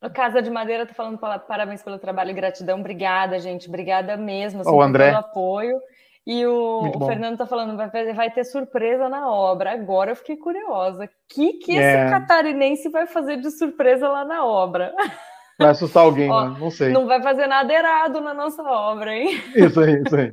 [0.00, 2.78] O Casa de Madeira tá falando parabéns pelo trabalho e gratidão.
[2.78, 3.68] Obrigada, gente.
[3.68, 5.06] Obrigada mesmo assim, o André.
[5.06, 5.80] pelo apoio.
[6.26, 9.72] E o, o Fernando tá falando, vai, vai ter surpresa na obra.
[9.72, 11.04] Agora eu fiquei curiosa.
[11.04, 12.08] O que, que esse é.
[12.08, 14.94] catarinense vai fazer de surpresa lá na obra?
[15.56, 16.56] Vai assustar alguém, Ó, né?
[16.58, 16.90] Não sei.
[16.90, 19.40] Não vai fazer nada errado na nossa obra, hein?
[19.54, 20.32] Isso aí, isso aí.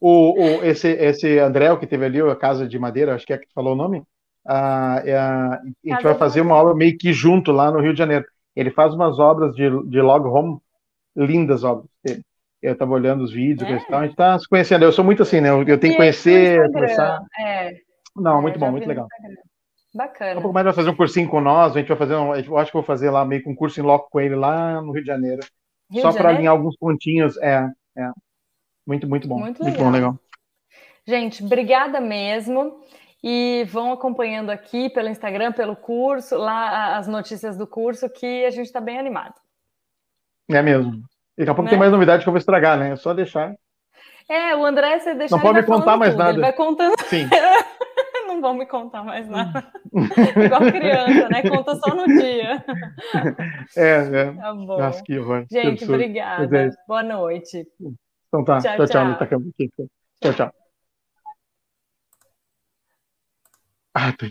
[0.00, 3.38] O, o, esse, esse André, que teve ali, a Casa de Madeira, acho que é
[3.38, 4.02] que falou o nome,
[4.44, 7.92] a, é a, a gente vai fazer uma obra meio que junto lá no Rio
[7.92, 8.24] de Janeiro.
[8.56, 10.58] Ele faz umas obras de, de log home,
[11.14, 12.24] lindas obras dele
[12.62, 13.74] eu estava olhando os vídeos, é.
[13.94, 14.84] a gente está se conhecendo.
[14.84, 15.50] Eu sou muito assim, né?
[15.50, 17.20] Eu, eu tenho que conhecer, conversar.
[17.38, 17.76] É.
[18.16, 19.06] Não, é, muito bom, muito legal.
[19.94, 20.38] Bacana.
[20.38, 22.58] Um pouco mais vai fazer um cursinho com nós, a gente vai fazer, um, eu
[22.58, 24.92] acho que vou fazer lá meio que um curso em loco com ele lá no
[24.92, 25.40] Rio de Janeiro.
[25.90, 27.66] Rio só para alinhar alguns pontinhos, é,
[27.96, 28.10] é.
[28.86, 29.38] Muito, muito bom.
[29.38, 30.18] Muito, muito bom, legal.
[31.06, 32.80] Gente, obrigada mesmo.
[33.22, 38.50] E vão acompanhando aqui pelo Instagram, pelo curso, lá as notícias do curso, que a
[38.50, 39.34] gente está bem animado.
[40.48, 41.02] É mesmo.
[41.38, 41.70] Daqui a pouco né?
[41.70, 42.90] tem mais novidade que eu vou estragar, né?
[42.90, 43.54] É só deixar.
[44.28, 45.36] É, o André, você deixar.
[45.36, 46.18] Não pode me contar mais tudo.
[46.18, 46.32] nada.
[46.32, 46.94] Ele vai contando.
[47.04, 47.28] Sim.
[48.26, 49.70] não vão me contar mais nada.
[50.44, 51.42] Igual criança, né?
[51.48, 52.64] Conta só no dia.
[53.76, 54.32] É, é.
[54.32, 54.78] Tá bom.
[54.78, 55.44] Nossa, que horror.
[55.50, 56.58] Gente, que obrigada.
[56.58, 57.66] É Boa noite.
[58.28, 58.58] Então tá.
[58.58, 58.86] Tchau, tchau.
[58.86, 59.40] Tchau, tchau.
[60.22, 60.52] tchau, tchau.
[63.94, 64.26] Ah, tem.